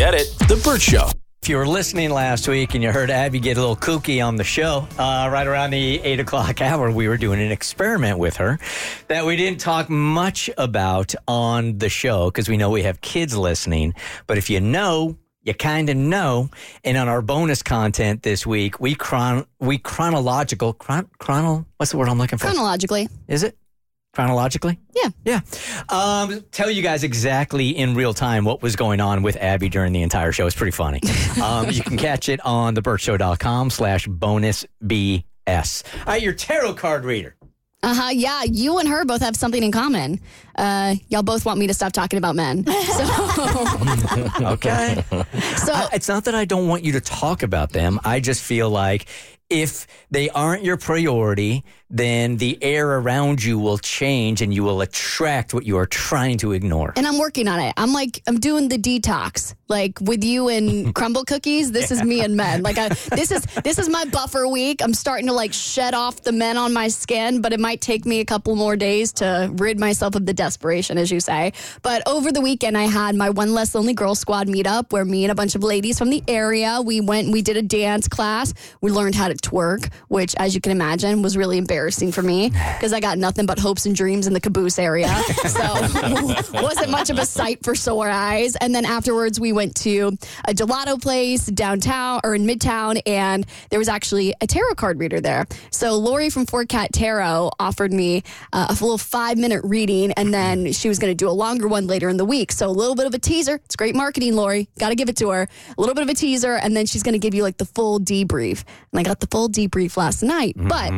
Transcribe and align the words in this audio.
Get 0.00 0.14
it? 0.14 0.34
The 0.48 0.58
Burt 0.64 0.80
Show. 0.80 1.10
If 1.42 1.50
you 1.50 1.58
were 1.58 1.66
listening 1.66 2.08
last 2.08 2.48
week 2.48 2.72
and 2.74 2.82
you 2.82 2.90
heard 2.90 3.10
Abby 3.10 3.38
get 3.38 3.58
a 3.58 3.60
little 3.60 3.76
kooky 3.76 4.26
on 4.26 4.36
the 4.36 4.44
show, 4.44 4.88
uh, 4.98 5.28
right 5.30 5.46
around 5.46 5.72
the 5.72 6.00
eight 6.00 6.18
o'clock 6.18 6.62
hour, 6.62 6.90
we 6.90 7.06
were 7.06 7.18
doing 7.18 7.38
an 7.38 7.52
experiment 7.52 8.18
with 8.18 8.36
her 8.36 8.58
that 9.08 9.26
we 9.26 9.36
didn't 9.36 9.60
talk 9.60 9.90
much 9.90 10.48
about 10.56 11.14
on 11.28 11.76
the 11.76 11.90
show 11.90 12.30
because 12.30 12.48
we 12.48 12.56
know 12.56 12.70
we 12.70 12.84
have 12.84 13.02
kids 13.02 13.36
listening. 13.36 13.92
But 14.26 14.38
if 14.38 14.48
you 14.48 14.58
know, 14.58 15.18
you 15.42 15.52
kind 15.52 15.90
of 15.90 15.98
know. 15.98 16.48
And 16.82 16.96
on 16.96 17.06
our 17.08 17.20
bonus 17.20 17.62
content 17.62 18.22
this 18.22 18.46
week, 18.46 18.80
we 18.80 18.94
chron 18.94 19.44
we 19.58 19.76
chronological 19.76 20.72
chron 20.72 21.10
chronal. 21.18 21.66
What's 21.76 21.92
the 21.92 21.98
word 21.98 22.08
I'm 22.08 22.16
looking 22.16 22.38
for? 22.38 22.46
Chronologically. 22.46 23.10
Is 23.28 23.42
it 23.42 23.54
chronologically? 24.12 24.78
Yeah. 24.94 25.08
Yeah. 25.24 25.40
Um, 25.88 26.42
tell 26.52 26.70
you 26.70 26.82
guys 26.82 27.04
exactly 27.04 27.70
in 27.70 27.94
real 27.94 28.12
time 28.14 28.44
what 28.44 28.62
was 28.62 28.76
going 28.76 29.00
on 29.00 29.22
with 29.22 29.36
Abby 29.36 29.68
during 29.68 29.92
the 29.92 30.02
entire 30.02 30.32
show. 30.32 30.46
It's 30.46 30.56
pretty 30.56 30.72
funny. 30.72 31.00
um, 31.42 31.70
you 31.70 31.82
can 31.82 31.96
catch 31.96 32.28
it 32.28 32.40
on 32.44 32.74
theburtshow.com 32.74 33.70
slash 33.70 34.06
bonus 34.06 34.66
BS. 34.84 35.22
All 35.98 36.04
right, 36.06 36.22
your 36.22 36.32
tarot 36.32 36.74
card 36.74 37.04
reader. 37.04 37.36
Uh 37.82 37.94
huh. 37.94 38.10
Yeah, 38.12 38.42
you 38.44 38.78
and 38.78 38.86
her 38.88 39.06
both 39.06 39.22
have 39.22 39.34
something 39.34 39.62
in 39.62 39.72
common. 39.72 40.20
Uh, 40.54 40.96
y'all 41.08 41.22
both 41.22 41.46
want 41.46 41.58
me 41.58 41.66
to 41.66 41.72
stop 41.72 41.92
talking 41.92 42.18
about 42.18 42.36
men. 42.36 42.66
So, 42.66 42.72
Okay. 44.52 45.02
so 45.56 45.72
I- 45.72 45.88
it's 45.94 46.06
not 46.06 46.24
that 46.24 46.34
I 46.34 46.44
don't 46.44 46.68
want 46.68 46.84
you 46.84 46.92
to 46.92 47.00
talk 47.00 47.42
about 47.42 47.70
them. 47.70 47.98
I 48.04 48.20
just 48.20 48.42
feel 48.42 48.68
like 48.68 49.06
if 49.48 49.86
they 50.10 50.28
aren't 50.28 50.62
your 50.62 50.76
priority, 50.76 51.64
then 51.90 52.36
the 52.36 52.56
air 52.62 52.98
around 52.98 53.42
you 53.42 53.58
will 53.58 53.78
change 53.78 54.42
and 54.42 54.54
you 54.54 54.62
will 54.62 54.80
attract 54.80 55.52
what 55.52 55.66
you 55.66 55.76
are 55.76 55.86
trying 55.86 56.38
to 56.38 56.52
ignore. 56.52 56.92
and 56.96 57.06
I'm 57.06 57.18
working 57.18 57.48
on 57.48 57.58
it. 57.60 57.74
I'm 57.76 57.92
like 57.92 58.22
I'm 58.28 58.38
doing 58.38 58.68
the 58.68 58.78
detox. 58.78 59.54
Like 59.68 60.00
with 60.00 60.24
you 60.24 60.48
and 60.48 60.94
Crumbl 60.98 61.26
cookies, 61.26 61.72
this 61.72 61.90
is 61.90 62.02
me 62.02 62.20
and 62.22 62.36
men. 62.36 62.62
Like 62.62 62.78
I, 62.78 62.88
this 62.88 63.30
is 63.32 63.42
this 63.64 63.78
is 63.78 63.88
my 63.88 64.04
buffer 64.04 64.46
week. 64.46 64.82
I'm 64.82 64.94
starting 64.94 65.26
to 65.26 65.32
like 65.32 65.52
shed 65.52 65.94
off 65.94 66.22
the 66.22 66.32
men 66.32 66.56
on 66.56 66.72
my 66.72 66.88
skin, 66.88 67.40
but 67.40 67.52
it 67.52 67.60
might 67.60 67.80
take 67.80 68.04
me 68.06 68.20
a 68.20 68.24
couple 68.24 68.54
more 68.56 68.76
days 68.76 69.12
to 69.14 69.50
rid 69.54 69.78
myself 69.80 70.14
of 70.14 70.26
the 70.26 70.34
desperation, 70.34 70.96
as 70.98 71.10
you 71.10 71.18
say. 71.20 71.52
But 71.82 72.02
over 72.06 72.30
the 72.32 72.40
weekend, 72.40 72.76
I 72.78 72.84
had 72.84 73.14
my 73.16 73.30
one 73.30 73.52
less 73.52 73.74
lonely 73.74 73.94
girl 73.94 74.14
squad 74.14 74.46
meetup 74.48 74.92
where 74.92 75.04
me 75.04 75.24
and 75.24 75.32
a 75.32 75.34
bunch 75.34 75.54
of 75.54 75.62
ladies 75.64 75.98
from 75.98 76.10
the 76.10 76.22
area 76.28 76.80
we 76.84 77.00
went. 77.00 77.26
and 77.26 77.32
We 77.32 77.42
did 77.42 77.56
a 77.56 77.62
dance 77.62 78.06
class. 78.08 78.54
We 78.80 78.90
learned 78.90 79.14
how 79.16 79.28
to 79.28 79.34
twerk, 79.34 79.92
which, 80.08 80.34
as 80.36 80.54
you 80.54 80.60
can 80.60 80.72
imagine, 80.72 81.22
was 81.22 81.36
really 81.36 81.58
embarrassing 81.58 81.79
for 81.88 82.22
me 82.22 82.50
because 82.50 82.92
I 82.92 83.00
got 83.00 83.16
nothing 83.18 83.46
but 83.46 83.58
hopes 83.58 83.86
and 83.86 83.94
dreams 83.96 84.26
in 84.26 84.32
the 84.32 84.40
caboose 84.40 84.78
area. 84.78 85.08
So 85.50 85.60
wasn't 86.52 86.90
much 86.90 87.10
of 87.10 87.18
a 87.18 87.24
sight 87.24 87.64
for 87.64 87.74
sore 87.74 88.08
eyes. 88.08 88.56
And 88.56 88.74
then 88.74 88.84
afterwards, 88.84 89.40
we 89.40 89.52
went 89.52 89.74
to 89.76 90.16
a 90.44 90.52
gelato 90.52 91.00
place 91.00 91.46
downtown 91.46 92.20
or 92.22 92.34
in 92.34 92.46
Midtown, 92.46 93.00
and 93.06 93.46
there 93.70 93.78
was 93.78 93.88
actually 93.88 94.34
a 94.40 94.46
tarot 94.46 94.74
card 94.74 95.00
reader 95.00 95.20
there. 95.20 95.46
So 95.70 95.96
Lori 95.96 96.30
from 96.30 96.46
Four 96.46 96.66
Cat 96.66 96.92
Tarot 96.92 97.50
offered 97.58 97.92
me 97.92 98.22
uh, 98.52 98.66
a 98.68 98.72
little 98.72 98.98
five 98.98 99.38
minute 99.38 99.62
reading, 99.64 100.12
and 100.12 100.32
then 100.32 100.72
she 100.72 100.88
was 100.88 100.98
going 100.98 101.10
to 101.10 101.16
do 101.16 101.28
a 101.28 101.32
longer 101.32 101.66
one 101.68 101.86
later 101.86 102.08
in 102.08 102.16
the 102.16 102.24
week. 102.24 102.52
So 102.52 102.68
a 102.68 102.70
little 102.70 102.94
bit 102.94 103.06
of 103.06 103.14
a 103.14 103.18
teaser. 103.18 103.56
It's 103.64 103.76
great 103.76 103.94
marketing, 103.94 104.36
Lori. 104.36 104.68
Got 104.78 104.90
to 104.90 104.94
give 104.94 105.08
it 105.08 105.16
to 105.18 105.30
her. 105.30 105.48
A 105.76 105.80
little 105.80 105.94
bit 105.94 106.02
of 106.02 106.08
a 106.10 106.14
teaser, 106.14 106.54
and 106.54 106.76
then 106.76 106.86
she's 106.86 107.02
going 107.02 107.14
to 107.14 107.18
give 107.18 107.34
you 107.34 107.42
like 107.42 107.56
the 107.56 107.66
full 107.66 107.98
debrief. 107.98 108.62
And 108.92 109.00
I 109.00 109.02
got 109.02 109.20
the 109.20 109.26
full 109.26 109.48
debrief 109.48 109.96
last 109.96 110.22
night, 110.22 110.54
but 110.56 110.92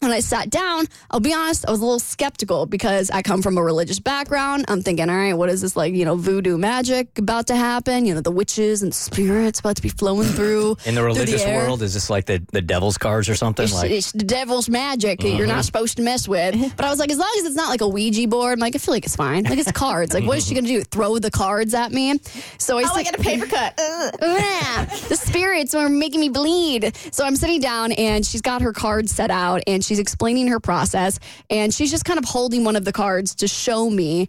when 0.00 0.12
I 0.12 0.20
sat 0.20 0.48
down, 0.48 0.86
I'll 1.10 1.20
be 1.20 1.34
honest, 1.34 1.66
I 1.68 1.70
was 1.70 1.80
a 1.80 1.84
little 1.84 1.98
skeptical 1.98 2.64
because 2.64 3.10
I 3.10 3.20
come 3.20 3.42
from 3.42 3.58
a 3.58 3.62
religious 3.62 4.00
background. 4.00 4.64
I'm 4.68 4.80
thinking, 4.80 5.10
all 5.10 5.16
right, 5.16 5.34
what 5.34 5.50
is 5.50 5.60
this 5.60 5.76
like, 5.76 5.92
you 5.92 6.06
know, 6.06 6.16
voodoo 6.16 6.56
magic 6.56 7.18
about 7.18 7.48
to 7.48 7.56
happen? 7.56 8.06
You 8.06 8.14
know, 8.14 8.22
the 8.22 8.30
witches 8.30 8.82
and 8.82 8.94
spirits 8.94 9.60
about 9.60 9.76
to 9.76 9.82
be 9.82 9.90
flowing 9.90 10.26
through. 10.28 10.78
In 10.86 10.94
the 10.94 11.02
religious 11.02 11.42
air. 11.42 11.58
world, 11.66 11.82
is 11.82 11.92
this 11.92 12.08
like 12.08 12.24
the, 12.24 12.42
the 12.50 12.62
devil's 12.62 12.96
cards 12.96 13.28
or 13.28 13.34
something? 13.34 13.64
It's, 13.64 13.74
like 13.74 13.90
it's 13.90 14.12
the 14.12 14.24
devil's 14.24 14.70
magic 14.70 15.20
that 15.20 15.28
you're 15.28 15.46
not 15.46 15.52
uh-huh. 15.52 15.62
supposed 15.64 15.96
to 15.98 16.02
mess 16.02 16.26
with. 16.26 16.56
But 16.80 16.86
I 16.86 16.90
was 16.90 16.98
like, 16.98 17.10
as 17.10 17.18
long 17.18 17.30
as 17.38 17.44
it's 17.44 17.56
not 17.56 17.68
like 17.68 17.82
a 17.82 17.88
Ouija 17.88 18.26
board, 18.26 18.54
I'm 18.54 18.58
like, 18.58 18.74
I 18.74 18.78
feel 18.78 18.94
like 18.94 19.04
it's 19.04 19.16
fine. 19.16 19.44
Like 19.44 19.58
it's 19.58 19.70
cards. 19.72 20.14
Like, 20.14 20.24
what 20.24 20.38
is 20.38 20.46
she 20.46 20.54
gonna 20.54 20.66
do? 20.66 20.82
Throw 20.82 21.18
the 21.18 21.30
cards 21.30 21.74
at 21.74 21.92
me? 21.92 22.18
So 22.56 22.78
I 22.78 22.84
Oh, 22.84 22.94
I 22.94 23.02
sit- 23.02 23.12
got 23.12 23.20
a 23.20 23.22
paper 23.22 23.46
cut. 23.46 23.76
The 25.10 25.16
spirits 25.16 25.74
are 25.74 25.88
making 25.88 26.20
me 26.20 26.28
bleed. 26.30 26.96
So 27.12 27.24
I'm 27.24 27.36
sitting 27.36 27.60
down 27.60 27.92
and 27.92 28.24
she's 28.24 28.40
got 28.40 28.62
her 28.62 28.72
cards 28.72 29.12
set 29.12 29.30
out 29.30 29.62
and 29.66 29.84
she's 29.90 29.98
explaining 29.98 30.46
her 30.46 30.60
process 30.60 31.18
and 31.50 31.74
she's 31.74 31.90
just 31.90 32.04
kind 32.04 32.16
of 32.16 32.24
holding 32.24 32.62
one 32.62 32.76
of 32.76 32.84
the 32.84 32.92
cards 32.92 33.34
to 33.34 33.48
show 33.48 33.90
me 33.90 34.28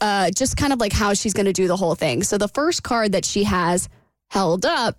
uh, 0.00 0.30
just 0.30 0.56
kind 0.56 0.72
of 0.72 0.80
like 0.80 0.94
how 0.94 1.12
she's 1.12 1.34
going 1.34 1.44
to 1.44 1.52
do 1.52 1.68
the 1.68 1.76
whole 1.76 1.94
thing. 1.94 2.22
So 2.22 2.38
the 2.38 2.48
first 2.48 2.82
card 2.82 3.12
that 3.12 3.26
she 3.26 3.44
has 3.44 3.90
held 4.30 4.64
up 4.64 4.96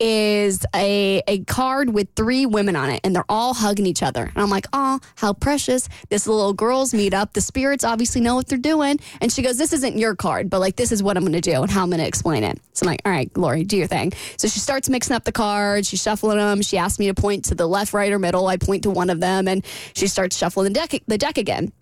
is 0.00 0.66
a 0.74 1.22
a 1.28 1.44
card 1.44 1.90
with 1.94 2.08
three 2.16 2.46
women 2.46 2.74
on 2.74 2.90
it 2.90 3.00
and 3.04 3.14
they're 3.14 3.24
all 3.28 3.54
hugging 3.54 3.86
each 3.86 4.02
other. 4.02 4.24
And 4.24 4.38
I'm 4.42 4.50
like, 4.50 4.66
"Oh, 4.72 4.98
how 5.16 5.32
precious. 5.32 5.88
This 6.08 6.26
little 6.26 6.52
girls 6.52 6.92
meet 6.92 7.14
up. 7.14 7.32
The 7.32 7.40
spirits 7.40 7.84
obviously 7.84 8.20
know 8.20 8.34
what 8.34 8.48
they're 8.48 8.58
doing." 8.58 8.98
And 9.20 9.32
she 9.32 9.42
goes, 9.42 9.56
"This 9.56 9.72
isn't 9.72 9.96
your 9.96 10.16
card, 10.16 10.50
but 10.50 10.60
like 10.60 10.76
this 10.76 10.90
is 10.92 11.02
what 11.02 11.16
I'm 11.16 11.22
going 11.22 11.32
to 11.32 11.40
do 11.40 11.62
and 11.62 11.70
how 11.70 11.82
I'm 11.82 11.90
going 11.90 12.00
to 12.00 12.06
explain 12.06 12.42
it." 12.44 12.60
So 12.72 12.84
I'm 12.84 12.90
like, 12.90 13.02
"All 13.04 13.12
right, 13.12 13.30
Lori, 13.36 13.64
do 13.64 13.76
your 13.76 13.86
thing." 13.86 14.12
So 14.36 14.48
she 14.48 14.58
starts 14.60 14.88
mixing 14.88 15.14
up 15.14 15.24
the 15.24 15.32
cards, 15.32 15.88
she's 15.88 16.02
shuffling 16.02 16.38
them. 16.38 16.62
She 16.62 16.76
asks 16.76 16.98
me 16.98 17.06
to 17.06 17.14
point 17.14 17.44
to 17.46 17.54
the 17.54 17.68
left, 17.68 17.92
right 17.92 18.12
or 18.12 18.18
middle. 18.18 18.46
I 18.48 18.56
point 18.56 18.82
to 18.84 18.90
one 18.90 19.10
of 19.10 19.20
them 19.20 19.46
and 19.48 19.64
she 19.94 20.06
starts 20.08 20.36
shuffling 20.36 20.64
the 20.64 20.70
deck 20.70 20.92
the 21.06 21.18
deck 21.18 21.38
again. 21.38 21.72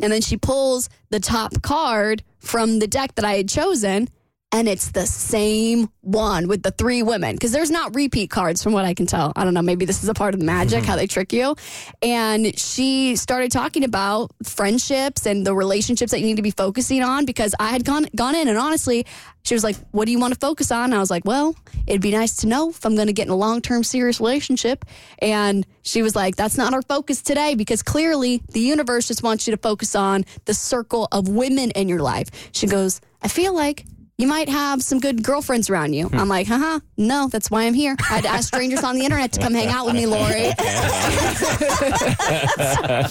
And 0.00 0.12
then 0.12 0.20
she 0.20 0.36
pulls 0.36 0.88
the 1.10 1.20
top 1.20 1.60
card 1.62 2.22
from 2.38 2.78
the 2.78 2.86
deck 2.86 3.14
that 3.16 3.24
I 3.24 3.34
had 3.34 3.48
chosen, 3.48 4.08
and 4.50 4.66
it's 4.66 4.92
the 4.92 5.04
same 5.04 5.90
one 6.00 6.48
with 6.48 6.62
the 6.62 6.70
three 6.70 7.02
women. 7.02 7.34
Because 7.34 7.52
there's 7.52 7.70
not 7.70 7.94
repeat 7.94 8.30
cards 8.30 8.62
from 8.62 8.72
what 8.72 8.86
I 8.86 8.94
can 8.94 9.04
tell. 9.04 9.32
I 9.36 9.44
don't 9.44 9.52
know. 9.52 9.60
Maybe 9.60 9.84
this 9.84 10.02
is 10.02 10.08
a 10.08 10.14
part 10.14 10.32
of 10.32 10.40
the 10.40 10.46
magic, 10.46 10.80
mm-hmm. 10.80 10.88
how 10.88 10.96
they 10.96 11.06
trick 11.06 11.34
you. 11.34 11.54
And 12.00 12.58
she 12.58 13.16
started 13.16 13.52
talking 13.52 13.84
about 13.84 14.30
friendships 14.42 15.26
and 15.26 15.46
the 15.46 15.54
relationships 15.54 16.12
that 16.12 16.20
you 16.20 16.26
need 16.26 16.36
to 16.36 16.42
be 16.42 16.50
focusing 16.50 17.02
on 17.02 17.26
because 17.26 17.54
I 17.60 17.68
had 17.68 17.84
gone 17.84 18.06
gone 18.16 18.34
in 18.34 18.48
and 18.48 18.56
honestly, 18.56 19.04
she 19.44 19.54
was 19.54 19.62
like, 19.62 19.76
What 19.90 20.06
do 20.06 20.12
you 20.12 20.18
want 20.18 20.32
to 20.32 20.40
focus 20.40 20.70
on? 20.70 20.84
And 20.84 20.94
I 20.94 20.98
was 20.98 21.10
like, 21.10 21.26
Well, 21.26 21.54
it'd 21.86 22.00
be 22.00 22.12
nice 22.12 22.36
to 22.36 22.46
know 22.46 22.70
if 22.70 22.86
I'm 22.86 22.94
going 22.94 23.08
to 23.08 23.12
get 23.12 23.26
in 23.26 23.32
a 23.32 23.36
long 23.36 23.60
term 23.60 23.84
serious 23.84 24.18
relationship. 24.18 24.86
And 25.18 25.66
she 25.82 26.00
was 26.00 26.16
like, 26.16 26.36
That's 26.36 26.56
not 26.56 26.72
our 26.72 26.82
focus 26.82 27.20
today 27.20 27.54
because 27.54 27.82
clearly 27.82 28.42
the 28.52 28.60
universe 28.60 29.08
just 29.08 29.22
wants 29.22 29.46
you 29.46 29.50
to 29.50 29.60
focus 29.60 29.94
on 29.94 30.24
the 30.46 30.54
circle 30.54 31.06
of 31.12 31.28
women 31.28 31.70
in 31.72 31.86
your 31.86 32.00
life. 32.00 32.28
She 32.52 32.66
goes, 32.66 33.02
I 33.20 33.28
feel 33.28 33.54
like 33.54 33.84
you 34.18 34.26
might 34.26 34.48
have 34.48 34.82
some 34.82 34.98
good 34.98 35.22
girlfriends 35.22 35.70
around 35.70 35.92
you. 35.92 36.10
I'm 36.12 36.26
like, 36.26 36.48
haha, 36.48 36.80
no, 36.96 37.28
that's 37.28 37.52
why 37.52 37.66
I'm 37.66 37.74
here. 37.74 37.94
I 38.00 38.14
had 38.14 38.24
to 38.24 38.28
ask 38.28 38.48
strangers 38.48 38.82
on 38.82 38.96
the 38.96 39.04
internet 39.04 39.30
to 39.34 39.40
come 39.40 39.54
hang 39.54 39.68
out 39.68 39.86
with 39.86 39.94
me, 39.94 40.06
Lori. 40.06 40.24
it's 40.48 40.56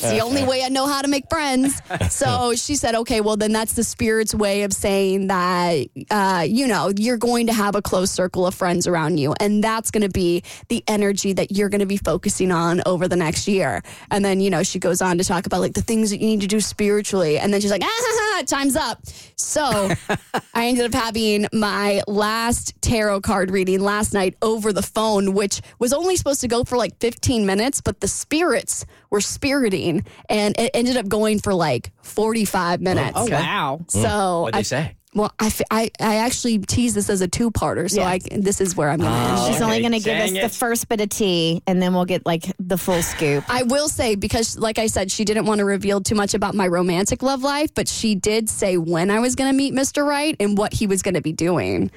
the 0.02 0.20
only 0.22 0.44
way 0.44 0.64
I 0.64 0.68
know 0.68 0.86
how 0.86 1.02
to 1.02 1.08
make 1.08 1.24
friends. 1.30 1.82
So 2.10 2.56
she 2.56 2.76
said, 2.76 2.94
okay, 2.94 3.22
well, 3.22 3.38
then 3.38 3.54
that's 3.54 3.72
the 3.72 3.86
spirit's 3.86 4.36
way 4.36 4.64
of 4.64 4.74
saying 4.74 5.28
that, 5.28 5.88
uh, 6.12 6.46
you 6.46 6.68
know, 6.68 6.92
you're 6.98 7.16
going 7.16 7.48
to 7.48 7.54
have 7.54 7.76
a 7.76 7.82
close 7.82 8.12
circle 8.12 8.46
of 8.46 8.54
friends 8.54 8.86
around 8.86 9.18
you. 9.18 9.34
And 9.40 9.64
that's 9.64 9.92
going 9.92 10.04
to 10.04 10.10
be 10.10 10.44
the 10.68 10.84
energy 10.90 11.32
that 11.32 11.54
you're 11.56 11.70
going 11.70 11.80
to 11.80 11.86
be 11.86 11.96
focusing 11.96 12.52
on 12.52 12.82
over 12.86 13.08
the 13.08 13.16
next 13.16 13.48
year. 13.48 13.82
And 14.12 14.26
then, 14.26 14.42
you 14.42 14.50
know, 14.50 14.62
she 14.62 14.78
goes 14.78 15.02
on 15.02 15.18
to 15.20 15.24
talk 15.24 15.46
about 15.46 15.62
like 15.62 15.74
the 15.74 15.82
things 15.82 16.10
that 16.10 16.20
you 16.20 16.28
need 16.28 16.42
to 16.42 16.48
do 16.48 16.60
spiritually. 16.60 17.40
And 17.40 17.54
then 17.54 17.62
she's 17.62 17.72
like, 17.72 17.82
ah, 17.82 17.88
ha, 17.88 18.36
ha, 18.40 18.44
time's 18.46 18.76
up. 18.76 19.00
So 19.38 19.64
I 20.54 20.68
ended 20.68 20.94
up 20.94 20.97
having 20.98 21.46
my 21.54 22.02
last 22.08 22.74
tarot 22.82 23.22
card 23.22 23.52
reading 23.52 23.80
last 23.80 24.16
night 24.16 24.36
over 24.42 24.74
the 24.74 24.82
phone, 24.82 25.36
which 25.36 25.62
was 25.78 25.94
only 25.94 26.16
supposed 26.16 26.42
to 26.42 26.48
go 26.48 26.64
for 26.64 26.76
like 26.76 26.98
15 27.00 27.46
minutes, 27.46 27.82
but 27.82 28.02
the 28.02 28.08
spirits 28.08 28.84
were 29.12 29.22
spiriting 29.22 30.04
and 30.28 30.58
it 30.58 30.72
ended 30.74 30.98
up 30.98 31.08
going 31.08 31.40
for 31.40 31.54
like 31.54 31.92
45 32.02 32.82
minutes. 32.82 33.14
Oh, 33.16 33.28
wow. 33.30 33.80
So 33.90 34.42
what'd 34.42 34.56
I, 34.56 34.60
they 34.60 34.64
say? 34.64 34.97
Well, 35.18 35.34
I, 35.40 35.48
f- 35.48 35.62
I, 35.72 35.92
I 36.00 36.18
actually 36.18 36.60
tease 36.60 36.94
this 36.94 37.10
as 37.10 37.22
a 37.22 37.28
two 37.28 37.52
parter. 37.52 37.90
So 37.90 38.02
I, 38.04 38.20
this 38.32 38.62
is 38.62 38.76
where 38.76 38.90
I'm 38.90 39.00
going 39.00 39.12
to 39.12 39.18
end. 39.18 39.38
Oh, 39.38 39.52
She's 39.52 39.62
only 39.62 39.80
going 39.82 39.92
to 39.94 40.00
give 40.00 40.18
us 40.18 40.32
Dang 40.32 40.42
the 40.42 40.50
first 40.50 40.88
bit 40.88 41.02
of 41.02 41.10
tea, 41.10 41.62
and 41.68 41.82
then 41.82 41.94
we'll 41.94 42.06
get 42.06 42.26
like 42.26 42.52
the 42.60 42.78
full 42.78 43.02
scoop. 43.02 43.44
I 43.50 43.64
will 43.64 43.90
say 43.90 44.16
because, 44.16 44.58
like 44.58 44.80
I 44.80 44.88
said, 44.88 45.12
she 45.12 45.26
didn't 45.26 45.46
want 45.46 45.60
to 45.60 45.66
reveal 45.66 46.02
too 46.02 46.16
much 46.16 46.34
about 46.34 46.56
my 46.56 46.68
romantic 46.68 47.22
love 47.24 47.44
life, 47.44 47.74
but 47.74 47.88
she 47.88 48.16
did 48.16 48.50
say 48.50 48.78
when 48.78 49.12
I 49.12 49.20
was 49.20 49.36
going 49.36 49.52
to 49.52 49.58
meet 49.58 49.74
Mr. 49.74 50.06
Right 50.06 50.36
and 50.40 50.58
what 50.58 50.74
he 50.74 50.88
was 50.88 51.02
going 51.02 51.16
to 51.16 51.22
be 51.22 51.34
doing. 51.34 51.92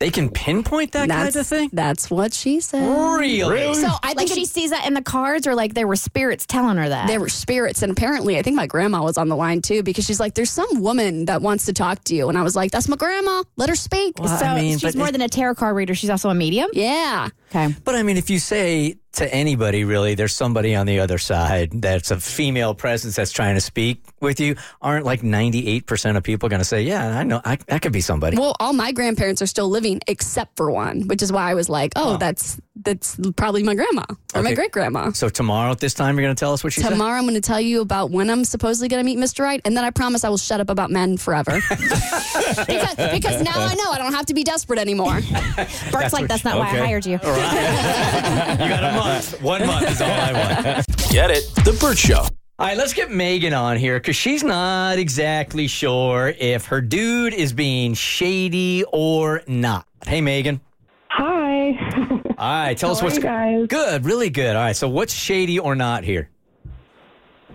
They 0.00 0.10
can 0.10 0.30
pinpoint 0.30 0.92
that 0.92 1.08
kind 1.08 1.10
That's 1.10 1.34
of 1.34 1.44
thing? 1.48 1.70
That's 1.72 2.08
what 2.08 2.32
she 2.32 2.60
said. 2.60 2.86
Really? 3.18 3.74
So 3.74 3.88
I 3.88 4.08
Like 4.12 4.18
think 4.18 4.30
she 4.30 4.44
sees 4.44 4.70
that 4.70 4.86
in 4.86 4.94
the 4.94 5.02
cards, 5.02 5.44
or 5.48 5.56
like 5.56 5.74
there 5.74 5.88
were 5.88 5.96
spirits 5.96 6.46
telling 6.46 6.76
her 6.76 6.88
that. 6.88 7.08
there 7.08 7.18
were 7.18 7.28
spirits, 7.28 7.82
and 7.82 7.90
apparently, 7.90 8.38
I 8.38 8.42
think 8.42 8.54
my 8.54 8.68
grandma 8.68 9.02
was 9.02 9.18
on 9.18 9.28
the 9.28 9.34
line 9.34 9.60
too 9.60 9.82
because 9.82 10.04
she's 10.04 10.20
like, 10.20 10.34
"There's 10.34 10.50
some 10.50 10.82
woman 10.82 11.24
that 11.24 11.42
wants 11.42 11.66
to 11.66 11.72
talk 11.72 12.04
to 12.04 12.14
you," 12.14 12.28
and 12.28 12.38
I 12.38 12.42
was 12.42 12.54
like, 12.54 12.70
"That's 12.70 12.88
my 12.88 12.94
grandma. 12.96 13.42
Let 13.56 13.68
her 13.70 13.74
speak." 13.74 14.20
Well, 14.20 14.28
so 14.38 14.46
I 14.46 14.54
mean, 14.60 14.78
she's 14.78 14.94
more 14.94 15.08
it- 15.08 15.12
than 15.12 15.20
a 15.22 15.28
tarot 15.28 15.56
card 15.56 15.74
reader. 15.74 15.96
She's 15.96 16.10
also 16.10 16.30
a 16.30 16.34
medium. 16.34 16.68
yeah. 16.74 17.30
Okay. 17.50 17.74
But 17.82 17.96
I 17.96 18.02
mean, 18.04 18.18
if 18.18 18.30
you 18.30 18.38
say 18.38 18.96
to 19.12 19.32
anybody 19.34 19.84
really, 19.84 20.14
there's 20.14 20.34
somebody 20.34 20.74
on 20.74 20.86
the 20.86 21.00
other 21.00 21.18
side 21.18 21.70
that's 21.82 22.10
a 22.10 22.20
female 22.20 22.74
presence 22.74 23.16
that's 23.16 23.32
trying 23.32 23.54
to 23.54 23.60
speak 23.60 24.02
with 24.20 24.38
you. 24.38 24.56
Aren't 24.82 25.04
like 25.04 25.22
98% 25.22 26.16
of 26.16 26.22
people 26.22 26.48
going 26.48 26.60
to 26.60 26.64
say, 26.64 26.82
yeah, 26.82 27.18
I 27.18 27.24
know, 27.24 27.40
I, 27.44 27.56
that 27.68 27.82
could 27.82 27.92
be 27.92 28.00
somebody. 28.00 28.36
Well, 28.36 28.54
all 28.60 28.72
my 28.72 28.92
grandparents 28.92 29.40
are 29.42 29.46
still 29.46 29.68
living 29.68 30.00
except 30.06 30.56
for 30.56 30.70
one, 30.70 31.08
which 31.08 31.22
is 31.22 31.32
why 31.32 31.50
I 31.50 31.54
was 31.54 31.68
like, 31.68 31.92
oh, 31.96 32.16
that's 32.16 32.60
that's 32.84 33.18
probably 33.36 33.62
my 33.62 33.74
grandma 33.74 34.04
or 34.34 34.42
my 34.42 34.54
great 34.54 34.72
grandma. 34.72 35.12
so 35.12 35.28
tomorrow 35.28 35.70
at 35.70 35.80
this 35.80 35.94
time, 35.94 36.16
you're 36.16 36.26
going 36.26 36.34
to 36.34 36.38
tell 36.38 36.52
us 36.52 36.62
what 36.62 36.72
she 36.72 36.80
said? 36.80 36.90
Tomorrow, 36.90 37.18
I'm 37.18 37.24
going 37.24 37.34
to 37.34 37.40
tell 37.40 37.60
you 37.60 37.80
about 37.80 38.10
when 38.10 38.30
I'm 38.30 38.44
supposedly 38.44 38.88
going 38.88 39.00
to 39.00 39.04
meet 39.04 39.18
Mr. 39.18 39.40
Right, 39.40 39.60
and 39.64 39.76
then 39.76 39.84
I 39.84 39.90
promise 39.90 40.24
I 40.24 40.28
will 40.28 40.36
shut 40.36 40.60
up 40.60 40.70
about 40.70 40.90
men 40.90 41.16
forever. 41.16 41.52
because, 41.70 42.94
because 43.12 43.42
now 43.42 43.54
I 43.56 43.74
know 43.74 43.90
I 43.90 43.98
don't 43.98 44.12
have 44.12 44.26
to 44.26 44.34
be 44.34 44.44
desperate 44.44 44.78
anymore. 44.78 45.14
Burt's 45.92 46.12
like, 46.12 46.28
that's 46.28 46.44
not 46.44 46.58
why. 46.58 46.70
I 46.70 46.76
hired 46.78 47.06
you. 47.06 47.12
you 47.18 47.18
got 47.18 48.84
a 48.84 48.92
month. 48.96 49.42
One 49.42 49.66
month 49.66 49.90
is 49.90 50.00
all 50.00 50.10
I 50.10 50.32
want. 50.32 50.86
Get 51.10 51.30
it? 51.30 51.50
The 51.64 51.76
Burt 51.80 51.98
Show. 51.98 52.26
All 52.60 52.66
right, 52.66 52.76
let's 52.76 52.92
get 52.92 53.12
Megan 53.12 53.54
on 53.54 53.76
here 53.76 54.00
because 54.00 54.16
she's 54.16 54.42
not 54.42 54.98
exactly 54.98 55.68
sure 55.68 56.34
if 56.38 56.66
her 56.66 56.80
dude 56.80 57.32
is 57.32 57.52
being 57.52 57.94
shady 57.94 58.84
or 58.92 59.42
not. 59.46 59.86
Hey, 60.04 60.20
Megan. 60.20 60.60
Hi. 61.08 62.20
All 62.38 62.48
right, 62.48 62.78
tell 62.78 62.92
us 62.92 63.00
How 63.00 63.06
are 63.06 63.10
what's 63.10 63.66
good, 63.66 64.04
really 64.04 64.30
good. 64.30 64.54
All 64.54 64.62
right, 64.62 64.76
so 64.76 64.88
what's 64.88 65.12
shady 65.12 65.58
or 65.58 65.74
not 65.74 66.04
here? 66.04 66.30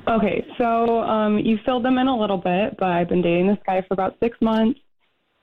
Okay, 0.09 0.45
so 0.57 1.00
um, 1.03 1.39
you 1.39 1.57
filled 1.65 1.85
them 1.85 1.97
in 1.97 2.07
a 2.07 2.18
little 2.18 2.38
bit, 2.38 2.75
but 2.77 2.89
I've 2.89 3.07
been 3.07 3.21
dating 3.21 3.47
this 3.47 3.59
guy 3.65 3.81
for 3.81 3.94
about 3.94 4.18
six 4.21 4.38
months, 4.41 4.77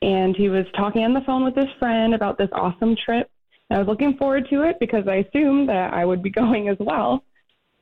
and 0.02 0.36
he 0.36 0.50
was 0.50 0.66
talking 0.76 1.04
on 1.04 1.14
the 1.14 1.22
phone 1.22 1.42
with 1.42 1.56
his 1.56 1.70
friend 1.78 2.14
about 2.14 2.36
this 2.36 2.50
awesome 2.52 2.94
trip. 3.02 3.30
And 3.70 3.78
I 3.78 3.80
was 3.80 3.88
looking 3.88 4.18
forward 4.18 4.46
to 4.50 4.62
it 4.62 4.76
because 4.78 5.08
I 5.08 5.24
assumed 5.26 5.70
that 5.70 5.94
I 5.94 6.04
would 6.04 6.22
be 6.22 6.30
going 6.42 6.68
as 6.68 6.76
well. 6.78 7.24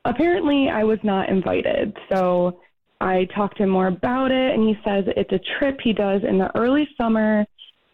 Apparently, 0.05 0.69
I 0.69 0.85
was 0.85 0.99
not 1.03 1.27
invited, 1.27 1.97
so 2.09 2.61
I 3.01 3.27
talked 3.35 3.57
to 3.57 3.63
him 3.63 3.69
more 3.69 3.87
about 3.87 4.31
it, 4.31 4.53
and 4.53 4.63
he 4.65 4.75
says 4.85 5.03
it's 5.17 5.33
a 5.33 5.41
trip 5.59 5.81
he 5.83 5.91
does 5.91 6.21
in 6.23 6.37
the 6.37 6.55
early 6.57 6.87
summer. 6.97 7.45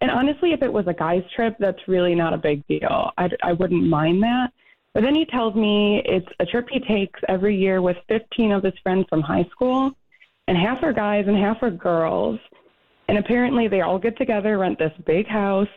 And 0.02 0.12
honestly, 0.12 0.52
if 0.52 0.62
it 0.62 0.72
was 0.72 0.88
a 0.88 0.94
guy's 0.94 1.24
trip, 1.36 1.56
that's 1.60 1.88
really 1.88 2.16
not 2.16 2.34
a 2.34 2.38
big 2.38 2.66
deal. 2.68 3.12
I, 3.18 3.30
I 3.44 3.54
wouldn't 3.54 3.88
mind 3.88 4.22
that. 4.24 4.52
But 4.94 5.04
then 5.04 5.16
he 5.16 5.26
tells 5.26 5.56
me 5.56 6.02
it's 6.06 6.28
a 6.40 6.46
trip 6.46 6.68
he 6.70 6.80
takes 6.80 7.20
every 7.28 7.56
year 7.56 7.82
with 7.82 7.98
15 8.08 8.52
of 8.52 8.64
his 8.64 8.74
friends 8.82 9.06
from 9.10 9.22
high 9.22 9.46
school, 9.52 9.92
and 10.48 10.58
half 10.58 10.84
are 10.84 10.94
guys 10.94 11.26
and 11.28 11.38
half 11.38 11.62
are 11.62 11.72
girls. 11.72 12.40
And 13.08 13.18
apparently, 13.18 13.68
they 13.68 13.82
all 13.82 14.00
get 14.00 14.18
together, 14.18 14.58
rent 14.58 14.80
this 14.80 14.94
big 15.06 15.28
house. 15.28 15.68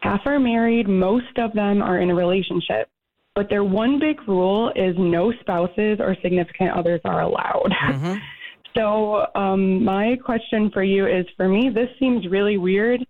Half 0.00 0.26
are 0.26 0.40
married, 0.40 0.88
most 0.88 1.38
of 1.38 1.52
them 1.52 1.82
are 1.82 2.00
in 2.00 2.10
a 2.10 2.14
relationship. 2.14 2.88
But 3.34 3.48
their 3.48 3.64
one 3.64 3.98
big 3.98 4.26
rule 4.26 4.72
is 4.74 4.94
no 4.98 5.32
spouses 5.40 5.98
or 6.00 6.16
significant 6.22 6.70
others 6.72 7.00
are 7.04 7.22
allowed. 7.22 7.72
So, 8.74 9.26
um, 9.34 9.84
my 9.84 10.16
question 10.24 10.70
for 10.70 10.82
you 10.82 11.06
is 11.06 11.26
for 11.36 11.46
me, 11.46 11.68
this 11.68 11.88
seems 12.00 12.26
really 12.26 12.56
weird, 12.56 13.04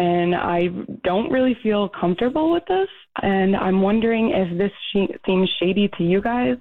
and 0.00 0.34
I 0.34 0.68
don't 1.04 1.30
really 1.30 1.54
feel 1.62 1.90
comfortable 1.90 2.50
with 2.50 2.64
this. 2.66 2.88
And 3.22 3.54
I'm 3.54 3.82
wondering 3.82 4.30
if 4.30 4.56
this 4.56 4.72
sh- 4.92 5.14
seems 5.26 5.50
shady 5.60 5.90
to 5.98 6.02
you 6.02 6.22
guys, 6.22 6.56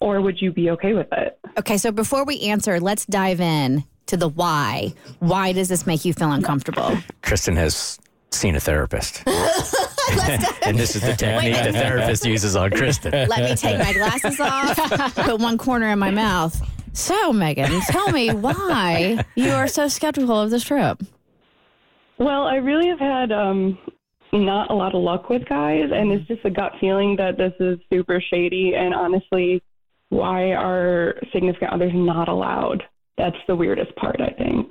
or 0.00 0.22
would 0.22 0.40
you 0.40 0.50
be 0.50 0.70
okay 0.70 0.94
with 0.94 1.08
it? 1.12 1.38
Okay, 1.58 1.76
so 1.76 1.92
before 1.92 2.24
we 2.24 2.40
answer, 2.40 2.80
let's 2.80 3.04
dive 3.04 3.38
in 3.38 3.84
to 4.06 4.16
the 4.16 4.30
why. 4.30 4.94
Why 5.18 5.52
does 5.52 5.68
this 5.68 5.86
make 5.86 6.06
you 6.06 6.14
feel 6.14 6.32
uncomfortable? 6.32 6.96
Kristen 7.22 7.54
has 7.56 7.98
seen 8.30 8.56
a 8.56 8.60
therapist. 8.60 9.24
and 9.26 10.78
this 10.78 10.96
is 10.96 11.02
the 11.02 11.14
technique 11.18 11.62
the 11.62 11.72
therapist 11.72 12.24
uses 12.24 12.56
on 12.56 12.70
Kristen. 12.70 13.12
Let 13.12 13.42
me 13.42 13.56
take 13.56 13.78
my 13.78 13.92
glasses 13.92 14.40
off, 14.40 15.14
put 15.16 15.38
one 15.38 15.58
corner 15.58 15.88
in 15.88 15.98
my 15.98 16.10
mouth. 16.10 16.58
So, 16.94 17.30
Megan, 17.34 17.78
tell 17.82 18.10
me 18.10 18.32
why 18.32 19.22
you 19.34 19.50
are 19.50 19.68
so 19.68 19.86
skeptical 19.86 20.40
of 20.40 20.50
this 20.50 20.64
trip. 20.64 21.02
Well, 22.20 22.42
I 22.42 22.56
really 22.56 22.88
have 22.88 23.00
had 23.00 23.32
um, 23.32 23.78
not 24.30 24.70
a 24.70 24.74
lot 24.74 24.94
of 24.94 25.02
luck 25.02 25.30
with 25.30 25.48
guys, 25.48 25.88
and 25.90 26.12
it's 26.12 26.28
just 26.28 26.44
a 26.44 26.50
gut 26.50 26.72
feeling 26.78 27.16
that 27.16 27.38
this 27.38 27.54
is 27.58 27.78
super 27.90 28.22
shady. 28.30 28.74
And 28.76 28.94
honestly, 28.94 29.62
why 30.10 30.52
are 30.52 31.14
significant 31.32 31.72
others 31.72 31.92
not 31.94 32.28
allowed? 32.28 32.82
That's 33.16 33.38
the 33.48 33.56
weirdest 33.56 33.96
part, 33.96 34.20
I 34.20 34.34
think. 34.34 34.70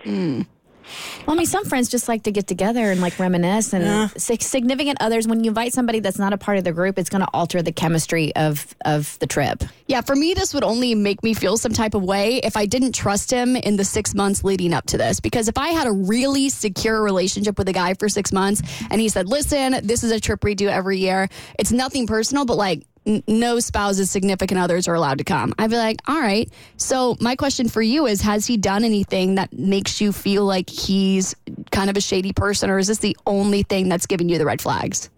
Well, 1.26 1.36
I 1.36 1.38
mean, 1.38 1.46
some 1.46 1.66
friends 1.66 1.90
just 1.90 2.08
like 2.08 2.24
to 2.24 2.32
get 2.32 2.48
together 2.48 2.92
and 2.92 3.02
like 3.02 3.20
reminisce. 3.20 3.74
And 3.74 3.84
sig- 4.18 4.42
significant 4.42 4.98
others, 5.02 5.28
when 5.28 5.44
you 5.44 5.50
invite 5.50 5.74
somebody 5.74 6.00
that's 6.00 6.20
not 6.20 6.34
a 6.34 6.38
part 6.38 6.58
of 6.58 6.64
the 6.64 6.72
group, 6.72 6.98
it's 6.98 7.10
going 7.10 7.22
to 7.22 7.30
alter 7.34 7.62
the 7.62 7.72
chemistry 7.72 8.36
of 8.36 8.76
of 8.86 9.18
the 9.20 9.28
trip. 9.28 9.64
Yeah, 9.88 10.02
for 10.02 10.16
me, 10.16 10.34
this 10.34 10.54
would 10.54 10.64
only 10.64 10.96
make 10.96 11.24
me 11.24 11.34
feel 11.34 11.58
some 11.58 11.74
type 11.74 11.94
of 11.94 12.04
way 12.04 12.38
if 12.38 12.56
I 12.56 12.66
didn't 12.66 12.94
trust 12.94 13.32
him 13.32 13.56
in 13.56 13.76
the 13.76 13.84
six 13.84 14.14
months 14.14 14.44
leading 14.44 14.74
up 14.74 14.86
to 14.88 14.98
this. 14.98 15.20
Because 15.20 15.48
if 15.48 15.58
I 15.58 15.70
had 15.70 15.88
a 15.88 15.92
really 15.92 16.50
secure 16.50 17.02
relationship 17.02 17.58
with 17.58 17.68
a 17.70 17.74
guy 17.74 17.94
for 17.96 18.10
six 18.10 18.32
months 18.32 18.62
and 18.92 19.02
he 19.02 19.10
said, 19.10 19.28
listen, 19.28 19.80
this 19.84 20.04
is 20.04 20.12
a 20.12 20.20
trip 20.20 20.44
we 20.44 20.56
do 20.56 20.68
every 20.70 21.00
year, 21.00 21.28
it's 21.58 21.72
nothing 21.72 22.08
personal, 22.08 22.46
but 22.46 22.58
like, 22.58 22.84
no 23.28 23.60
spouses, 23.60 24.10
significant 24.10 24.60
others 24.60 24.88
are 24.88 24.94
allowed 24.94 25.18
to 25.18 25.24
come. 25.24 25.54
I'd 25.58 25.70
be 25.70 25.78
like, 25.78 26.00
all 26.08 26.20
right. 26.20 26.50
So, 26.78 27.16
my 27.20 27.36
question 27.36 27.68
for 27.68 27.82
you 27.82 28.06
is 28.06 28.22
Has 28.22 28.46
he 28.46 28.58
done 28.58 28.84
anything 28.84 29.36
that 29.36 29.52
makes 29.54 30.00
you 30.00 30.12
feel 30.12 30.46
like 30.46 30.70
he's 30.70 31.36
kind 31.72 31.90
of 31.90 31.98
a 31.98 32.02
shady 32.02 32.34
person, 32.34 32.70
or 32.70 32.80
is 32.80 32.88
this 32.88 33.00
the 33.00 33.18
only 33.26 33.64
thing 33.64 33.90
that's 33.90 34.06
giving 34.06 34.30
you 34.30 34.38
the 34.38 34.46
red 34.46 34.62
flags? 34.62 35.10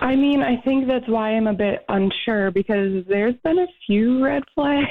I 0.00 0.16
mean, 0.16 0.42
I 0.42 0.60
think 0.62 0.88
that's 0.88 1.06
why 1.06 1.30
I'm 1.30 1.46
a 1.46 1.54
bit 1.54 1.84
unsure 1.88 2.50
because 2.50 3.04
there's 3.08 3.36
been 3.44 3.58
a 3.60 3.68
few 3.86 4.22
red 4.22 4.42
flags. 4.52 4.88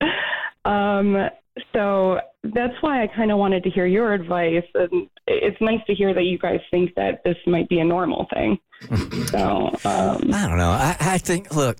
um, 0.64 1.28
so 1.72 2.20
that's 2.44 2.74
why 2.80 3.02
I 3.02 3.06
kind 3.08 3.30
of 3.30 3.38
wanted 3.38 3.62
to 3.64 3.70
hear 3.70 3.86
your 3.86 4.12
advice. 4.12 4.64
And 4.74 5.08
it's 5.26 5.60
nice 5.60 5.80
to 5.86 5.94
hear 5.94 6.14
that 6.14 6.24
you 6.24 6.38
guys 6.38 6.60
think 6.70 6.94
that 6.94 7.22
this 7.24 7.36
might 7.46 7.68
be 7.68 7.80
a 7.80 7.84
normal 7.84 8.26
thing. 8.32 8.58
so, 9.26 9.68
um, 9.84 10.32
I 10.32 10.46
don't 10.48 10.58
know. 10.58 10.70
I, 10.70 10.96
I 11.00 11.18
think, 11.18 11.54
look, 11.54 11.78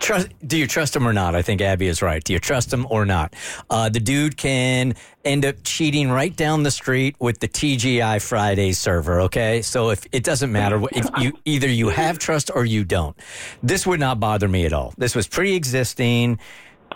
trust. 0.00 0.28
Do 0.46 0.56
you 0.56 0.66
trust 0.66 0.94
him 0.94 1.06
or 1.06 1.12
not? 1.12 1.34
I 1.34 1.42
think 1.42 1.60
Abby 1.60 1.86
is 1.86 2.02
right. 2.02 2.22
Do 2.22 2.32
you 2.32 2.38
trust 2.38 2.72
him 2.72 2.86
or 2.90 3.04
not? 3.04 3.34
Uh, 3.70 3.88
the 3.88 4.00
dude 4.00 4.36
can 4.36 4.94
end 5.24 5.44
up 5.44 5.56
cheating 5.64 6.10
right 6.10 6.34
down 6.34 6.62
the 6.62 6.70
street 6.70 7.16
with 7.18 7.40
the 7.40 7.48
TGI 7.48 8.22
Fridays 8.22 8.78
server. 8.78 9.22
Okay, 9.22 9.62
so 9.62 9.90
if 9.90 10.06
it 10.12 10.22
doesn't 10.22 10.52
matter, 10.52 10.80
if 10.92 11.08
you 11.18 11.32
either 11.44 11.68
you 11.68 11.88
have 11.88 12.18
trust 12.18 12.50
or 12.54 12.64
you 12.64 12.84
don't, 12.84 13.16
this 13.62 13.86
would 13.86 14.00
not 14.00 14.20
bother 14.20 14.48
me 14.48 14.64
at 14.66 14.72
all. 14.72 14.94
This 14.96 15.14
was 15.14 15.26
pre-existing. 15.26 16.38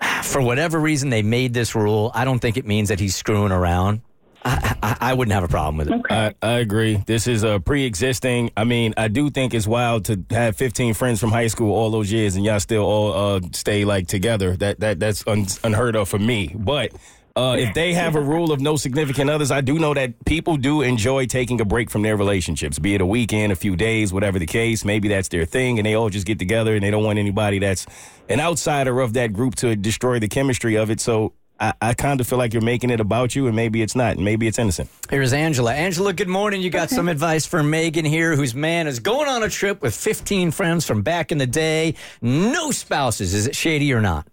For 0.23 0.41
whatever 0.41 0.79
reason, 0.79 1.11
they 1.11 1.23
made 1.23 1.55
this 1.55 1.75
rule. 1.75 2.11
I 2.14 2.25
don't 2.25 2.38
think 2.38 2.56
it 2.56 2.67
means 2.67 2.88
that 2.88 3.00
he's 3.00 3.17
screwing 3.17 3.52
around. 3.52 4.02
I, 4.43 4.76
I, 4.82 4.97
I 5.00 5.14
wouldn't 5.14 5.35
have 5.35 5.44
a 5.44 5.49
problem 5.49 5.76
with 5.76 5.91
it. 5.91 6.00
I, 6.11 6.35
I 6.41 6.52
agree. 6.61 7.02
This 7.06 7.26
is 7.26 7.43
a 7.43 7.61
pre-existing. 7.61 8.50
I 8.56 8.64
mean, 8.64 8.94
I 8.97 9.08
do 9.08 9.28
think 9.28 9.52
it's 9.52 9.66
wild 9.66 10.07
to 10.07 10.25
have 10.30 10.57
15 10.57 10.95
friends 10.95 11.21
from 11.21 11.30
high 11.30 11.49
school 11.49 11.75
all 11.75 11.90
those 11.90 12.11
years 12.11 12.37
and 12.37 12.45
y'all 12.45 12.61
still 12.61 12.85
all 12.85 13.12
uh, 13.12 13.40
stay 13.52 13.85
like 13.85 14.07
together. 14.07 14.57
That 14.57 14.80
that 14.80 14.99
that's 14.99 15.26
un, 15.26 15.47
unheard 15.62 15.95
of 15.95 16.09
for 16.09 16.19
me. 16.19 16.54
But 16.54 16.92
uh, 17.40 17.56
if 17.56 17.73
they 17.75 17.94
have 17.94 18.16
a 18.16 18.20
rule 18.20 18.52
of 18.52 18.61
no 18.61 18.76
significant 18.76 19.30
others, 19.30 19.50
I 19.50 19.62
do 19.62 19.78
know 19.78 19.94
that 19.94 20.25
people 20.26 20.56
do 20.59 20.82
enjoy 20.82 21.25
taking 21.26 21.61
a 21.61 21.64
break 21.64 21.88
from 21.90 22.02
their 22.02 22.16
relationships, 22.16 22.78
be 22.78 22.94
it 22.94 23.00
a 23.00 23.06
weekend, 23.06 23.50
a 23.50 23.56
few 23.56 23.76
days, 23.76 24.12
whatever 24.12 24.38
the 24.38 24.47
case. 24.47 24.85
Maybe 24.85 25.09
that's 25.09 25.28
their 25.28 25.47
thing, 25.47 25.78
and 25.78 25.87
they 25.87 25.94
all 25.94 26.11
just 26.11 26.26
get 26.26 26.38
together 26.38 26.75
and 26.75 26.82
they 26.82 26.90
don't 26.90 27.04
want 27.04 27.18
anybody 27.18 27.59
that's 27.59 27.87
an 28.28 28.40
outsider 28.40 29.00
of 29.00 29.14
that 29.14 29.32
group 29.32 29.54
to 29.56 29.75
destroy 29.75 30.18
the 30.18 30.28
chemistry 30.28 30.76
of 30.76 30.90
it. 30.90 31.00
So. 31.00 31.32
I, 31.62 31.75
I 31.82 31.92
kind 31.92 32.23
of 32.23 32.26
feel 32.26 32.38
like 32.38 32.54
you're 32.54 32.62
making 32.62 32.88
it 32.88 33.00
about 33.00 33.37
you, 33.37 33.47
and 33.47 33.54
maybe 33.54 33.82
it's 33.82 33.94
not. 33.94 34.16
and 34.16 34.25
Maybe 34.25 34.47
it's 34.47 34.59
innocent. 34.59 34.88
Here's 35.11 35.35
Angela. 35.35 35.75
Angela, 35.75 36.14
good 36.14 36.26
morning. 36.26 36.62
You 36.62 36.70
got 36.70 36.88
some 36.88 37.06
advice 37.06 37.44
for 37.44 37.62
Megan 37.62 38.06
here, 38.06 38.35
whose 38.35 38.54
man 38.54 38.87
is 38.87 38.99
going 38.99 39.28
on 39.28 39.42
a 39.42 39.50
trip 39.50 39.82
with 39.82 39.94
15 39.94 40.52
friends 40.52 40.87
from 40.87 41.02
back 41.02 41.30
in 41.30 41.37
the 41.37 41.47
day. 41.47 41.97
No 42.23 42.70
spouses. 42.70 43.35
Is 43.35 43.47
it 43.47 43.54
shady 43.54 43.92
or 43.92 44.00
not? 44.00 44.26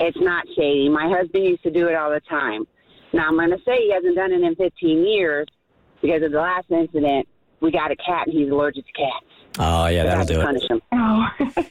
It's 0.00 0.16
not 0.20 0.46
shady. 0.56 0.88
My 0.88 1.08
husband 1.08 1.44
used 1.44 1.62
to 1.62 1.70
do 1.70 1.88
it 1.88 1.94
all 1.94 2.10
the 2.10 2.20
time. 2.28 2.64
Now 3.12 3.28
I'm 3.28 3.34
going 3.36 3.50
to 3.50 3.58
say 3.66 3.76
he 3.76 3.92
hasn't 3.92 4.16
done 4.16 4.32
it 4.32 4.40
in 4.42 4.54
15 4.56 5.06
years 5.06 5.46
because 6.00 6.22
of 6.22 6.32
the 6.32 6.38
last 6.38 6.70
incident. 6.70 7.28
We 7.60 7.70
got 7.70 7.90
a 7.90 7.96
cat 7.96 8.26
and 8.26 8.32
he's 8.38 8.50
allergic 8.50 8.86
to 8.86 8.92
cats. 8.92 9.26
Oh, 9.58 9.86
yeah, 9.88 10.02
So 10.04 10.08
I 10.08 10.14
that'll 10.14 10.18
had 10.18 10.28
to 10.28 10.34
do 10.34 10.40
it. 10.40 10.44
punish 10.44 10.62
him. 10.70 10.80
oh, 10.92 11.26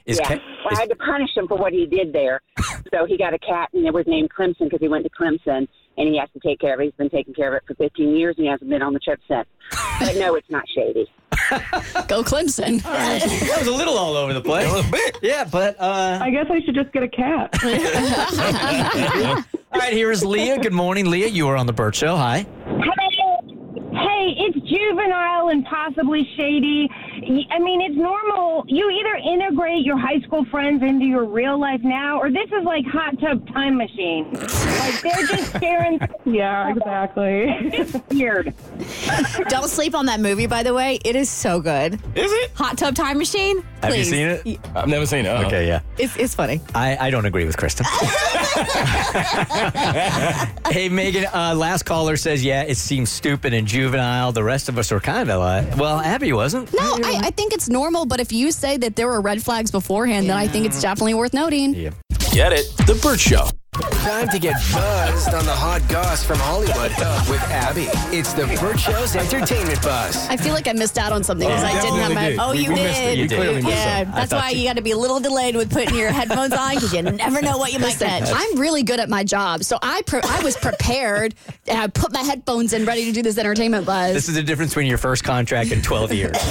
Is 0.06 0.20
yeah, 0.20 0.28
Ca- 0.28 0.44
well, 0.64 0.74
is- 0.74 0.78
I 0.78 0.82
had 0.82 0.90
to 0.90 0.96
punish 0.98 1.30
him 1.36 1.48
for 1.48 1.58
what 1.58 1.74
he 1.74 1.86
did 1.88 2.14
there. 2.14 2.42
so 2.94 3.06
he 3.08 3.18
got 3.18 3.34
a 3.34 3.40
cat 3.40 3.70
and 3.74 3.86
it 3.88 3.94
was 3.94 4.06
named 4.06 4.30
Clemson 4.38 4.66
because 4.66 4.80
he 4.82 4.88
went 4.90 5.06
to 5.06 5.10
Clemson 5.10 5.68
and 5.98 6.08
he 6.10 6.18
has 6.18 6.30
to 6.34 6.40
take 6.40 6.60
care 6.60 6.74
of 6.74 6.80
it. 6.80 6.86
He's 6.86 6.94
been 6.94 7.10
taking 7.10 7.34
care 7.34 7.50
of 7.50 7.56
it 7.56 7.64
for 7.68 7.76
15 7.76 8.16
years 8.16 8.36
and 8.38 8.46
he 8.46 8.50
hasn't 8.52 8.70
been 8.70 8.82
on 8.82 8.94
the 8.94 9.00
trip 9.00 9.20
since. 9.28 9.48
but 10.00 10.16
no, 10.16 10.36
it's 10.36 10.50
not 10.50 10.64
shady. 10.74 11.08
Go 12.08 12.24
Clemson. 12.24 12.82
that 12.84 13.56
was 13.60 13.68
a 13.68 13.72
little 13.72 13.98
all 13.98 14.16
over 14.16 14.34
the 14.34 14.42
place. 14.42 14.70
a 14.70 14.74
little 14.76 14.92
bit. 14.92 15.18
Yeah, 15.22 15.46
but 15.46 15.80
uh, 15.80 16.20
I 16.22 16.30
guess 16.30 16.46
I 16.50 16.62
should 16.62 16.76
just 16.76 16.92
get 16.92 17.04
a 17.04 17.08
cat. 17.08 17.50
all 19.74 19.80
right, 19.80 19.94
here 19.94 20.12
is 20.12 20.24
Leah. 20.26 20.60
Good 20.60 20.74
morning, 20.74 21.10
Leah. 21.10 21.28
You 21.28 21.48
are 21.48 21.56
on 21.56 21.66
the 21.66 21.74
Burt 21.74 21.96
Show. 21.96 22.16
Hi. 22.16 22.46
Hey, 22.66 23.09
hey, 24.00 24.36
it's 24.38 24.58
juvenile 24.70 25.50
and 25.50 25.66
possibly 25.66 26.28
shady. 26.38 26.90
I 27.52 27.60
mean, 27.60 27.82
it's 27.82 27.96
normal. 27.96 28.64
You 28.68 28.90
either 28.90 29.16
integrate 29.16 29.86
your 29.86 29.98
high 29.98 30.20
school 30.22 30.46
friends 30.46 30.82
into 30.84 31.06
your 31.06 31.26
real 31.26 31.60
life 31.60 31.82
now, 31.84 32.20
or 32.20 32.32
this 32.32 32.48
is 32.48 32.64
like 32.64 32.86
hot 32.86 33.20
tub 33.20 33.46
time 33.54 33.78
machine. 33.78 34.32
Like 34.34 35.02
they're 35.02 35.26
just 35.28 35.52
sharing. 35.60 36.00
Yeah, 36.26 36.70
exactly. 36.72 37.46
It's 37.74 37.96
weird. 38.10 38.54
Don't 39.50 39.68
sleep 39.70 39.96
on 39.96 40.06
that 40.08 40.20
movie, 40.20 40.48
by 40.48 40.64
the 40.64 40.74
way. 40.74 41.00
It 41.04 41.16
is 41.16 41.30
so 41.30 41.60
good. 41.60 41.94
Is 42.16 42.32
it? 42.32 42.52
Hot 42.56 42.78
Tub 42.78 42.96
Time 42.96 43.18
Machine. 43.18 43.64
Have 43.84 43.96
you 43.96 44.04
seen 44.04 44.28
it? 44.28 44.60
I've 44.76 44.88
never 44.88 45.06
seen 45.06 45.26
it. 45.26 45.30
uh-uh. 45.30 45.46
Okay, 45.46 45.68
yeah. 45.68 45.82
It's, 45.98 46.16
it's 46.18 46.36
funny. 46.36 46.62
I, 46.76 46.98
I 46.98 47.10
don't 47.10 47.26
agree 47.26 47.46
with 47.46 47.58
Kristen. 47.58 47.86
hey, 50.70 50.90
Megan, 50.90 51.26
uh, 51.34 51.54
last 51.56 51.84
caller 51.84 52.18
says, 52.18 52.44
yeah, 52.44 52.64
it 52.64 52.78
seems 52.78 53.10
stupid 53.10 53.54
and 53.54 53.68
juvenile. 53.68 54.32
The 54.32 54.44
rest 54.44 54.70
of 54.70 54.78
us 54.78 54.92
are 54.92 55.00
kind 55.00 55.30
of 55.30 55.40
like, 55.40 55.78
well, 55.78 56.00
Abby 56.00 56.34
wasn't. 56.34 56.74
No, 56.74 57.00
I, 57.04 57.22
I 57.24 57.30
think 57.32 57.54
it's 57.54 57.70
normal, 57.70 58.06
but 58.06 58.20
if 58.20 58.32
you 58.32 58.52
say 58.52 58.78
that 58.78 58.96
there 58.96 59.08
were 59.08 59.22
red 59.22 59.44
flags 59.44 59.72
beforehand, 59.72 60.30
then 60.30 60.38
I 60.38 60.48
think 60.48 60.66
it's 60.66 60.82
definitely 60.82 61.14
worth 61.14 61.34
noting. 61.34 61.74
Yeah. 61.74 61.92
Get 62.32 62.54
it? 62.54 62.66
The 62.86 63.00
Burt 63.02 63.20
Show. 63.20 63.48
Time 63.80 64.28
to 64.30 64.40
get 64.40 64.56
buzzed 64.74 65.34
on 65.34 65.46
the 65.46 65.52
hot 65.54 65.82
goss 65.88 66.24
from 66.24 66.38
Hollywood 66.40 66.92
with 67.30 67.42
Abby. 67.50 67.88
It's 68.16 68.34
the 68.34 68.46
Burt 68.60 68.80
Show's 68.80 69.16
entertainment 69.16 69.82
buzz. 69.82 70.28
I 70.28 70.36
feel 70.38 70.54
like 70.54 70.68
I 70.68 70.74
missed 70.74 70.98
out 70.98 71.12
on 71.12 71.24
something 71.24 71.48
because 71.48 71.64
Oh, 71.64 71.68
I 71.68 71.82
didn't 71.82 72.00
have 72.00 72.14
my. 72.14 72.30
did. 72.30 72.40
Oh, 72.40 72.52
We- 72.52 72.60
you 72.64 72.70
we 72.70 72.76
did. 72.76 72.84
missed 72.84 73.02
it. 73.02 73.18
You 73.18 73.28
did. 73.28 73.36
clearly 73.38 73.56
missed 73.62 73.68
Yeah, 73.78 74.04
that's 74.06 74.34
why 74.34 74.50
you- 74.50 74.60
you 74.62 74.68
got 74.68 74.76
to 74.78 74.82
be 74.82 74.92
a 74.92 74.98
little 74.98 75.20
delayed 75.20 75.56
with 75.56 75.72
putting 75.72 75.96
your 75.96 76.12
headphones 76.12 76.54
on 76.54 76.76
because 76.76 76.94
you 76.94 77.02
never 77.04 77.42
know 77.42 77.58
what 77.58 77.72
you 77.72 77.80
might 77.80 77.98
catch. 78.00 78.30
I'm 78.34 78.60
really 78.60 78.84
good 78.84 79.00
at 79.00 79.10
my 79.10 79.24
job, 79.24 79.64
so 79.64 79.78
I 79.82 80.02
pre- 80.06 80.22
I 80.24 80.42
was 80.44 80.58
prepared 80.58 81.36
and 81.68 81.78
I 81.80 81.88
put 81.88 82.12
my 82.12 82.22
headphones 82.22 82.74
in, 82.74 82.86
ready 82.86 83.06
to 83.06 83.12
do 83.12 83.22
this 83.22 83.38
entertainment 83.38 83.86
buzz. 83.86 84.14
This 84.14 84.28
is 84.30 84.36
the 84.36 84.44
difference 84.44 84.72
between 84.72 84.88
your 84.88 84.98
first 84.98 85.24
contract 85.24 85.72
and 85.72 85.84
12 85.84 86.14
years. 86.14 86.36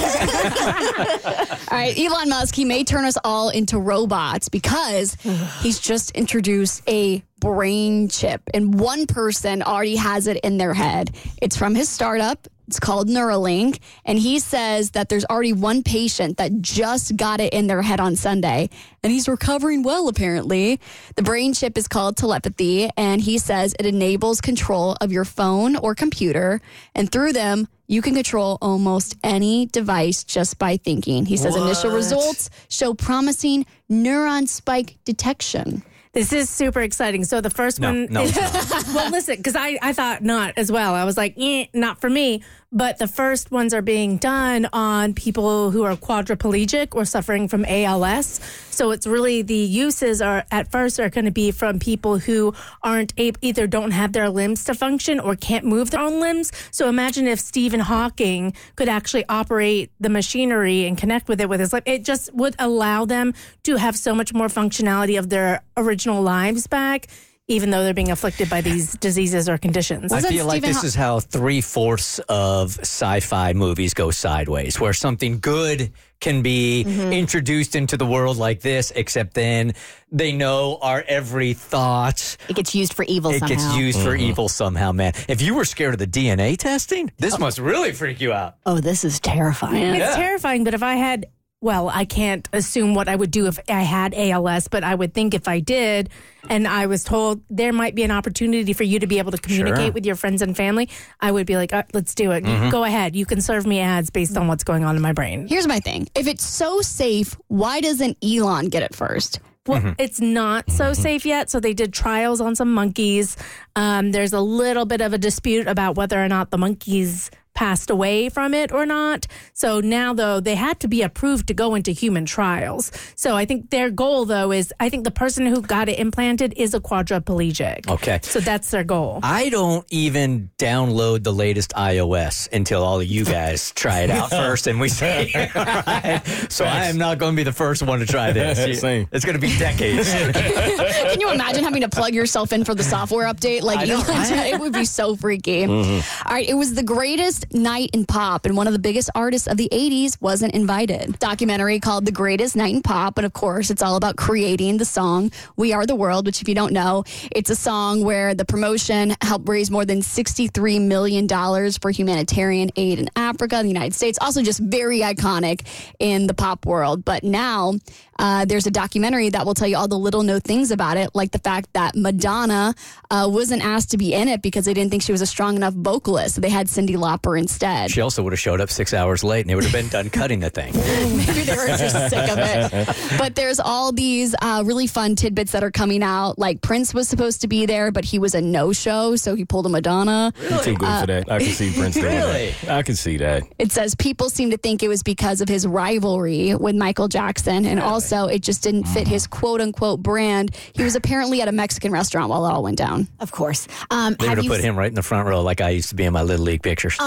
All 1.71 1.77
right, 1.77 1.97
Elon 1.97 2.29
Musk, 2.29 2.55
he 2.55 2.65
may 2.65 2.83
turn 2.83 3.05
us 3.05 3.17
all 3.23 3.49
into 3.49 3.77
robots 3.77 4.49
because 4.49 5.15
he's 5.61 5.79
just 5.79 6.11
introduced 6.11 6.81
a 6.87 7.18
brain 7.39 8.09
chip, 8.09 8.41
and 8.53 8.79
one 8.79 9.07
person 9.07 9.63
already 9.63 9.95
has 9.95 10.27
it 10.27 10.37
in 10.37 10.57
their 10.57 10.73
head. 10.73 11.15
It's 11.41 11.57
from 11.57 11.75
his 11.75 11.89
startup. 11.89 12.47
It's 12.67 12.79
called 12.79 13.07
Neuralink, 13.09 13.79
and 14.05 14.19
he 14.19 14.37
says 14.37 14.91
that 14.91 15.09
there's 15.09 15.25
already 15.25 15.53
one 15.53 15.81
patient 15.81 16.37
that 16.37 16.61
just 16.61 17.17
got 17.17 17.39
it 17.39 17.51
in 17.51 17.65
their 17.65 17.81
head 17.81 17.99
on 17.99 18.15
Sunday, 18.15 18.69
and 19.01 19.11
he's 19.11 19.27
recovering 19.27 19.81
well, 19.81 20.07
apparently. 20.07 20.79
The 21.15 21.23
brain 21.23 21.55
chip 21.55 21.79
is 21.79 21.87
called 21.87 22.15
telepathy, 22.15 22.91
and 22.95 23.21
he 23.21 23.39
says 23.39 23.73
it 23.79 23.87
enables 23.87 24.39
control 24.39 24.95
of 25.01 25.11
your 25.11 25.25
phone 25.25 25.77
or 25.77 25.95
computer, 25.95 26.61
and 26.93 27.11
through 27.11 27.33
them, 27.33 27.67
you 27.87 28.03
can 28.03 28.13
control 28.13 28.59
almost 28.61 29.17
any 29.23 29.65
device 29.65 30.23
just 30.23 30.59
by 30.59 30.77
thinking. 30.77 31.25
He 31.25 31.37
says 31.37 31.55
initial 31.55 31.89
results 31.89 32.51
show 32.69 32.93
promising 32.93 33.65
neuron 33.89 34.47
spike 34.47 34.99
detection. 35.05 35.81
This 36.19 36.33
is 36.33 36.49
super 36.49 36.81
exciting. 36.81 37.23
So 37.23 37.39
the 37.39 37.49
first 37.49 37.79
No, 37.79 37.87
one 37.87 38.07
no, 38.09 38.23
is 38.23 38.35
well, 38.93 39.09
listen, 39.09 39.37
because 39.37 39.55
I, 39.55 39.79
I 39.81 39.93
thought 39.93 40.21
not 40.21 40.53
as 40.57 40.69
well. 40.69 40.93
I 40.93 41.05
was 41.05 41.15
like, 41.15 41.33
eh, 41.37 41.67
not 41.73 42.01
for 42.01 42.09
me. 42.09 42.43
But 42.71 42.99
the 42.99 43.07
first 43.07 43.49
ones 43.49 43.73
are 43.73 43.81
being 43.81 44.17
done 44.17 44.67
on 44.71 45.15
people 45.15 45.71
who 45.71 45.83
are 45.83 45.95
quadriplegic 45.95 46.93
or 46.93 47.03
suffering 47.03 47.47
from 47.47 47.65
ALS. 47.65 48.39
So 48.69 48.91
it's 48.91 49.07
really 49.07 49.41
the 49.41 49.55
uses 49.55 50.21
are 50.21 50.45
at 50.51 50.71
first 50.71 50.99
are 50.99 51.09
going 51.09 51.25
to 51.25 51.31
be 51.31 51.49
from 51.49 51.79
people 51.79 52.19
who 52.19 52.53
aren't 52.83 53.13
able, 53.17 53.39
either 53.41 53.65
don't 53.65 53.89
have 53.89 54.13
their 54.13 54.29
limbs 54.29 54.65
to 54.65 54.75
function 54.75 55.19
or 55.19 55.35
can't 55.35 55.65
move 55.65 55.89
their 55.89 56.01
own 56.01 56.19
limbs. 56.19 56.51
So 56.69 56.87
imagine 56.87 57.25
if 57.25 57.39
Stephen 57.39 57.79
Hawking 57.79 58.53
could 58.75 58.87
actually 58.87 59.25
operate 59.27 59.91
the 59.99 60.09
machinery 60.09 60.85
and 60.85 60.95
connect 60.95 61.27
with 61.27 61.41
it 61.41 61.49
with 61.49 61.59
his 61.59 61.73
life. 61.73 61.83
It 61.87 62.05
just 62.05 62.31
would 62.35 62.55
allow 62.59 63.03
them 63.03 63.33
to 63.63 63.77
have 63.77 63.97
so 63.97 64.13
much 64.13 64.31
more 64.31 64.47
functionality 64.47 65.17
of 65.17 65.29
their 65.29 65.63
original 65.75 66.21
lives 66.21 66.67
back, 66.67 67.07
even 67.49 67.71
though 67.71 67.83
they're 67.83 67.93
being 67.93 68.11
afflicted 68.11 68.49
by 68.49 68.61
these 68.61 68.93
diseases 68.97 69.49
or 69.49 69.57
conditions. 69.57 70.13
I 70.13 70.17
Wasn't 70.17 70.33
feel 70.33 70.45
like 70.45 70.61
this 70.61 70.77
Haw- 70.77 70.85
is 70.85 70.95
how 70.95 71.19
three 71.19 71.61
fourths 71.61 72.19
of 72.29 72.79
sci 72.79 73.19
fi 73.19 73.53
movies 73.53 73.93
go 73.93 74.11
sideways, 74.11 74.79
where 74.79 74.93
something 74.93 75.39
good 75.39 75.91
can 76.19 76.41
be 76.41 76.83
mm-hmm. 76.85 77.13
introduced 77.13 77.75
into 77.75 77.97
the 77.97 78.05
world 78.05 78.37
like 78.37 78.61
this, 78.61 78.91
except 78.95 79.33
then 79.33 79.73
they 80.11 80.31
know 80.31 80.77
our 80.81 81.03
every 81.07 81.53
thought. 81.53 82.37
It 82.47 82.55
gets 82.55 82.75
used 82.75 82.93
for 82.93 83.03
evil 83.03 83.31
It 83.31 83.39
somehow. 83.39 83.55
gets 83.55 83.75
used 83.75 83.99
for 83.99 84.09
mm-hmm. 84.09 84.29
evil 84.29 84.49
somehow, 84.49 84.91
man. 84.91 85.13
If 85.27 85.41
you 85.41 85.55
were 85.55 85.65
scared 85.65 85.93
of 85.93 85.99
the 85.99 86.07
DNA 86.07 86.57
testing, 86.57 87.11
this 87.17 87.35
oh. 87.35 87.39
must 87.39 87.57
really 87.57 87.93
freak 87.93 88.21
you 88.21 88.31
out. 88.31 88.57
oh, 88.65 88.79
this 88.79 89.03
is 89.03 89.19
terrifying. 89.19 89.95
It's 89.95 90.15
terrifying, 90.15 90.63
but 90.63 90.73
if 90.73 90.83
I 90.83 90.95
had, 90.95 91.27
well, 91.61 91.89
I 91.89 92.05
can't 92.05 92.47
assume 92.53 92.93
what 92.95 93.09
I 93.09 93.15
would 93.15 93.31
do 93.31 93.47
if 93.47 93.59
I 93.67 93.81
had 93.81 94.13
ALS, 94.15 94.69
but 94.69 94.83
I 94.83 94.95
would 94.95 95.13
think 95.13 95.33
if 95.33 95.47
I 95.47 95.59
did, 95.59 96.09
and 96.49 96.65
I 96.65 96.85
was 96.85 97.03
told 97.03 97.41
there 97.49 97.73
might 97.73 97.95
be 97.95 98.03
an 98.03 98.11
opportunity 98.11 98.71
for 98.71 98.83
you 98.83 98.99
to 98.99 99.07
be 99.07 99.17
able 99.19 99.31
to 99.31 99.37
communicate 99.37 99.85
Sure. 99.87 99.91
with 99.91 100.05
your 100.05 100.15
friends 100.15 100.41
and 100.41 100.55
family, 100.55 100.87
I 101.19 101.31
would 101.31 101.45
be 101.45 101.57
like, 101.57 101.73
uh, 101.73 101.83
let's 101.93 102.15
do 102.15 102.31
it. 102.31 102.41
Go 102.71 102.85
ahead. 102.85 103.13
You 103.15 103.25
can 103.25 103.41
serve 103.41 103.65
me 103.67 103.79
ads 103.81 104.09
based 104.09 104.37
on 104.37 104.47
what's 104.47 104.63
going 104.63 104.85
on 104.85 104.95
in 104.95 105.01
my 105.01 105.11
brain. 105.11 105.47
Here's 105.47 105.67
my 105.67 105.79
thing 105.81 106.07
if 106.15 106.27
it's 106.27 106.45
so 106.45 106.79
safe, 106.81 107.35
why 107.49 107.81
doesn't 107.81 108.17
Elon 108.23 108.69
get 108.69 108.83
it 108.83 108.95
first? 108.95 109.39
Well, 109.67 109.93
it's 109.99 110.19
not 110.19 110.71
so 110.71 110.93
safe 110.93 111.27
yet. 111.27 111.51
So 111.51 111.59
they 111.59 111.73
did 111.75 111.93
trials 111.93 112.41
on 112.41 112.55
some 112.55 112.73
monkeys. 112.73 113.37
Um, 113.75 114.11
there's 114.11 114.33
a 114.33 114.39
little 114.39 114.85
bit 114.85 114.99
of 115.01 115.13
a 115.13 115.19
dispute 115.19 115.67
about 115.67 115.95
whether 115.95 116.23
or 116.23 116.27
not 116.27 116.49
the 116.49 116.57
monkeys 116.57 117.29
passed 117.59 117.89
away 117.89 118.29
from 118.29 118.53
it 118.53 118.71
or 118.71 118.85
not. 118.85 119.27
So 119.51 119.81
now, 119.81 120.13
though, 120.13 120.39
they 120.39 120.55
had 120.55 120.79
to 120.79 120.87
be 120.87 121.01
approved 121.01 121.47
to 121.47 121.53
go 121.53 121.75
into 121.75 121.91
human 121.91 122.25
trials. 122.25 122.89
So 123.15 123.35
I 123.35 123.43
think 123.43 123.69
their 123.69 123.89
goal, 123.89 124.23
though, 124.23 124.53
is 124.53 124.73
I 124.79 124.87
think 124.87 125.03
the 125.03 125.11
person 125.11 125.45
who 125.45 125.61
got 125.61 125.89
it 125.89 125.99
implanted 125.99 126.53
is 126.55 126.73
a 126.73 126.79
quadriplegic. 126.79 127.89
Okay. 127.89 128.21
So 128.23 128.39
that's 128.39 128.71
their 128.71 128.85
goal. 128.85 129.19
I 129.23 129.49
don't 129.49 129.85
even 129.89 130.51
download 130.57 131.23
the 131.23 131.33
latest 131.33 131.73
iOS 131.75 132.47
until 132.53 132.81
all 132.81 133.01
of 133.01 133.07
you 133.07 133.25
guys 133.25 133.71
try 133.75 134.03
it 134.03 134.09
out 134.09 134.29
first 134.29 134.67
and 134.67 134.79
we 134.79 134.87
say, 134.87 135.29
all 135.53 135.65
right. 135.65 136.21
So 136.47 136.63
I 136.63 136.85
am 136.85 136.97
not 136.97 137.17
going 137.17 137.33
to 137.33 137.37
be 137.37 137.43
the 137.43 137.51
first 137.51 137.83
one 137.83 137.99
to 137.99 138.05
try 138.05 138.31
this. 138.31 138.79
Same. 138.79 139.05
It's 139.11 139.25
going 139.25 139.35
to 139.35 139.41
be 139.41 139.53
decades. 139.57 140.13
Can 140.13 141.19
you 141.19 141.29
imagine 141.29 141.65
having 141.65 141.81
to 141.81 141.89
plug 141.89 142.13
yourself 142.13 142.53
in 142.53 142.63
for 142.63 142.73
the 142.73 142.83
software 142.83 143.27
update? 143.27 143.63
Like 143.63 143.79
I 143.79 143.83
know, 143.83 143.95
Elon, 143.95 144.07
right? 144.07 144.29
did? 144.29 144.53
it 144.53 144.61
would 144.61 144.71
be 144.71 144.85
so 144.85 145.17
freaky. 145.17 145.63
Mm-hmm. 145.63 146.27
All 146.29 146.33
right, 146.33 146.47
it 146.47 146.53
was 146.53 146.73
the 146.73 146.83
greatest 146.83 147.47
night 147.53 147.89
in 147.93 148.05
pop, 148.05 148.45
and 148.45 148.55
one 148.55 148.67
of 148.67 148.73
the 148.73 148.79
biggest 148.79 149.09
artists 149.15 149.47
of 149.47 149.57
the 149.57 149.69
'80s 149.71 150.19
wasn't 150.21 150.53
invited. 150.53 151.17
Documentary 151.19 151.79
called 151.79 152.05
"The 152.05 152.11
Greatest 152.11 152.55
Night 152.55 152.73
in 152.73 152.81
Pop," 152.81 153.17
and 153.17 153.25
of 153.25 153.33
course, 153.33 153.69
it's 153.69 153.81
all 153.81 153.95
about 153.95 154.15
creating 154.15 154.77
the 154.77 154.85
song 154.85 155.31
"We 155.55 155.73
Are 155.73 155.85
the 155.85 155.95
World," 155.95 156.25
which, 156.25 156.41
if 156.41 156.47
you 156.47 156.55
don't 156.55 156.73
know, 156.73 157.03
it's 157.31 157.49
a 157.49 157.55
song 157.55 158.03
where 158.03 158.33
the 158.33 158.45
promotion 158.45 159.15
helped 159.21 159.47
raise 159.47 159.69
more 159.69 159.85
than 159.85 160.01
63 160.01 160.79
million 160.79 161.27
dollars 161.27 161.77
for 161.77 161.91
humanitarian 161.91 162.71
aid 162.75 162.99
in 162.99 163.09
Africa, 163.15 163.59
the 163.61 163.67
United 163.67 163.93
States. 163.93 164.17
Also, 164.21 164.41
just 164.41 164.59
very 164.59 164.99
iconic 164.99 165.61
in 165.99 166.27
the 166.27 166.33
pop 166.33 166.65
world. 166.65 167.05
But 167.05 167.23
now. 167.23 167.73
Uh, 168.19 168.45
there's 168.45 168.67
a 168.67 168.71
documentary 168.71 169.29
that 169.29 169.45
will 169.45 169.53
tell 169.55 169.67
you 169.67 169.77
all 169.77 169.87
the 169.87 169.97
little 169.97 170.21
known 170.23 170.41
things 170.41 170.69
about 170.71 170.97
it, 170.97 171.09
like 171.15 171.31
the 171.31 171.39
fact 171.39 171.69
that 171.73 171.95
Madonna 171.95 172.75
uh, 173.09 173.27
wasn't 173.31 173.63
asked 173.65 173.89
to 173.91 173.97
be 173.97 174.13
in 174.13 174.27
it 174.27 174.41
because 174.41 174.65
they 174.65 174.73
didn't 174.73 174.91
think 174.91 175.01
she 175.01 175.11
was 175.13 175.21
a 175.21 175.25
strong 175.25 175.55
enough 175.55 175.73
vocalist. 175.73 176.35
So 176.35 176.41
they 176.41 176.49
had 176.49 176.67
Cyndi 176.67 176.95
Lauper 176.97 177.39
instead. 177.39 177.89
she 177.91 178.01
also 178.01 178.21
would 178.23 178.33
have 178.33 178.39
showed 178.39 178.59
up 178.61 178.69
six 178.69 178.93
hours 178.93 179.23
late 179.23 179.41
and 179.41 179.49
they 179.49 179.55
would 179.55 179.63
have 179.63 179.71
been 179.73 179.87
done 179.87 180.09
cutting 180.09 180.41
the 180.41 180.49
thing. 180.49 180.73
Maybe 181.17 181.41
they 181.43 181.55
were 181.55 181.65
just 181.67 182.09
sick 182.09 182.29
of 182.29 182.37
it. 182.39 183.17
But 183.17 183.35
there's 183.35 183.59
all 183.59 183.93
these 183.93 184.35
uh, 184.41 184.63
really 184.65 184.87
fun 184.87 185.15
tidbits 185.15 185.53
that 185.53 185.63
are 185.63 185.71
coming 185.71 186.03
out. 186.03 186.37
Like 186.37 186.61
Prince 186.61 186.93
was 186.93 187.07
supposed 187.07 187.39
to 187.41 187.47
be 187.47 187.65
there, 187.65 187.89
but 187.91 188.03
he 188.03 188.19
was 188.19 188.35
a 188.35 188.41
no 188.41 188.73
show, 188.73 189.15
so 189.15 189.33
he 189.33 189.45
pulled 189.45 189.65
a 189.65 189.69
Madonna. 189.69 190.33
I'm 190.51 190.63
too 190.63 190.75
good 190.75 190.99
for 190.99 191.07
that. 191.07 191.31
I 191.31 191.39
can 191.39 191.47
see 191.53 191.71
Prince 191.73 191.95
doing 191.95 192.05
Really? 192.13 192.53
that. 192.65 192.69
I 192.69 192.83
can 192.83 192.95
see 192.95 193.15
that. 193.17 193.43
It 193.57 193.71
says 193.71 193.95
people 193.95 194.29
seem 194.29 194.51
to 194.51 194.57
think 194.57 194.83
it 194.83 194.89
was 194.89 195.03
because 195.03 195.39
of 195.41 195.47
his 195.47 195.65
rivalry 195.65 196.53
with 196.55 196.75
Michael 196.75 197.07
Jackson, 197.07 197.65
and 197.65 197.79
also 197.79 198.08
it 198.27 198.41
just 198.41 198.63
didn't 198.63 198.85
fit 198.85 199.07
his 199.07 199.27
quote 199.27 199.61
unquote 199.61 200.01
brand. 200.03 200.55
He 200.73 200.83
was 200.83 200.95
apparently 200.95 201.41
at 201.41 201.47
a 201.47 201.51
Mexican 201.51 201.91
restaurant 201.91 202.29
while 202.29 202.45
it 202.45 202.49
all 202.51 202.63
went 202.63 202.77
down. 202.77 203.07
Of 203.19 203.31
course. 203.31 203.67
Um, 203.91 204.15
They 204.19 204.27
have 204.27 204.37
would 204.37 204.37
have 204.37 204.43
you 204.45 204.49
put 204.51 204.61
him 204.61 204.77
right 204.77 204.87
in 204.89 204.95
the 204.95 205.03
front 205.03 205.27
row 205.27 205.41
like 205.41 205.61
I 205.61 205.69
used 205.69 205.89
to 205.89 205.95
be 205.95 206.03
in 206.05 206.13
my 206.13 206.21
Little 206.23 206.45
League 206.45 206.63
pictures. 206.63 206.97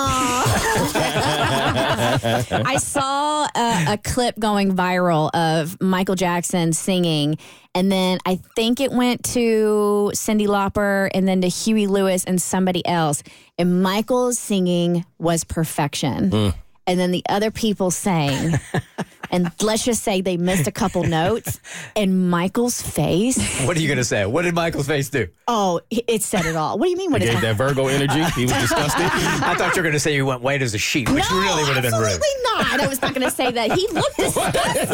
I 1.45 2.77
saw 2.81 3.45
a, 3.55 3.93
a 3.95 3.99
clip 4.03 4.39
going 4.39 4.75
viral 4.75 5.31
of 5.35 5.81
Michael 5.81 6.15
Jackson 6.15 6.73
singing, 6.73 7.39
and 7.75 7.91
then 7.91 8.19
I 8.27 8.37
think 8.57 8.81
it 8.81 8.93
went 8.93 9.25
to 9.33 10.11
Cyndi 10.15 10.47
Lauper, 10.47 11.09
and 11.15 11.27
then 11.27 11.41
to 11.43 11.49
Huey 11.49 11.87
Lewis 11.87 12.25
and 12.25 12.41
somebody 12.41 12.87
else. 12.87 13.23
And 13.59 13.83
Michael's 13.83 14.39
singing 14.39 15.05
was 15.19 15.45
perfection. 15.45 16.53
And 16.85 16.99
then 16.99 17.13
the 17.13 17.23
other 17.29 17.51
people 17.53 17.91
sang, 17.93 18.55
and 19.33 19.51
let's 19.63 19.85
just 19.85 20.03
say 20.03 20.21
they 20.21 20.37
missed 20.37 20.67
a 20.69 20.73
couple 20.73 21.03
notes. 21.05 21.59
And 21.97 22.31
Michael's 22.31 22.81
face, 22.81 23.39
What 23.67 23.77
are 23.77 23.81
you 23.81 23.89
going 23.89 23.99
to 23.99 24.05
say? 24.05 24.25
What 24.27 24.43
did 24.43 24.55
Michael's 24.55 24.87
face 24.87 25.09
do? 25.09 25.29
oh, 25.49 25.81
it 25.91 26.23
said 26.23 26.47
it 26.47 26.57
all. 26.57 26.79
What 26.79 26.87
do 26.87 26.91
you 26.93 26.97
mean? 26.97 27.11
What 27.11 27.21
is 27.23 27.29
Gave 27.31 27.41
that 27.43 27.57
Virgo 27.57 27.89
energy. 27.89 28.23
He 28.41 28.45
was 28.45 28.53
disgusted. 28.55 29.03
I 29.05 29.55
thought 29.57 29.75
you 29.75 29.81
were 29.81 29.83
going 29.83 29.93
to 29.93 30.01
say 30.01 30.15
he 30.15 30.23
went 30.23 30.41
white 30.41 30.63
as 30.63 30.73
a 30.75 30.79
sheet, 30.79 31.11
which 31.11 31.25
no, 31.31 31.41
really 31.41 31.65
would 31.65 31.75
have 31.75 31.83
been 31.83 31.93
rude. 31.93 32.05
absolutely 32.05 32.29
not. 32.45 32.81
I 32.81 32.87
was 32.87 33.03
not 33.03 33.15
going 33.15 33.29
to 33.29 33.35
say 33.35 33.51
that. 33.51 33.73
He 33.73 33.87
looked 33.89 34.17
disgusted. 34.19 34.89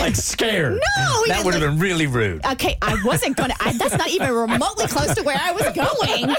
Like 0.00 0.16
scared. 0.16 0.72
No, 0.96 1.22
he 1.24 1.30
that 1.30 1.44
would 1.44 1.54
have 1.54 1.62
like- 1.62 1.70
been 1.72 1.78
really 1.78 2.06
rude. 2.06 2.44
Okay, 2.46 2.76
I 2.82 2.96
wasn't 3.04 3.36
gonna. 3.36 3.54
I, 3.60 3.72
that's 3.74 3.96
not 3.96 4.08
even 4.10 4.30
remotely 4.32 4.86
close 4.86 5.14
to 5.14 5.22
where 5.22 5.38
I 5.40 5.52
was 5.52 5.62
going. 5.74 6.34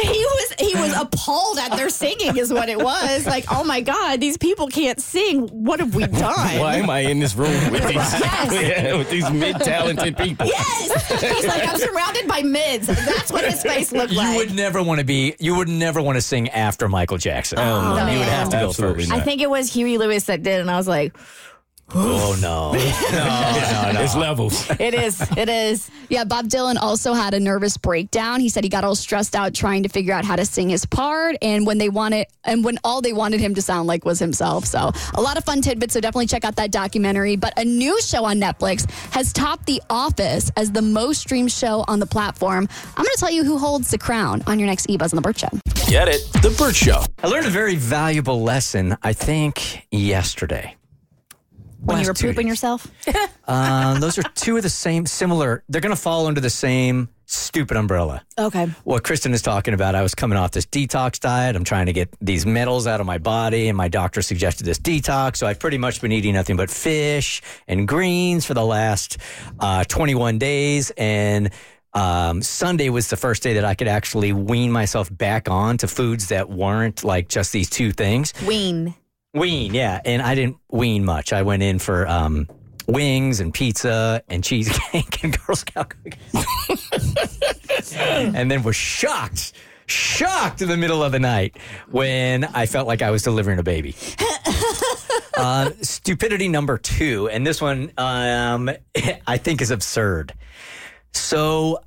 He 0.00 0.24
was 0.24 0.52
he 0.58 0.74
was 0.74 0.92
appalled 1.00 1.58
at 1.58 1.76
their 1.76 1.88
singing, 1.88 2.36
is 2.36 2.52
what 2.52 2.68
it 2.68 2.78
was. 2.78 3.26
Like, 3.26 3.44
oh 3.50 3.64
my 3.64 3.80
god, 3.80 4.20
these 4.20 4.36
people 4.38 4.68
can't 4.68 5.00
sing. 5.00 5.46
What 5.48 5.80
have 5.80 5.94
we 5.94 6.06
done? 6.06 6.58
Why 6.74 6.82
am 6.82 6.90
I 6.90 7.00
in 7.00 7.20
this 7.20 7.34
room 7.34 7.50
with 7.72 7.82
these 7.86 7.94
Yes. 7.94 8.96
with 8.98 9.10
these 9.10 9.30
mid 9.30 9.56
talented 9.60 10.16
people? 10.16 10.46
Yes, 10.46 11.10
he's 11.20 11.46
like 11.46 11.68
I'm 11.68 11.78
surrounded 11.78 12.26
by 12.28 12.42
mids. 12.42 12.86
That's 12.86 13.30
what 13.32 13.44
his 13.44 13.62
face 13.62 13.92
looked 13.92 14.12
You 14.12 14.18
like. 14.18 14.32
You 14.32 14.36
would 14.38 14.54
never 14.54 14.82
want 14.82 15.00
to 15.00 15.04
be. 15.06 15.34
You 15.38 15.54
would 15.56 15.68
never 15.68 16.02
want 16.02 16.16
to 16.16 16.22
sing 16.22 16.48
after 16.50 16.88
Michael 16.88 17.18
Jackson. 17.18 17.58
Oh, 17.58 17.94
no. 17.96 18.06
You 18.10 18.18
would 18.18 18.28
have 18.28 18.48
to 18.50 18.56
go 18.58 18.68
Absolutely 18.68 19.02
first. 19.04 19.10
not. 19.10 19.18
I 19.20 19.22
think 19.22 19.40
it 19.40 19.50
was 19.50 19.72
Huey 19.72 19.98
Lewis 19.98 20.24
that 20.24 20.42
did, 20.42 20.60
and 20.60 20.70
I 20.70 20.76
was 20.76 20.88
like, 20.88 21.16
Oh 21.96 22.36
no, 22.40 22.72
no, 23.12 23.92
no, 23.92 23.92
no. 23.92 24.00
It's 24.02 24.16
levels. 24.16 24.68
it 24.80 24.94
is, 24.94 25.20
it 25.36 25.48
is. 25.48 25.90
Yeah, 26.08 26.24
Bob 26.24 26.46
Dylan 26.48 26.76
also 26.80 27.12
had 27.12 27.34
a 27.34 27.40
nervous 27.40 27.76
breakdown. 27.76 28.40
He 28.40 28.48
said 28.48 28.64
he 28.64 28.70
got 28.70 28.84
all 28.84 28.94
stressed 28.94 29.36
out 29.36 29.54
trying 29.54 29.82
to 29.84 29.88
figure 29.88 30.12
out 30.14 30.24
how 30.24 30.34
to 30.36 30.44
sing 30.44 30.68
his 30.70 30.86
part, 30.86 31.36
and 31.42 31.66
when 31.66 31.78
they 31.78 31.88
wanted, 31.88 32.26
and 32.44 32.64
when 32.64 32.78
all 32.84 33.00
they 33.00 33.12
wanted 33.12 33.40
him 33.40 33.54
to 33.54 33.62
sound 33.62 33.86
like 33.86 34.04
was 34.04 34.18
himself. 34.18 34.64
So 34.64 34.90
a 35.14 35.20
lot 35.20 35.36
of 35.36 35.44
fun 35.44 35.60
tidbits. 35.62 35.92
So 35.94 36.00
definitely 36.00 36.26
check 36.26 36.44
out 36.44 36.56
that 36.56 36.70
documentary. 36.72 37.36
But 37.36 37.52
a 37.58 37.64
new 37.64 38.00
show 38.00 38.24
on 38.24 38.40
Netflix 38.40 38.90
has 39.12 39.32
topped 39.32 39.66
The 39.66 39.82
Office 39.90 40.50
as 40.56 40.72
the 40.72 40.82
most 40.82 41.20
streamed 41.20 41.52
show 41.52 41.84
on 41.86 42.00
the 42.00 42.06
platform. 42.06 42.66
I'm 42.96 43.04
going 43.04 43.14
to 43.14 43.20
tell 43.20 43.30
you 43.30 43.44
who 43.44 43.58
holds 43.58 43.90
the 43.90 43.98
crown 43.98 44.42
on 44.46 44.58
your 44.58 44.66
next 44.66 44.88
eBuzz 44.88 45.12
on 45.12 45.16
the 45.16 45.22
Burt 45.22 45.38
Show. 45.38 45.48
Get 45.86 46.08
it? 46.08 46.22
The 46.42 46.54
Burt 46.58 46.74
Show. 46.74 47.02
I 47.22 47.28
learned 47.28 47.46
a 47.46 47.50
very 47.50 47.76
valuable 47.76 48.42
lesson. 48.42 48.96
I 49.02 49.12
think 49.12 49.86
yesterday. 49.92 50.74
When 51.84 52.00
you 52.00 52.06
were 52.06 52.14
pooping 52.14 52.48
yourself. 52.48 52.86
Um, 53.46 54.00
those 54.00 54.16
are 54.16 54.22
two 54.22 54.56
of 54.56 54.62
the 54.62 54.70
same, 54.70 55.04
similar. 55.04 55.64
They're 55.68 55.82
going 55.82 55.94
to 55.94 56.00
fall 56.00 56.26
under 56.26 56.40
the 56.40 56.48
same 56.48 57.10
stupid 57.26 57.76
umbrella. 57.76 58.22
Okay. 58.38 58.66
What 58.84 59.04
Kristen 59.04 59.34
is 59.34 59.42
talking 59.42 59.74
about, 59.74 59.94
I 59.94 60.02
was 60.02 60.14
coming 60.14 60.38
off 60.38 60.52
this 60.52 60.64
detox 60.64 61.20
diet. 61.20 61.56
I'm 61.56 61.64
trying 61.64 61.84
to 61.86 61.92
get 61.92 62.08
these 62.22 62.46
metals 62.46 62.86
out 62.86 63.00
of 63.00 63.06
my 63.06 63.18
body, 63.18 63.68
and 63.68 63.76
my 63.76 63.88
doctor 63.88 64.22
suggested 64.22 64.64
this 64.64 64.78
detox. 64.78 65.36
So 65.36 65.46
I've 65.46 65.58
pretty 65.58 65.76
much 65.76 66.00
been 66.00 66.10
eating 66.10 66.34
nothing 66.34 66.56
but 66.56 66.70
fish 66.70 67.42
and 67.68 67.86
greens 67.86 68.46
for 68.46 68.54
the 68.54 68.64
last 68.64 69.18
uh, 69.60 69.84
21 69.84 70.38
days. 70.38 70.90
And 70.96 71.50
um, 71.92 72.40
Sunday 72.42 72.88
was 72.88 73.08
the 73.08 73.16
first 73.16 73.42
day 73.42 73.54
that 73.54 73.64
I 73.64 73.74
could 73.74 73.88
actually 73.88 74.32
wean 74.32 74.72
myself 74.72 75.14
back 75.14 75.50
on 75.50 75.76
to 75.78 75.88
foods 75.88 76.28
that 76.28 76.48
weren't 76.48 77.04
like 77.04 77.28
just 77.28 77.52
these 77.52 77.68
two 77.68 77.92
things. 77.92 78.32
Wean. 78.46 78.94
Wean, 79.34 79.74
yeah. 79.74 80.00
And 80.04 80.22
I 80.22 80.36
didn't 80.36 80.58
wean 80.70 81.04
much. 81.04 81.32
I 81.32 81.42
went 81.42 81.62
in 81.64 81.80
for 81.80 82.06
um, 82.06 82.48
wings 82.86 83.40
and 83.40 83.52
pizza 83.52 84.22
and 84.28 84.44
cheesecake 84.44 85.24
and 85.24 85.36
Girl 85.46 85.56
Scout 85.56 85.92
cookies. 86.04 87.96
and 87.96 88.48
then 88.48 88.62
was 88.62 88.76
shocked, 88.76 89.54
shocked 89.86 90.62
in 90.62 90.68
the 90.68 90.76
middle 90.76 91.02
of 91.02 91.10
the 91.10 91.18
night 91.18 91.56
when 91.90 92.44
I 92.44 92.66
felt 92.66 92.86
like 92.86 93.02
I 93.02 93.10
was 93.10 93.22
delivering 93.22 93.58
a 93.58 93.64
baby. 93.64 93.96
uh, 95.36 95.70
stupidity 95.82 96.46
number 96.46 96.78
two, 96.78 97.28
and 97.28 97.44
this 97.44 97.60
one 97.60 97.90
um, 97.98 98.70
I 99.26 99.36
think 99.36 99.60
is 99.60 99.72
absurd. 99.72 100.32
So 101.12 101.80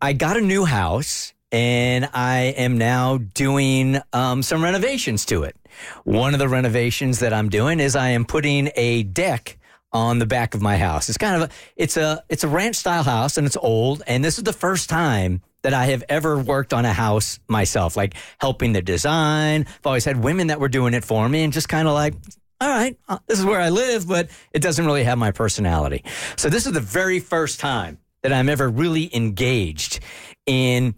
I 0.00 0.14
got 0.14 0.38
a 0.38 0.40
new 0.40 0.64
house 0.64 1.33
and 1.54 2.10
I 2.12 2.52
am 2.56 2.78
now 2.78 3.18
doing 3.18 4.00
um, 4.12 4.42
some 4.42 4.64
renovations 4.64 5.24
to 5.26 5.44
it. 5.44 5.54
One 6.02 6.34
of 6.34 6.40
the 6.40 6.48
renovations 6.48 7.20
that 7.20 7.32
I'm 7.32 7.48
doing 7.48 7.78
is 7.78 7.94
I 7.94 8.08
am 8.08 8.24
putting 8.24 8.70
a 8.74 9.04
deck 9.04 9.56
on 9.92 10.18
the 10.18 10.26
back 10.26 10.56
of 10.56 10.62
my 10.62 10.76
house. 10.76 11.08
It's 11.08 11.16
kind 11.16 11.40
of 11.40 11.48
a, 11.48 11.52
it's 11.76 11.96
a 11.96 12.24
it's 12.28 12.42
a 12.42 12.48
ranch 12.48 12.74
style 12.74 13.04
house 13.04 13.36
and 13.36 13.46
it's 13.46 13.56
old 13.56 14.02
and 14.08 14.24
this 14.24 14.36
is 14.38 14.42
the 14.42 14.52
first 14.52 14.90
time 14.90 15.42
that 15.62 15.72
I 15.72 15.86
have 15.86 16.02
ever 16.08 16.36
worked 16.36 16.74
on 16.74 16.84
a 16.84 16.92
house 16.92 17.38
myself, 17.46 17.96
like 17.96 18.14
helping 18.38 18.72
the 18.72 18.82
design. 18.82 19.64
I've 19.68 19.86
always 19.86 20.04
had 20.04 20.24
women 20.24 20.48
that 20.48 20.58
were 20.58 20.68
doing 20.68 20.92
it 20.92 21.04
for 21.04 21.28
me 21.28 21.44
and 21.44 21.52
just 21.52 21.68
kind 21.68 21.86
of 21.86 21.94
like 21.94 22.14
all 22.60 22.68
right, 22.68 22.98
uh, 23.08 23.18
this 23.28 23.38
is 23.38 23.44
where 23.44 23.60
I 23.60 23.68
live, 23.68 24.08
but 24.08 24.28
it 24.52 24.60
doesn't 24.60 24.84
really 24.84 25.04
have 25.04 25.18
my 25.18 25.30
personality. 25.30 26.02
So 26.36 26.48
this 26.48 26.66
is 26.66 26.72
the 26.72 26.80
very 26.80 27.20
first 27.20 27.60
time 27.60 27.98
that 28.22 28.32
I'm 28.32 28.48
ever 28.48 28.68
really 28.68 29.14
engaged 29.14 30.00
in 30.46 30.96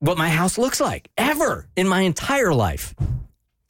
what 0.00 0.18
my 0.18 0.28
house 0.28 0.58
looks 0.58 0.80
like 0.80 1.08
ever 1.16 1.66
in 1.76 1.88
my 1.88 2.02
entire 2.02 2.54
life. 2.54 2.94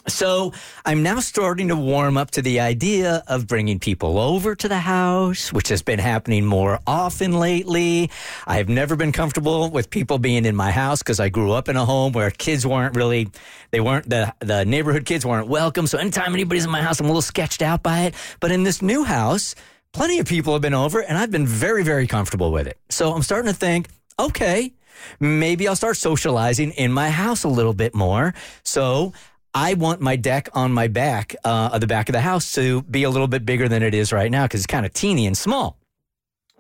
So 0.07 0.55
I'm 0.87 1.03
now 1.03 1.21
starting 1.21 1.69
to 1.69 1.77
warm 1.77 2.17
up 2.17 2.31
to 2.33 2.43
the 2.43 2.61
idea 2.61 3.23
of 3.27 3.47
bringing 3.47 3.79
people 3.79 4.19
over 4.19 4.55
to 4.55 4.69
the 4.69 4.79
house, 4.79 5.53
which 5.53 5.69
has 5.69 5.83
been 5.83 5.99
happening 5.99 6.47
more 6.47 6.81
often 6.87 7.39
lately. 7.39 8.11
I 8.47 8.57
have 8.57 8.71
never 8.71 8.97
been 8.97 9.13
comfortable 9.13 9.71
with 9.71 9.91
people 9.91 10.19
being 10.19 10.47
in 10.47 10.57
my 10.57 10.71
house 10.71 11.03
because 11.03 11.21
I 11.21 11.29
grew 11.29 11.53
up 11.53 11.69
in 11.69 11.77
a 11.77 11.85
home 11.85 12.13
where 12.13 12.31
kids 12.31 12.67
weren't 12.67 12.97
really, 12.97 13.29
they 13.71 13.81
weren't, 13.81 14.09
the, 14.09 14.33
the 14.41 14.65
neighborhood 14.65 15.05
kids 15.05 15.27
weren't 15.27 15.49
welcome. 15.49 15.87
So 15.87 15.99
anytime 15.99 16.33
anybody's 16.33 16.65
in 16.65 16.71
my 16.71 16.83
house, 16.83 17.01
I'm 17.01 17.07
a 17.07 17.11
little 17.11 17.21
sketched 17.21 17.61
out 17.61 17.83
by 17.83 18.03
it. 18.03 18.15
But 18.41 18.51
in 18.51 18.63
this 18.63 18.81
new 18.81 19.05
house, 19.05 19.55
plenty 19.93 20.21
of 20.21 20.27
people 20.27 20.55
have 20.55 20.63
been 20.63 20.75
over 20.75 21.03
and 21.03 21.19
I've 21.19 21.31
been 21.31 21.47
very, 21.47 21.85
very 21.85 22.07
comfortable 22.07 22.51
with 22.51 22.67
it. 22.67 22.79
So 22.89 23.13
I'm 23.13 23.23
starting 23.23 23.53
to 23.53 23.59
think, 23.59 23.89
okay, 24.19 24.73
maybe 25.21 25.69
I'll 25.69 25.77
start 25.77 25.97
socializing 25.97 26.73
in 26.73 26.93
my 26.93 27.11
house 27.11 27.45
a 27.45 27.49
little 27.49 27.75
bit 27.75 27.95
more. 27.95 28.35
So 28.63 29.13
I 29.55 29.75
want 29.75 30.01
my 30.01 30.17
deck 30.17 30.49
on 30.53 30.73
my 30.73 30.89
back, 30.89 31.35
uh, 31.45 31.71
of 31.73 31.81
the 31.81 31.87
back 31.87 32.09
of 32.09 32.13
the 32.13 32.21
house 32.21 32.55
to 32.55 32.83
be 32.83 33.03
a 33.03 33.11
little 33.11 33.29
bit 33.29 33.45
bigger 33.47 33.69
than 33.69 33.83
it 33.83 33.95
is 33.95 34.13
right 34.13 34.31
now 34.31 34.45
because 34.45 34.61
it's 34.61 34.67
kind 34.67 34.87
of 34.87 34.93
teeny 34.93 35.27
and 35.27 35.37
small. 35.37 35.79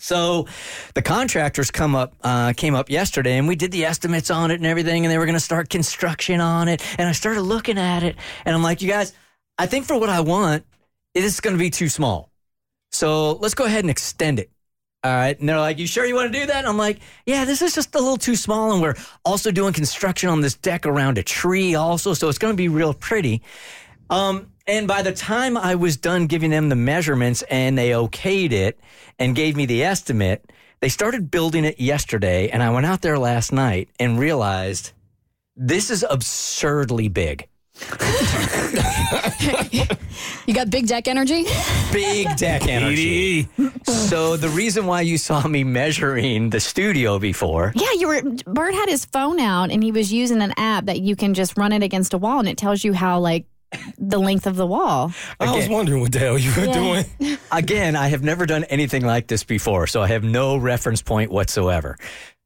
So 0.00 0.46
the 0.94 1.02
contractors 1.02 1.70
come 1.70 1.94
up, 1.94 2.14
uh, 2.22 2.52
came 2.56 2.74
up 2.74 2.88
yesterday 2.88 3.36
and 3.36 3.48
we 3.48 3.56
did 3.56 3.72
the 3.72 3.84
estimates 3.84 4.30
on 4.30 4.50
it 4.50 4.54
and 4.54 4.66
everything. 4.66 5.04
And 5.04 5.12
they 5.12 5.18
were 5.18 5.26
going 5.26 5.34
to 5.34 5.40
start 5.40 5.68
construction 5.68 6.40
on 6.40 6.68
it. 6.68 6.82
And 6.98 7.08
I 7.08 7.12
started 7.12 7.42
looking 7.42 7.78
at 7.78 8.02
it 8.02 8.16
and 8.44 8.54
I'm 8.54 8.62
like, 8.62 8.80
you 8.80 8.88
guys, 8.88 9.12
I 9.58 9.66
think 9.66 9.86
for 9.86 9.98
what 9.98 10.08
I 10.08 10.20
want, 10.20 10.64
it 11.14 11.24
is 11.24 11.40
going 11.40 11.54
to 11.54 11.58
be 11.58 11.70
too 11.70 11.88
small. 11.88 12.30
So 12.90 13.32
let's 13.32 13.54
go 13.54 13.64
ahead 13.64 13.84
and 13.84 13.90
extend 13.90 14.38
it. 14.38 14.50
All 15.04 15.12
right. 15.12 15.38
And 15.38 15.48
they're 15.48 15.58
like, 15.58 15.78
You 15.78 15.86
sure 15.86 16.04
you 16.04 16.14
want 16.14 16.32
to 16.32 16.38
do 16.40 16.46
that? 16.46 16.66
I'm 16.66 16.76
like, 16.76 16.98
Yeah, 17.24 17.44
this 17.44 17.62
is 17.62 17.74
just 17.74 17.94
a 17.94 17.98
little 17.98 18.16
too 18.16 18.36
small. 18.36 18.72
And 18.72 18.82
we're 18.82 18.96
also 19.24 19.50
doing 19.50 19.72
construction 19.72 20.28
on 20.28 20.40
this 20.40 20.54
deck 20.54 20.86
around 20.86 21.18
a 21.18 21.22
tree, 21.22 21.74
also. 21.74 22.14
So 22.14 22.28
it's 22.28 22.38
going 22.38 22.52
to 22.52 22.56
be 22.56 22.68
real 22.68 22.94
pretty. 22.94 23.42
Um, 24.10 24.50
and 24.66 24.88
by 24.88 25.02
the 25.02 25.12
time 25.12 25.56
I 25.56 25.76
was 25.76 25.96
done 25.96 26.26
giving 26.26 26.50
them 26.50 26.68
the 26.68 26.76
measurements 26.76 27.42
and 27.42 27.78
they 27.78 27.90
okayed 27.90 28.52
it 28.52 28.78
and 29.18 29.34
gave 29.34 29.56
me 29.56 29.66
the 29.66 29.84
estimate, 29.84 30.50
they 30.80 30.88
started 30.88 31.30
building 31.30 31.64
it 31.64 31.80
yesterday. 31.80 32.48
And 32.48 32.62
I 32.62 32.70
went 32.70 32.86
out 32.86 33.02
there 33.02 33.18
last 33.18 33.52
night 33.52 33.88
and 33.98 34.18
realized 34.18 34.92
this 35.56 35.90
is 35.90 36.04
absurdly 36.08 37.08
big. 37.08 37.47
You 40.46 40.54
got 40.54 40.70
big 40.70 40.86
deck 40.86 41.08
energy? 41.08 41.44
big 41.92 42.34
deck 42.36 42.66
energy. 42.66 43.48
so 43.84 44.36
the 44.36 44.48
reason 44.48 44.86
why 44.86 45.02
you 45.02 45.18
saw 45.18 45.46
me 45.46 45.62
measuring 45.64 46.50
the 46.50 46.60
studio 46.60 47.18
before, 47.18 47.72
Yeah, 47.74 47.92
you 47.98 48.08
were. 48.08 48.22
Burt 48.46 48.74
had 48.74 48.88
his 48.88 49.04
phone 49.04 49.40
out 49.40 49.70
and 49.70 49.82
he 49.82 49.92
was 49.92 50.12
using 50.12 50.40
an 50.40 50.52
app 50.56 50.86
that 50.86 51.00
you 51.00 51.16
can 51.16 51.34
just 51.34 51.56
run 51.58 51.72
it 51.72 51.82
against 51.82 52.14
a 52.14 52.18
wall 52.18 52.38
and 52.38 52.48
it 52.48 52.56
tells 52.56 52.82
you 52.82 52.92
how 52.94 53.20
like 53.20 53.46
the 53.98 54.18
length 54.18 54.46
of 54.46 54.56
the 54.56 54.66
wall. 54.66 55.12
I 55.38 55.54
was 55.54 55.68
wondering 55.68 56.00
what 56.00 56.12
the 56.12 56.18
hell 56.20 56.38
you 56.38 56.50
were 56.56 56.64
Yeah. 56.66 57.04
doing. 57.20 57.38
again, 57.52 57.96
I 57.96 58.08
have 58.08 58.22
never 58.22 58.46
done 58.46 58.64
anything 58.64 59.04
like 59.04 59.26
this 59.26 59.44
before, 59.44 59.86
so 59.86 60.00
I 60.02 60.08
have 60.08 60.24
no 60.24 60.56
reference 60.56 61.02
point 61.02 61.30
whatsoever. 61.30 61.98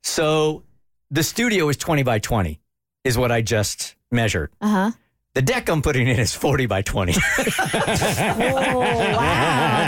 So 0.02 0.64
the 1.10 1.22
studio 1.22 1.68
is 1.68 1.76
20 1.76 2.02
by 2.02 2.18
20 2.18 2.58
is 3.04 3.16
what 3.16 3.30
I 3.30 3.40
just 3.42 3.94
measured. 4.10 4.50
Uh 4.60 4.68
huh. 4.68 4.90
The 5.34 5.40
deck 5.42 5.70
I'm 5.70 5.80
putting 5.80 6.08
in 6.08 6.18
is 6.20 6.34
40 6.34 6.66
by 6.66 6.82
20. 6.82 7.14
Oh 8.34 8.78
wow, 8.78 9.18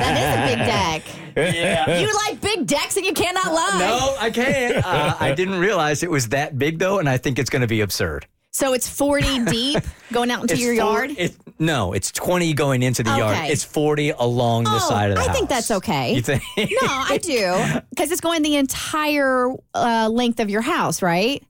that 0.01 0.17
is 0.19 0.53
a 0.53 0.57
big 0.57 0.67
deck. 0.67 1.55
yeah. 1.55 1.99
You 2.01 2.11
like 2.27 2.41
big 2.41 2.67
decks 2.67 2.97
and 2.97 3.05
you 3.05 3.13
cannot 3.13 3.53
lie. 3.53 3.77
No, 3.79 4.17
I 4.19 4.31
can't. 4.31 4.85
Uh, 4.85 5.17
I 5.21 5.35
didn't 5.35 5.59
realize 5.59 6.03
it 6.03 6.11
was 6.11 6.29
that 6.31 6.59
big 6.59 6.79
though, 6.79 6.99
and 6.99 7.09
I 7.09 7.19
think 7.19 7.39
it's 7.39 7.51
going 7.51 7.63
to 7.63 7.69
be 7.69 7.81
absurd. 7.83 8.27
So 8.53 8.73
it's 8.73 8.89
40 8.89 9.45
deep 9.51 9.83
going 10.13 10.31
out 10.31 10.43
into 10.43 10.55
It's 10.55 10.63
your 10.63 10.77
four- 10.77 10.85
yard? 11.07 11.11
it- 11.19 11.37
no, 11.59 11.93
it's 11.93 12.11
20 12.11 12.53
going 12.55 12.83
into 12.83 13.03
the 13.03 13.17
yard. 13.17 13.37
It's 13.51 13.63
40 13.65 14.11
along 14.11 14.65
the 14.65 14.71
Oh, 14.75 14.79
side 14.89 15.11
of 15.11 15.17
the 15.17 15.21
house. 15.23 15.29
I 15.29 15.31
house. 15.31 15.37
think 15.39 15.49
that's 15.49 15.71
okay. 15.71 16.15
You 16.15 16.21
think? 16.23 16.43
no, 16.57 16.67
I 16.83 17.19
do. 17.23 17.81
Because 17.91 18.11
it's 18.11 18.21
going 18.21 18.43
the 18.43 18.57
entire 18.57 19.51
uh, 19.75 20.09
length 20.11 20.41
of 20.41 20.51
your 20.51 20.63
house, 20.63 21.01
right? 21.03 21.43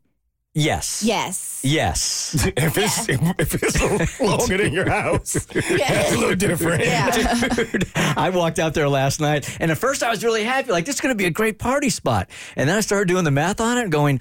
Yes. 0.55 1.03
Yes. 1.05 1.61
Yes. 1.65 2.47
If 2.57 2.79
it's 2.79 3.09
if 3.09 3.55
it's 3.63 4.21
longer 4.21 4.57
than 4.59 4.73
your 4.73 4.89
house, 4.89 5.33
that's 5.53 6.13
a 6.13 6.17
little 6.19 6.37
different. 6.37 6.83
Dude, 7.73 7.91
I 7.97 8.31
walked 8.31 8.59
out 8.59 8.75
there 8.75 8.89
last 8.89 9.21
night, 9.21 9.57
and 9.61 9.71
at 9.71 9.79
first 9.79 10.03
I 10.03 10.11
was 10.11 10.23
really 10.23 10.45
happy, 10.45 10.71
like 10.71 10.85
this 10.85 10.95
is 10.97 11.01
going 11.01 11.13
to 11.15 11.19
be 11.19 11.27
a 11.27 11.31
great 11.31 11.59
party 11.59 11.91
spot. 11.91 12.29
And 12.57 12.69
then 12.69 12.77
I 12.77 12.81
started 12.81 13.09
doing 13.09 13.25
the 13.25 13.31
math 13.33 13.61
on 13.61 13.79
it, 13.79 13.83
and 13.83 13.93
going, 13.93 14.21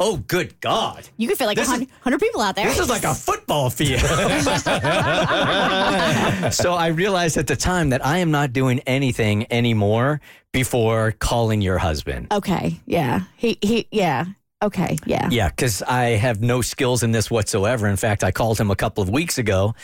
"Oh, 0.00 0.16
good 0.18 0.60
God, 0.60 1.08
You 1.16 1.28
could 1.28 1.38
feel 1.38 1.46
like 1.46 1.56
a 1.56 1.60
This 1.60 1.68
is- 1.68 1.72
hundred 1.74 1.88
hundred 2.02 2.20
people 2.20 2.40
out 2.42 2.56
there. 2.56 2.66
this 2.66 2.78
is 2.78 2.90
like 2.90 3.04
a 3.04 3.14
football 3.14 3.70
field." 3.70 4.00
so 6.52 6.74
I 6.74 6.88
realized 6.88 7.36
at 7.36 7.46
the 7.46 7.56
time 7.56 7.90
that 7.90 8.04
I 8.04 8.18
am 8.18 8.30
not 8.30 8.52
doing 8.52 8.80
anything 8.80 9.46
anymore 9.52 10.20
before 10.52 11.12
calling 11.12 11.62
your 11.62 11.78
husband. 11.78 12.26
okay. 12.32 12.80
Yeah. 12.86 13.22
He 13.36 13.56
he. 13.62 13.86
Yeah. 13.90 14.26
Okay. 14.62 14.96
Yeah. 15.06 15.28
Yeah, 15.30 15.48
because 15.48 15.82
I 15.82 16.10
have 16.10 16.40
no 16.40 16.62
skills 16.62 17.02
in 17.02 17.10
this 17.10 17.30
whatsoever. 17.30 17.88
In 17.88 17.96
fact, 17.96 18.22
I 18.22 18.30
called 18.30 18.58
him 18.58 18.70
a 18.70 18.76
couple 18.76 19.02
of 19.02 19.10
weeks 19.10 19.38
ago 19.38 19.74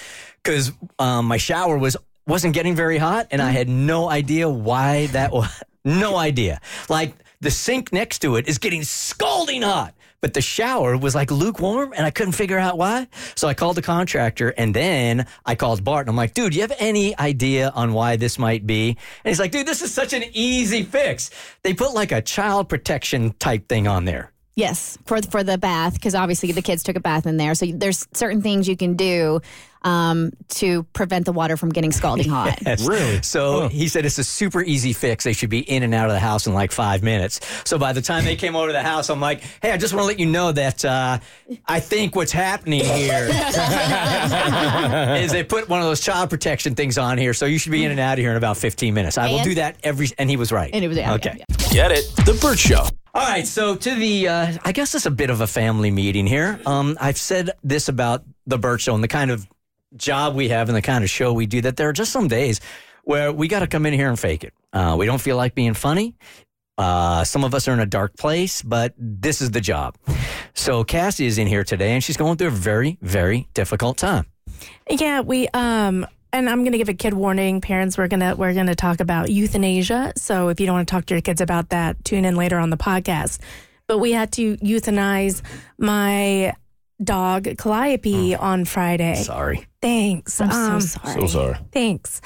because 0.42 0.72
um, 0.98 1.26
my 1.26 1.36
shower 1.36 1.76
was 1.76 1.96
wasn't 2.26 2.54
getting 2.54 2.76
very 2.76 2.98
hot, 2.98 3.26
and 3.30 3.40
I 3.42 3.50
had 3.50 3.68
no 3.68 4.08
idea 4.08 4.48
why 4.48 5.06
that 5.08 5.32
was. 5.32 5.48
No 5.84 6.16
idea. 6.16 6.60
Like 6.90 7.14
the 7.40 7.50
sink 7.50 7.92
next 7.92 8.18
to 8.18 8.36
it 8.36 8.46
is 8.46 8.58
getting 8.58 8.82
scalding 8.82 9.62
hot, 9.62 9.94
but 10.20 10.34
the 10.34 10.42
shower 10.42 10.98
was 10.98 11.14
like 11.14 11.30
lukewarm, 11.30 11.94
and 11.96 12.04
I 12.04 12.10
couldn't 12.10 12.32
figure 12.32 12.58
out 12.58 12.76
why. 12.76 13.06
So 13.36 13.48
I 13.48 13.54
called 13.54 13.76
the 13.76 13.82
contractor, 13.82 14.50
and 14.50 14.74
then 14.74 15.26
I 15.46 15.54
called 15.54 15.82
Bart, 15.84 16.02
and 16.02 16.10
I'm 16.10 16.16
like, 16.16 16.34
"Dude, 16.34 16.54
you 16.54 16.60
have 16.60 16.74
any 16.78 17.16
idea 17.18 17.70
on 17.70 17.94
why 17.94 18.16
this 18.16 18.38
might 18.38 18.66
be?" 18.66 18.90
And 18.90 19.30
he's 19.30 19.40
like, 19.40 19.52
"Dude, 19.52 19.66
this 19.66 19.80
is 19.80 19.94
such 19.94 20.12
an 20.12 20.24
easy 20.34 20.82
fix. 20.82 21.30
They 21.62 21.72
put 21.72 21.94
like 21.94 22.12
a 22.12 22.20
child 22.20 22.68
protection 22.68 23.32
type 23.38 23.68
thing 23.68 23.88
on 23.88 24.04
there." 24.04 24.32
Yes, 24.59 24.99
for 25.07 25.23
for 25.23 25.44
the 25.44 25.57
bath 25.57 25.94
because 25.94 26.16
obviously 26.16 26.51
the 26.51 26.62
kids 26.62 26.83
took 26.83 26.97
a 26.97 27.01
bath 27.01 27.27
in 27.27 27.37
there. 27.37 27.55
So 27.55 27.66
there's 27.66 28.09
certain 28.12 28.42
things 28.42 28.66
you 28.66 28.77
can 28.77 28.97
do 28.97 29.40
um, 29.83 30.33
to 30.49 30.83
prevent 30.94 31.27
the 31.27 31.33
water 31.33 31.57
from 31.57 31.68
getting 31.68 31.92
scalding 31.92 32.29
hot. 32.29 32.59
Yes. 32.66 32.85
Really? 32.87 33.23
So 33.23 33.68
he 33.68 33.87
said 33.87 34.05
it's 34.05 34.18
a 34.18 34.25
super 34.25 34.61
easy 34.61 34.92
fix. 34.92 35.23
They 35.23 35.33
should 35.33 35.49
be 35.49 35.61
in 35.61 35.85
and 35.85 35.94
out 35.94 36.07
of 36.07 36.12
the 36.12 36.18
house 36.18 36.49
in 36.49 36.55
like 36.55 36.73
five 36.73 37.05
minutes. 37.05 37.38
So 37.64 37.79
by 37.79 37.92
the 37.92 38.03
time 38.03 38.25
they 38.25 38.35
came 38.35 38.57
over 38.57 38.66
to 38.66 38.73
the 38.73 38.83
house, 38.83 39.09
I'm 39.11 39.21
like, 39.21 39.42
hey, 39.62 39.71
I 39.71 39.77
just 39.77 39.94
want 39.94 40.03
to 40.03 40.07
let 40.09 40.18
you 40.18 40.27
know 40.27 40.51
that 40.51 40.85
uh, 40.85 41.18
I 41.66 41.79
think 41.79 42.16
what's 42.16 42.33
happening 42.33 42.85
here 42.85 43.29
is 45.23 45.31
they 45.31 45.44
put 45.44 45.68
one 45.68 45.79
of 45.79 45.87
those 45.87 46.01
child 46.01 46.31
protection 46.31 46.75
things 46.75 46.99
on 46.99 47.16
here. 47.16 47.33
So 47.33 47.47
you 47.47 47.59
should 47.59 47.73
be 47.73 47.85
in 47.85 47.92
and 47.92 48.01
out 48.01 48.18
of 48.18 48.23
here 48.23 48.33
in 48.33 48.37
about 48.37 48.57
15 48.57 48.92
minutes. 48.92 49.16
I 49.16 49.31
will 49.31 49.44
do 49.44 49.55
that 49.55 49.77
every, 49.85 50.09
and 50.18 50.29
he 50.29 50.37
was 50.37 50.51
right. 50.51 50.71
And 50.75 50.85
it 50.85 50.88
was 50.88 50.97
yeah, 50.97 51.14
okay. 51.14 51.37
yeah, 51.38 51.44
yeah. 51.49 51.73
Get 51.73 51.92
it? 51.92 52.11
The 52.27 52.37
Burt 52.42 52.59
Show. 52.59 52.88
All 53.18 53.24
right, 53.24 53.44
so 53.44 53.74
to 53.74 53.94
the, 53.96 54.28
uh, 54.28 54.52
I 54.64 54.70
guess 54.70 54.94
it's 54.94 55.04
a 55.04 55.11
bit 55.11 55.28
of 55.28 55.40
a 55.40 55.48
family 55.48 55.90
meeting 55.90 56.24
here. 56.24 56.61
Um, 56.64 56.96
I've 57.00 57.18
said 57.18 57.50
this 57.64 57.88
about 57.88 58.22
the 58.46 58.59
Burt 58.59 58.81
Show 58.81 58.94
and 58.94 59.02
the 59.02 59.09
kind 59.09 59.33
of 59.33 59.44
job 59.96 60.37
we 60.37 60.50
have 60.50 60.68
and 60.68 60.76
the 60.76 60.83
kind 60.83 61.02
of 61.02 61.11
show 61.11 61.33
we 61.33 61.46
do 61.46 61.61
that 61.62 61.76
there 61.76 61.88
are 61.88 61.92
just 61.92 62.12
some 62.12 62.28
days 62.28 62.61
where 63.02 63.33
we 63.33 63.48
got 63.48 63.59
to 63.59 63.66
come 63.66 63.87
in 63.87 63.92
here 63.92 64.09
and 64.09 64.20
fake 64.20 64.44
it. 64.44 64.54
Uh, 64.72 64.94
we 64.96 65.04
don't 65.04 65.20
feel 65.20 65.37
like 65.37 65.57
being 65.57 65.74
funny. 65.74 66.14
Uh, 66.78 67.24
some 67.24 67.42
of 67.42 67.57
us 67.57 67.66
are 67.66 67.72
in 67.72 67.81
a 67.81 67.87
dark 67.87 68.16
place, 68.16 68.62
but 68.62 68.94
this 68.96 69.42
is 69.42 69.50
the 69.50 69.61
job. 69.61 69.96
So 70.54 70.85
Cassie 70.85 71.26
is 71.26 71.38
in 71.38 71.48
here 71.48 71.64
today 71.64 71.94
and 71.94 72.04
she's 72.04 72.16
going 72.16 72.37
through 72.37 72.48
a 72.48 72.52
very, 72.52 72.98
very 73.02 73.48
difficult 73.52 73.96
time. 73.96 74.26
Yeah, 74.88 75.22
we 75.22 75.48
um 75.48 76.07
and 76.32 76.48
I'm 76.48 76.60
going 76.60 76.72
to 76.72 76.78
give 76.78 76.88
a 76.88 76.94
kid 76.94 77.14
warning. 77.14 77.60
Parents, 77.60 77.96
we're 77.98 78.08
going 78.08 78.20
to 78.20 78.34
we're 78.36 78.54
going 78.54 78.66
to 78.66 78.74
talk 78.74 79.00
about 79.00 79.30
euthanasia. 79.30 80.12
So 80.16 80.48
if 80.48 80.60
you 80.60 80.66
don't 80.66 80.74
want 80.76 80.88
to 80.88 80.92
talk 80.92 81.06
to 81.06 81.14
your 81.14 81.20
kids 81.22 81.40
about 81.40 81.70
that, 81.70 82.04
tune 82.04 82.24
in 82.24 82.36
later 82.36 82.58
on 82.58 82.70
the 82.70 82.76
podcast. 82.76 83.38
But 83.86 83.98
we 83.98 84.12
had 84.12 84.32
to 84.32 84.56
euthanize 84.58 85.42
my 85.78 86.54
dog 87.02 87.48
Calliope 87.58 88.34
on 88.34 88.64
Friday. 88.64 89.14
Sorry. 89.22 89.66
Thanks. 89.80 90.40
I'm 90.40 90.50
Um, 90.50 90.80
so 90.80 90.98
sorry. 91.00 91.20
So 91.20 91.26
sorry. 91.26 91.56
Thanks. 91.72 92.20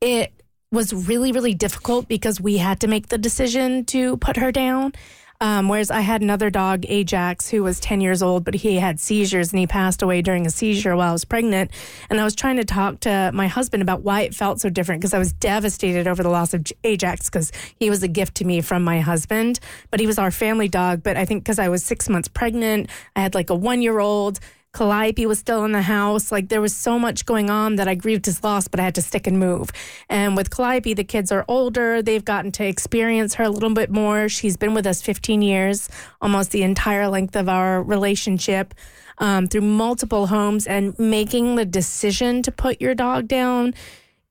It 0.00 0.32
was 0.72 0.92
really, 0.92 1.32
really 1.32 1.54
difficult 1.54 2.08
because 2.08 2.40
we 2.40 2.56
had 2.58 2.80
to 2.80 2.88
make 2.88 3.08
the 3.08 3.18
decision 3.18 3.84
to 3.86 4.16
put 4.16 4.36
her 4.36 4.50
down. 4.50 4.92
Um, 5.40 5.68
whereas 5.68 5.90
I 5.90 6.00
had 6.00 6.22
another 6.22 6.50
dog, 6.50 6.84
Ajax, 6.88 7.48
who 7.48 7.62
was 7.62 7.80
10 7.80 8.00
years 8.00 8.22
old, 8.22 8.44
but 8.44 8.54
he 8.54 8.76
had 8.76 9.00
seizures 9.00 9.52
and 9.52 9.58
he 9.60 9.66
passed 9.66 10.02
away 10.02 10.22
during 10.22 10.46
a 10.46 10.50
seizure 10.50 10.96
while 10.96 11.10
I 11.10 11.12
was 11.12 11.24
pregnant. 11.24 11.70
And 12.08 12.20
I 12.20 12.24
was 12.24 12.34
trying 12.34 12.56
to 12.56 12.64
talk 12.64 13.00
to 13.00 13.30
my 13.34 13.46
husband 13.46 13.82
about 13.82 14.02
why 14.02 14.22
it 14.22 14.34
felt 14.34 14.60
so 14.60 14.68
different 14.68 15.00
because 15.00 15.14
I 15.14 15.18
was 15.18 15.32
devastated 15.32 16.06
over 16.06 16.22
the 16.22 16.28
loss 16.30 16.54
of 16.54 16.66
Ajax 16.84 17.28
because 17.28 17.52
he 17.78 17.90
was 17.90 18.02
a 18.02 18.08
gift 18.08 18.36
to 18.36 18.44
me 18.44 18.60
from 18.60 18.82
my 18.84 19.00
husband, 19.00 19.60
but 19.90 20.00
he 20.00 20.06
was 20.06 20.18
our 20.18 20.30
family 20.30 20.68
dog. 20.68 21.02
But 21.02 21.16
I 21.16 21.24
think 21.24 21.44
because 21.44 21.58
I 21.58 21.68
was 21.68 21.84
six 21.84 22.08
months 22.08 22.28
pregnant, 22.28 22.88
I 23.14 23.20
had 23.20 23.34
like 23.34 23.50
a 23.50 23.54
one 23.54 23.82
year 23.82 23.98
old. 23.98 24.40
Calliope 24.76 25.24
was 25.24 25.38
still 25.38 25.64
in 25.64 25.72
the 25.72 25.80
house. 25.80 26.30
Like 26.30 26.50
there 26.50 26.60
was 26.60 26.76
so 26.76 26.98
much 26.98 27.24
going 27.24 27.48
on 27.48 27.76
that 27.76 27.88
I 27.88 27.94
grieved 27.94 28.26
his 28.26 28.44
loss, 28.44 28.68
but 28.68 28.78
I 28.78 28.82
had 28.82 28.94
to 28.96 29.00
stick 29.00 29.26
and 29.26 29.38
move. 29.38 29.70
And 30.10 30.36
with 30.36 30.50
Calliope, 30.50 30.92
the 30.92 31.02
kids 31.02 31.32
are 31.32 31.46
older. 31.48 32.02
They've 32.02 32.22
gotten 32.22 32.52
to 32.52 32.66
experience 32.66 33.32
her 33.36 33.44
a 33.44 33.48
little 33.48 33.72
bit 33.72 33.90
more. 33.90 34.28
She's 34.28 34.58
been 34.58 34.74
with 34.74 34.86
us 34.86 35.00
15 35.00 35.40
years, 35.40 35.88
almost 36.20 36.50
the 36.50 36.62
entire 36.62 37.08
length 37.08 37.36
of 37.36 37.48
our 37.48 37.82
relationship. 37.82 38.74
Um, 39.18 39.46
through 39.46 39.62
multiple 39.62 40.26
homes 40.26 40.66
and 40.66 40.94
making 40.98 41.56
the 41.56 41.64
decision 41.64 42.42
to 42.42 42.52
put 42.52 42.82
your 42.82 42.94
dog 42.94 43.28
down 43.28 43.72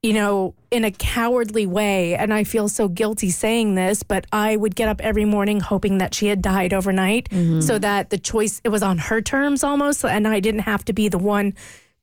you 0.06 0.14
know, 0.14 0.54
in 0.70 0.86
a 0.86 0.92
cowardly 0.92 1.66
way. 1.66 2.16
And 2.16 2.32
I 2.32 2.44
feel 2.44 2.70
so 2.70 2.88
guilty 2.88 3.32
saying 3.32 3.74
this, 3.74 4.04
but 4.04 4.28
I 4.32 4.56
would 4.56 4.76
get 4.76 4.88
up 4.88 5.02
every 5.02 5.26
morning 5.26 5.60
hoping 5.60 5.98
that 5.98 6.14
she 6.14 6.28
had 6.28 6.44
died 6.44 6.74
overnight 6.74 7.28
so 7.62 7.80
that 7.80 8.12
the 8.12 8.18
choice, 8.20 8.62
it 8.64 8.70
was 8.70 8.84
on 8.84 9.00
her 9.00 9.20
terms 9.22 9.64
almost. 9.64 10.06
And 10.06 10.28
I 10.28 10.40
didn't 10.40 10.62
have 10.62 10.86
to 10.86 10.94
be 10.94 11.10
the 11.10 11.18
one 11.18 11.56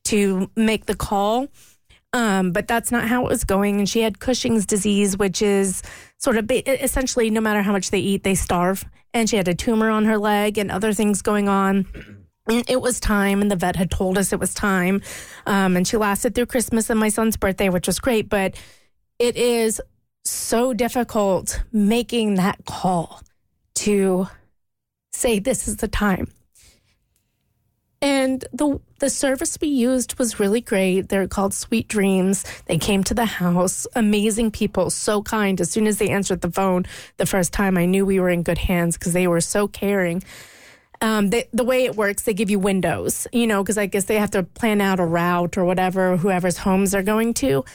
to 0.05 0.49
make 0.55 0.85
the 0.85 0.95
call. 0.95 1.47
Um, 2.11 2.51
but 2.51 2.67
that's 2.67 2.91
not 2.91 3.07
how 3.07 3.25
it 3.25 3.29
was 3.29 3.43
going. 3.45 3.79
And 3.79 3.87
she 3.87 4.01
had 4.01 4.19
Cushing's 4.19 4.65
disease, 4.65 5.17
which 5.17 5.41
is 5.41 5.81
sort 6.17 6.37
of 6.37 6.51
essentially 6.51 7.29
no 7.29 7.41
matter 7.41 7.61
how 7.61 7.71
much 7.71 7.89
they 7.89 7.99
eat, 7.99 8.23
they 8.23 8.35
starve. 8.35 8.83
And 9.13 9.29
she 9.29 9.37
had 9.37 9.47
a 9.47 9.55
tumor 9.55 9.89
on 9.89 10.05
her 10.05 10.17
leg 10.17 10.57
and 10.57 10.69
other 10.69 10.93
things 10.93 11.21
going 11.21 11.47
on. 11.47 11.85
And 12.47 12.69
It 12.69 12.81
was 12.81 12.99
time, 12.99 13.41
and 13.41 13.49
the 13.49 13.55
vet 13.55 13.75
had 13.75 13.89
told 13.89 14.17
us 14.17 14.33
it 14.33 14.39
was 14.39 14.53
time. 14.53 15.01
Um, 15.45 15.77
and 15.77 15.87
she 15.87 15.97
lasted 15.97 16.35
through 16.35 16.47
Christmas 16.47 16.89
and 16.89 16.99
my 16.99 17.09
son's 17.09 17.37
birthday, 17.37 17.69
which 17.69 17.87
was 17.87 17.99
great. 17.99 18.27
But 18.29 18.55
it 19.17 19.37
is 19.37 19.81
so 20.25 20.73
difficult 20.73 21.63
making 21.71 22.35
that 22.35 22.65
call 22.65 23.21
to 23.75 24.27
say 25.13 25.39
this 25.39 25.67
is 25.67 25.77
the 25.77 25.87
time. 25.87 26.27
And 28.01 28.43
the 28.51 28.81
the 28.99 29.09
service 29.09 29.57
we 29.61 29.69
used 29.69 30.19
was 30.19 30.39
really 30.39 30.59
great. 30.59 31.07
They're 31.07 31.27
called 31.27 31.53
Sweet 31.53 31.87
Dreams. 31.87 32.43
They 32.65 32.77
came 32.77 33.03
to 33.05 33.13
the 33.13 33.25
house, 33.25 33.87
amazing 33.95 34.51
people, 34.51 34.89
so 34.89 35.21
kind. 35.21 35.59
As 35.61 35.71
soon 35.71 35.87
as 35.87 35.99
they 35.99 36.09
answered 36.09 36.41
the 36.41 36.51
phone 36.51 36.85
the 37.15 37.25
first 37.25 37.53
time, 37.53 37.77
I 37.77 37.85
knew 37.85 38.05
we 38.05 38.19
were 38.19 38.29
in 38.29 38.43
good 38.43 38.57
hands 38.57 38.97
because 38.97 39.13
they 39.13 39.27
were 39.27 39.39
so 39.39 39.69
caring 39.69 40.21
um, 41.03 41.31
they, 41.31 41.49
the 41.51 41.65
way 41.65 41.83
it 41.83 41.97
works, 41.97 42.23
they 42.23 42.33
give 42.33 42.49
you 42.49 42.57
windows, 42.57 43.27
you 43.33 43.45
know, 43.45 43.61
because 43.61 43.77
I 43.77 43.87
guess 43.87 44.05
they 44.05 44.15
have 44.15 44.31
to 44.31 44.43
plan 44.43 44.79
out 44.79 45.01
a 45.01 45.05
route 45.05 45.57
or 45.57 45.65
whatever, 45.65 46.15
whoever's 46.15 46.57
homes 46.59 46.91
they're 46.91 47.03
going 47.03 47.33
to. 47.35 47.65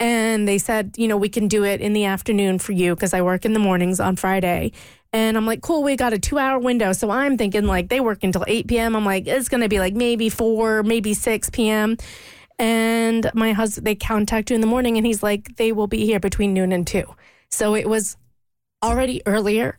And 0.00 0.48
they 0.48 0.58
said, 0.58 0.96
you 0.96 1.06
know, 1.06 1.16
we 1.16 1.28
can 1.28 1.46
do 1.46 1.64
it 1.64 1.80
in 1.80 1.92
the 1.92 2.04
afternoon 2.04 2.58
for 2.58 2.72
you 2.72 2.96
because 2.96 3.14
I 3.14 3.22
work 3.22 3.44
in 3.44 3.52
the 3.52 3.60
mornings 3.60 4.00
on 4.00 4.16
Friday. 4.16 4.72
And 5.12 5.36
I'm 5.36 5.46
like, 5.46 5.62
cool, 5.62 5.84
we 5.84 5.94
got 5.94 6.12
a 6.14 6.18
two 6.18 6.36
hour 6.36 6.58
window. 6.58 6.92
So 6.92 7.10
I'm 7.10 7.38
thinking 7.38 7.64
like 7.64 7.90
they 7.90 8.00
work 8.00 8.24
until 8.24 8.44
8 8.44 8.66
p.m. 8.66 8.96
I'm 8.96 9.04
like, 9.04 9.28
it's 9.28 9.48
going 9.48 9.60
to 9.60 9.68
be 9.68 9.78
like 9.78 9.94
maybe 9.94 10.28
4, 10.28 10.82
maybe 10.82 11.14
6 11.14 11.50
p.m. 11.50 11.96
And 12.58 13.30
my 13.34 13.52
husband, 13.52 13.86
they 13.86 13.94
contact 13.94 14.50
you 14.50 14.56
in 14.56 14.60
the 14.60 14.66
morning 14.66 14.96
and 14.96 15.06
he's 15.06 15.22
like, 15.22 15.54
they 15.58 15.70
will 15.70 15.86
be 15.86 16.06
here 16.06 16.18
between 16.18 16.52
noon 16.52 16.72
and 16.72 16.84
2. 16.84 17.04
So 17.50 17.76
it 17.76 17.88
was 17.88 18.16
already 18.82 19.22
earlier 19.26 19.78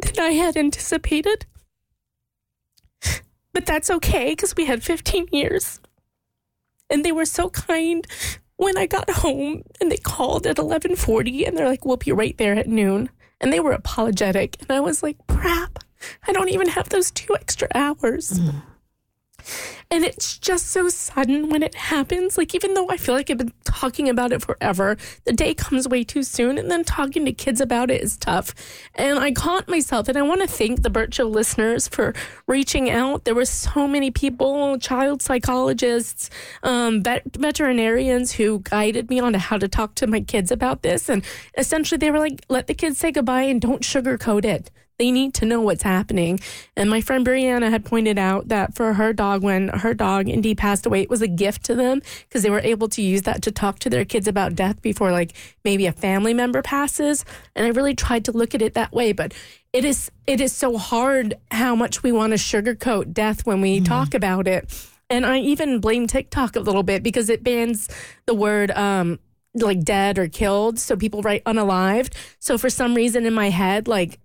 than 0.00 0.24
I 0.24 0.30
had 0.30 0.56
anticipated. 0.56 1.46
But 3.52 3.66
that's 3.66 3.90
okay 3.90 4.30
because 4.30 4.54
we 4.56 4.66
had 4.66 4.82
15 4.82 5.28
years. 5.32 5.80
And 6.90 7.04
they 7.04 7.12
were 7.12 7.24
so 7.24 7.50
kind 7.50 8.06
when 8.56 8.76
I 8.76 8.86
got 8.86 9.10
home 9.10 9.62
and 9.80 9.90
they 9.90 9.96
called 9.96 10.46
at 10.46 10.56
11:40 10.56 11.46
and 11.46 11.56
they're 11.56 11.68
like, 11.68 11.84
"We'll 11.84 11.96
be 11.96 12.12
right 12.12 12.36
there 12.38 12.54
at 12.54 12.68
noon." 12.68 13.10
And 13.40 13.52
they 13.52 13.60
were 13.60 13.72
apologetic 13.72 14.56
and 14.60 14.70
I 14.70 14.80
was 14.80 15.02
like, 15.02 15.16
"Crap. 15.28 15.78
I 16.26 16.32
don't 16.32 16.50
even 16.50 16.68
have 16.68 16.88
those 16.88 17.10
two 17.10 17.34
extra 17.34 17.68
hours." 17.74 18.38
Mm. 18.38 18.62
And 19.90 20.04
it's 20.04 20.38
just 20.38 20.66
so 20.66 20.88
sudden 20.88 21.48
when 21.48 21.62
it 21.62 21.74
happens. 21.74 22.36
Like, 22.36 22.54
even 22.54 22.74
though 22.74 22.88
I 22.90 22.96
feel 22.96 23.14
like 23.14 23.30
I've 23.30 23.38
been 23.38 23.52
talking 23.64 24.08
about 24.08 24.32
it 24.32 24.42
forever, 24.42 24.96
the 25.24 25.32
day 25.32 25.54
comes 25.54 25.88
way 25.88 26.04
too 26.04 26.22
soon. 26.22 26.58
And 26.58 26.70
then 26.70 26.84
talking 26.84 27.24
to 27.24 27.32
kids 27.32 27.60
about 27.60 27.90
it 27.90 28.02
is 28.02 28.16
tough. 28.16 28.54
And 28.94 29.18
I 29.18 29.32
caught 29.32 29.68
myself. 29.68 30.08
And 30.08 30.18
I 30.18 30.22
want 30.22 30.42
to 30.42 30.46
thank 30.46 30.82
the 30.82 30.90
Burt 30.90 31.14
Show 31.14 31.24
listeners 31.28 31.88
for 31.88 32.14
reaching 32.46 32.90
out. 32.90 33.24
There 33.24 33.34
were 33.34 33.44
so 33.44 33.88
many 33.88 34.10
people, 34.10 34.78
child 34.78 35.22
psychologists, 35.22 36.28
um, 36.62 37.02
vet- 37.02 37.36
veterinarians 37.36 38.32
who 38.32 38.60
guided 38.64 39.08
me 39.08 39.20
on 39.20 39.34
how 39.34 39.56
to 39.58 39.68
talk 39.68 39.94
to 39.96 40.06
my 40.06 40.20
kids 40.20 40.50
about 40.50 40.82
this. 40.82 41.08
And 41.08 41.24
essentially, 41.56 41.98
they 41.98 42.10
were 42.10 42.18
like, 42.18 42.44
let 42.48 42.66
the 42.66 42.74
kids 42.74 42.98
say 42.98 43.10
goodbye 43.10 43.42
and 43.42 43.60
don't 43.60 43.82
sugarcoat 43.82 44.44
it. 44.44 44.70
They 44.98 45.12
need 45.12 45.32
to 45.34 45.44
know 45.44 45.60
what's 45.60 45.84
happening. 45.84 46.40
And 46.76 46.90
my 46.90 47.00
friend 47.00 47.24
Brianna 47.24 47.70
had 47.70 47.84
pointed 47.84 48.18
out 48.18 48.48
that 48.48 48.74
for 48.74 48.94
her 48.94 49.12
dog, 49.12 49.44
when 49.44 49.68
her 49.68 49.94
dog 49.94 50.28
Indy 50.28 50.56
passed 50.56 50.86
away, 50.86 51.02
it 51.02 51.10
was 51.10 51.22
a 51.22 51.28
gift 51.28 51.64
to 51.66 51.76
them 51.76 52.02
because 52.28 52.42
they 52.42 52.50
were 52.50 52.60
able 52.60 52.88
to 52.88 53.02
use 53.02 53.22
that 53.22 53.42
to 53.42 53.52
talk 53.52 53.78
to 53.80 53.90
their 53.90 54.04
kids 54.04 54.26
about 54.26 54.56
death 54.56 54.82
before, 54.82 55.12
like, 55.12 55.34
maybe 55.64 55.86
a 55.86 55.92
family 55.92 56.34
member 56.34 56.62
passes. 56.62 57.24
And 57.54 57.64
I 57.64 57.70
really 57.70 57.94
tried 57.94 58.24
to 58.24 58.32
look 58.32 58.56
at 58.56 58.62
it 58.62 58.74
that 58.74 58.92
way. 58.92 59.12
But 59.12 59.34
it 59.72 59.84
is 59.84 60.10
it 60.26 60.40
is 60.40 60.52
so 60.52 60.78
hard 60.78 61.34
how 61.50 61.76
much 61.76 62.02
we 62.02 62.10
want 62.10 62.32
to 62.32 62.36
sugarcoat 62.36 63.12
death 63.12 63.46
when 63.46 63.60
we 63.60 63.80
talk 63.80 64.14
about 64.14 64.48
it. 64.48 64.88
And 65.10 65.24
I 65.24 65.38
even 65.38 65.78
blame 65.80 66.06
TikTok 66.06 66.56
a 66.56 66.60
little 66.60 66.82
bit 66.82 67.02
because 67.02 67.30
it 67.30 67.44
bans 67.44 67.88
the 68.26 68.34
word 68.34 68.70
um 68.72 69.20
like 69.54 69.82
dead 69.84 70.18
or 70.18 70.28
killed. 70.28 70.78
So 70.78 70.96
people 70.96 71.22
write 71.22 71.44
unalived. 71.44 72.14
So 72.38 72.58
for 72.58 72.70
some 72.70 72.94
reason 72.94 73.26
in 73.26 73.34
my 73.34 73.50
head, 73.50 73.88
like 73.88 74.18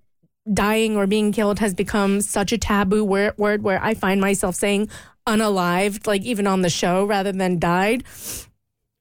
dying 0.51 0.97
or 0.97 1.07
being 1.07 1.31
killed 1.31 1.59
has 1.59 1.73
become 1.73 2.21
such 2.21 2.51
a 2.51 2.57
taboo 2.57 3.03
word, 3.03 3.37
word 3.37 3.63
where 3.63 3.81
I 3.83 3.93
find 3.93 4.19
myself 4.19 4.55
saying 4.55 4.89
unalived, 5.27 6.05
like 6.07 6.23
even 6.23 6.47
on 6.47 6.61
the 6.61 6.69
show 6.69 7.05
rather 7.05 7.31
than 7.31 7.59
died. 7.59 8.03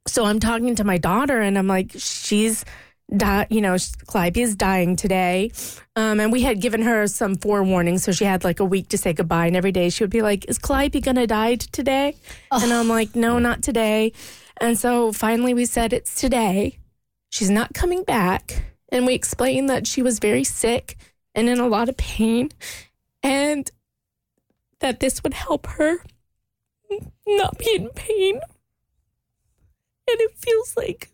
So 0.07 0.25
I'm 0.25 0.41
talking 0.41 0.75
to 0.77 0.85
my 0.85 0.99
daughter 0.99 1.41
and 1.41 1.59
I'm 1.59 1.67
like, 1.67 1.93
she's 1.97 2.65
di- 3.17 3.47
you 3.51 3.61
know, 3.61 3.77
Calliope 4.09 4.41
is 4.41 4.57
dying 4.57 4.97
today. 4.97 5.51
Um, 5.97 6.21
and 6.21 6.33
we 6.33 6.43
had 6.43 6.61
given 6.61 6.83
her 6.83 7.07
some 7.07 7.37
forewarning. 7.37 7.99
So 7.99 8.13
she 8.13 8.25
had 8.25 8.45
like 8.45 8.61
a 8.61 8.65
week 8.65 8.89
to 8.89 8.99
say 8.99 9.13
goodbye. 9.13 9.47
And 9.47 9.57
every 9.57 9.73
day 9.73 9.91
she 9.91 10.03
would 10.03 10.11
be 10.11 10.23
like, 10.23 10.49
is 10.49 10.59
Calliope 10.59 11.01
going 11.01 11.17
to 11.17 11.27
die 11.27 11.57
today? 11.57 12.17
And 12.51 12.73
I'm 12.73 12.89
like, 12.89 13.15
no, 13.15 13.39
not 13.39 13.63
today. 13.63 14.13
And 14.61 14.79
so 14.79 15.13
finally 15.13 15.55
we 15.55 15.67
said, 15.67 15.93
it's 15.93 16.21
today. 16.21 16.79
She's 17.31 17.51
not 17.51 17.75
coming 17.75 18.05
back. 18.05 18.65
And 18.91 19.07
we 19.07 19.15
explained 19.15 19.71
that 19.71 19.87
she 19.87 20.03
was 20.03 20.19
very 20.19 20.45
sick 20.45 20.97
and 21.35 21.49
in 21.49 21.61
a 21.61 21.67
lot 21.67 21.89
of 21.89 21.97
pain 21.97 22.51
and 23.23 23.71
that 24.81 25.01
this 25.01 25.23
would 25.23 25.35
help 25.35 25.67
her 25.67 25.99
not 27.27 27.59
be 27.59 27.75
in 27.75 27.89
pain. 27.91 28.41
And 30.09 30.21
it 30.21 30.37
feels 30.37 30.77
like 30.77 31.11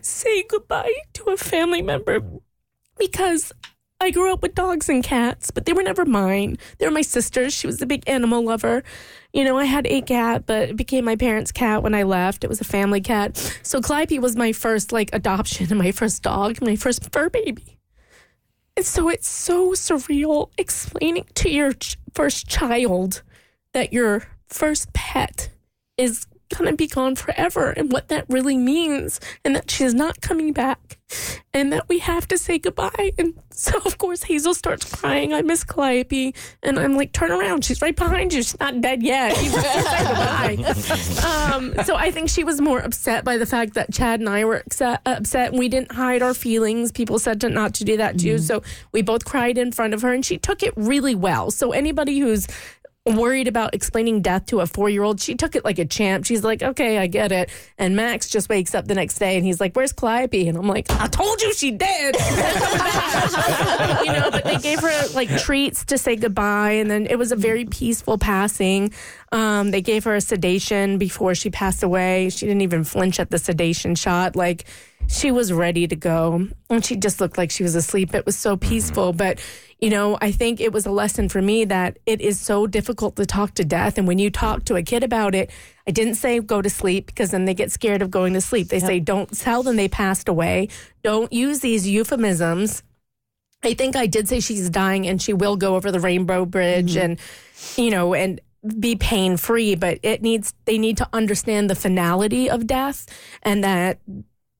saying 0.00 0.44
goodbye 0.48 0.92
to 1.14 1.24
a 1.24 1.36
family 1.36 1.82
member 1.82 2.20
because 2.98 3.52
I 4.02 4.10
grew 4.10 4.32
up 4.32 4.40
with 4.40 4.54
dogs 4.54 4.88
and 4.88 5.04
cats, 5.04 5.50
but 5.50 5.66
they 5.66 5.74
were 5.74 5.82
never 5.82 6.06
mine. 6.06 6.56
They 6.78 6.86
were 6.86 6.92
my 6.92 7.02
sister's. 7.02 7.52
She 7.52 7.66
was 7.66 7.82
a 7.82 7.86
big 7.86 8.02
animal 8.08 8.42
lover. 8.42 8.82
You 9.34 9.44
know, 9.44 9.58
I 9.58 9.66
had 9.66 9.86
a 9.86 10.00
cat, 10.00 10.46
but 10.46 10.70
it 10.70 10.76
became 10.76 11.04
my 11.04 11.16
parents' 11.16 11.52
cat 11.52 11.82
when 11.82 11.94
I 11.94 12.04
left. 12.04 12.42
It 12.42 12.48
was 12.48 12.62
a 12.62 12.64
family 12.64 13.02
cat. 13.02 13.36
So 13.62 13.82
Calliope 13.82 14.18
was 14.18 14.36
my 14.36 14.52
first 14.52 14.90
like 14.90 15.10
adoption 15.12 15.66
and 15.68 15.78
my 15.78 15.92
first 15.92 16.22
dog, 16.22 16.62
my 16.62 16.76
first 16.76 17.12
fur 17.12 17.28
baby. 17.28 17.79
And 18.80 18.86
so 18.86 19.10
it's 19.10 19.28
so 19.28 19.72
surreal 19.72 20.52
explaining 20.56 21.26
to 21.34 21.50
your 21.50 21.74
ch- 21.74 21.98
first 22.14 22.48
child 22.48 23.20
that 23.74 23.92
your 23.92 24.22
first 24.48 24.94
pet 24.94 25.50
is 25.98 26.26
to 26.50 26.76
be 26.76 26.86
gone 26.86 27.16
forever 27.16 27.70
and 27.70 27.92
what 27.92 28.08
that 28.08 28.26
really 28.28 28.56
means 28.56 29.20
and 29.44 29.56
that 29.56 29.70
she's 29.70 29.94
not 29.94 30.20
coming 30.20 30.52
back 30.52 30.98
and 31.52 31.72
that 31.72 31.88
we 31.88 31.98
have 31.98 32.28
to 32.28 32.38
say 32.38 32.58
goodbye. 32.58 33.12
And 33.18 33.34
so, 33.50 33.78
of 33.84 33.98
course, 33.98 34.22
Hazel 34.22 34.54
starts 34.54 34.94
crying. 34.94 35.32
I 35.32 35.42
miss 35.42 35.64
Calliope. 35.64 36.34
And 36.62 36.78
I'm 36.78 36.96
like, 36.96 37.12
turn 37.12 37.30
around. 37.30 37.64
She's 37.64 37.82
right 37.82 37.96
behind 37.96 38.32
you. 38.32 38.42
She's 38.42 38.58
not 38.60 38.80
dead 38.80 39.02
yet. 39.02 39.30
You 39.42 39.50
say 39.50 39.82
goodbye. 39.82 40.56
um, 41.54 41.74
so 41.84 41.96
I 41.96 42.10
think 42.10 42.28
she 42.28 42.44
was 42.44 42.60
more 42.60 42.78
upset 42.78 43.24
by 43.24 43.36
the 43.38 43.46
fact 43.46 43.74
that 43.74 43.92
Chad 43.92 44.20
and 44.20 44.28
I 44.28 44.44
were 44.44 44.58
upset, 44.58 45.00
upset 45.04 45.50
and 45.50 45.58
we 45.58 45.68
didn't 45.68 45.92
hide 45.92 46.22
our 46.22 46.34
feelings. 46.34 46.92
People 46.92 47.18
said 47.18 47.40
to 47.40 47.48
not 47.48 47.74
to 47.74 47.84
do 47.84 47.96
that 47.96 48.18
too. 48.18 48.38
So 48.38 48.62
we 48.92 49.02
both 49.02 49.24
cried 49.24 49.58
in 49.58 49.72
front 49.72 49.94
of 49.94 50.02
her 50.02 50.12
and 50.12 50.24
she 50.24 50.38
took 50.38 50.62
it 50.62 50.72
really 50.76 51.14
well. 51.14 51.50
So 51.50 51.72
anybody 51.72 52.20
who's 52.20 52.46
worried 53.06 53.48
about 53.48 53.74
explaining 53.74 54.20
death 54.20 54.46
to 54.46 54.60
a 54.60 54.66
four 54.66 54.90
year 54.90 55.02
old. 55.02 55.20
She 55.20 55.34
took 55.34 55.56
it 55.56 55.64
like 55.64 55.78
a 55.78 55.86
champ. 55.86 56.26
She's 56.26 56.44
like, 56.44 56.62
okay, 56.62 56.98
I 56.98 57.06
get 57.06 57.32
it. 57.32 57.50
And 57.78 57.96
Max 57.96 58.28
just 58.28 58.48
wakes 58.48 58.74
up 58.74 58.86
the 58.86 58.94
next 58.94 59.18
day 59.18 59.36
and 59.36 59.44
he's 59.44 59.60
like, 59.60 59.74
where's 59.74 59.92
Calliope? 59.92 60.48
And 60.48 60.58
I'm 60.58 60.66
like, 60.66 60.90
I 60.90 61.06
told 61.06 61.40
you 61.40 61.52
she 61.54 61.70
did. 61.70 62.16
you 64.04 64.12
know, 64.12 64.30
but 64.30 64.44
they 64.44 64.58
gave 64.58 64.80
her 64.80 65.08
like 65.14 65.34
treats 65.38 65.86
to 65.86 65.96
say 65.96 66.16
goodbye. 66.16 66.72
And 66.72 66.90
then 66.90 67.06
it 67.06 67.16
was 67.18 67.32
a 67.32 67.36
very 67.36 67.64
peaceful 67.64 68.18
passing. 68.18 68.92
Um, 69.32 69.70
they 69.70 69.80
gave 69.80 70.04
her 70.04 70.14
a 70.14 70.20
sedation 70.20 70.98
before 70.98 71.34
she 71.34 71.50
passed 71.50 71.82
away. 71.82 72.28
She 72.30 72.46
didn't 72.46 72.62
even 72.62 72.84
flinch 72.84 73.18
at 73.18 73.30
the 73.30 73.38
sedation 73.38 73.94
shot. 73.94 74.36
Like, 74.36 74.66
she 75.08 75.30
was 75.30 75.52
ready 75.52 75.86
to 75.88 75.96
go 75.96 76.46
and 76.68 76.84
she 76.84 76.96
just 76.96 77.20
looked 77.20 77.36
like 77.36 77.50
she 77.50 77.62
was 77.62 77.74
asleep. 77.74 78.14
It 78.14 78.26
was 78.26 78.36
so 78.36 78.56
mm-hmm. 78.56 78.68
peaceful. 78.68 79.12
But, 79.12 79.40
you 79.80 79.90
know, 79.90 80.16
I 80.20 80.30
think 80.30 80.60
it 80.60 80.72
was 80.72 80.86
a 80.86 80.90
lesson 80.90 81.28
for 81.28 81.42
me 81.42 81.64
that 81.64 81.98
it 82.06 82.20
is 82.20 82.40
so 82.40 82.66
difficult 82.66 83.16
to 83.16 83.26
talk 83.26 83.54
to 83.54 83.64
death. 83.64 83.98
And 83.98 84.06
when 84.06 84.18
you 84.18 84.30
talk 84.30 84.64
to 84.66 84.76
a 84.76 84.82
kid 84.82 85.02
about 85.02 85.34
it, 85.34 85.50
I 85.86 85.90
didn't 85.90 86.14
say 86.14 86.38
go 86.40 86.62
to 86.62 86.70
sleep 86.70 87.06
because 87.06 87.32
then 87.32 87.44
they 87.44 87.54
get 87.54 87.72
scared 87.72 88.02
of 88.02 88.10
going 88.10 88.34
to 88.34 88.40
sleep. 88.40 88.68
They 88.68 88.80
say 88.80 89.00
don't 89.00 89.36
tell 89.36 89.62
them 89.62 89.76
they 89.76 89.88
passed 89.88 90.28
away. 90.28 90.68
Don't 91.02 91.32
use 91.32 91.60
these 91.60 91.88
euphemisms. 91.88 92.82
I 93.62 93.74
think 93.74 93.96
I 93.96 94.06
did 94.06 94.28
say 94.28 94.40
she's 94.40 94.70
dying 94.70 95.06
and 95.06 95.20
she 95.20 95.32
will 95.32 95.56
go 95.56 95.76
over 95.76 95.90
the 95.90 96.00
rainbow 96.00 96.46
bridge 96.46 96.94
mm-hmm. 96.94 97.12
and, 97.12 97.20
you 97.76 97.90
know, 97.90 98.14
and 98.14 98.40
be 98.78 98.94
pain 98.94 99.36
free, 99.36 99.74
but 99.74 99.98
it 100.02 100.22
needs, 100.22 100.54
they 100.66 100.78
need 100.78 100.98
to 100.98 101.08
understand 101.12 101.68
the 101.68 101.74
finality 101.74 102.48
of 102.48 102.66
death 102.66 103.06
and 103.42 103.64
that 103.64 103.98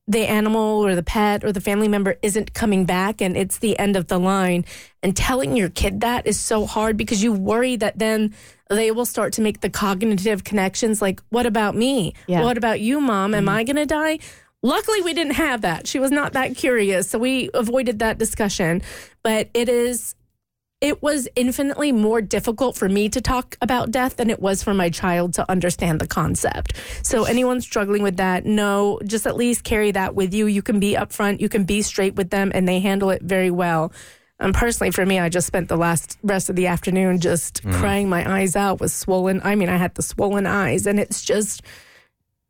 the 0.07 0.27
animal 0.27 0.85
or 0.85 0.95
the 0.95 1.03
pet 1.03 1.43
or 1.43 1.51
the 1.51 1.61
family 1.61 1.87
member 1.87 2.17
isn't 2.21 2.53
coming 2.53 2.85
back 2.85 3.21
and 3.21 3.37
it's 3.37 3.59
the 3.59 3.77
end 3.79 3.95
of 3.95 4.07
the 4.07 4.19
line. 4.19 4.65
And 5.03 5.15
telling 5.15 5.55
your 5.55 5.69
kid 5.69 6.01
that 6.01 6.27
is 6.27 6.39
so 6.39 6.65
hard 6.65 6.97
because 6.97 7.23
you 7.23 7.33
worry 7.33 7.75
that 7.77 7.97
then 7.97 8.33
they 8.69 8.91
will 8.91 9.05
start 9.05 9.33
to 9.33 9.41
make 9.41 9.61
the 9.61 9.69
cognitive 9.69 10.43
connections 10.43 11.01
like, 11.01 11.21
what 11.29 11.45
about 11.45 11.75
me? 11.75 12.13
Yeah. 12.27 12.43
What 12.43 12.57
about 12.57 12.79
you, 12.81 12.99
mom? 12.99 13.33
Am 13.33 13.45
mm-hmm. 13.45 13.49
I 13.49 13.63
going 13.63 13.75
to 13.75 13.85
die? 13.85 14.19
Luckily, 14.63 15.01
we 15.01 15.13
didn't 15.13 15.33
have 15.33 15.61
that. 15.61 15.87
She 15.87 15.99
was 15.99 16.11
not 16.11 16.33
that 16.33 16.55
curious. 16.55 17.09
So 17.09 17.17
we 17.17 17.49
avoided 17.53 17.99
that 17.99 18.17
discussion. 18.17 18.81
But 19.23 19.49
it 19.53 19.69
is 19.69 20.15
it 20.81 21.01
was 21.03 21.27
infinitely 21.35 21.91
more 21.91 22.21
difficult 22.21 22.75
for 22.75 22.89
me 22.89 23.07
to 23.09 23.21
talk 23.21 23.55
about 23.61 23.91
death 23.91 24.17
than 24.17 24.31
it 24.31 24.39
was 24.41 24.63
for 24.63 24.73
my 24.73 24.89
child 24.89 25.33
to 25.35 25.49
understand 25.49 26.01
the 26.01 26.07
concept. 26.07 26.73
So 27.03 27.25
anyone 27.25 27.61
struggling 27.61 28.01
with 28.01 28.17
that, 28.17 28.45
no, 28.45 28.99
just 29.05 29.27
at 29.27 29.35
least 29.35 29.63
carry 29.63 29.91
that 29.91 30.15
with 30.15 30.33
you. 30.33 30.47
You 30.47 30.63
can 30.63 30.79
be 30.79 30.95
upfront, 30.95 31.39
you 31.39 31.49
can 31.49 31.65
be 31.65 31.83
straight 31.83 32.15
with 32.15 32.31
them, 32.31 32.51
and 32.55 32.67
they 32.67 32.79
handle 32.79 33.11
it 33.11 33.21
very 33.21 33.51
well. 33.51 33.93
Um, 34.39 34.53
personally, 34.53 34.89
for 34.89 35.05
me, 35.05 35.19
I 35.19 35.29
just 35.29 35.45
spent 35.45 35.69
the 35.69 35.77
last 35.77 36.17
rest 36.23 36.49
of 36.49 36.55
the 36.55 36.65
afternoon 36.65 37.19
just 37.19 37.61
crying 37.73 38.09
my 38.09 38.39
eyes 38.39 38.55
out 38.55 38.79
with 38.79 38.91
swollen. 38.91 39.39
I 39.43 39.53
mean, 39.53 39.69
I 39.69 39.77
had 39.77 39.93
the 39.93 40.01
swollen 40.01 40.47
eyes, 40.47 40.87
and 40.87 40.99
it's 40.99 41.23
just 41.23 41.61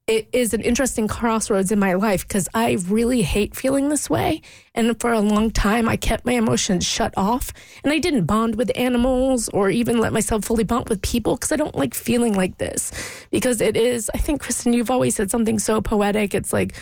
it 0.07 0.27
is 0.33 0.53
an 0.53 0.61
interesting 0.61 1.07
crossroads 1.07 1.71
in 1.71 1.79
my 1.79 1.93
life 1.93 2.27
because 2.27 2.49
I 2.53 2.77
really 2.87 3.21
hate 3.21 3.55
feeling 3.55 3.89
this 3.89 4.09
way. 4.09 4.41
And 4.73 4.99
for 4.99 5.13
a 5.13 5.19
long 5.21 5.51
time, 5.51 5.87
I 5.87 5.95
kept 5.95 6.25
my 6.25 6.33
emotions 6.33 6.85
shut 6.85 7.13
off 7.15 7.53
and 7.83 7.93
I 7.93 7.99
didn't 7.99 8.25
bond 8.25 8.55
with 8.55 8.71
animals 8.75 9.47
or 9.49 9.69
even 9.69 9.99
let 9.99 10.11
myself 10.11 10.43
fully 10.45 10.63
bond 10.63 10.89
with 10.89 11.01
people 11.01 11.35
because 11.35 11.51
I 11.51 11.55
don't 11.55 11.75
like 11.75 11.93
feeling 11.93 12.33
like 12.33 12.57
this. 12.57 12.91
Because 13.29 13.61
it 13.61 13.77
is, 13.77 14.09
I 14.13 14.17
think, 14.17 14.41
Kristen, 14.41 14.73
you've 14.73 14.91
always 14.91 15.15
said 15.15 15.29
something 15.29 15.59
so 15.59 15.81
poetic. 15.81 16.33
It's 16.33 16.51
like, 16.51 16.73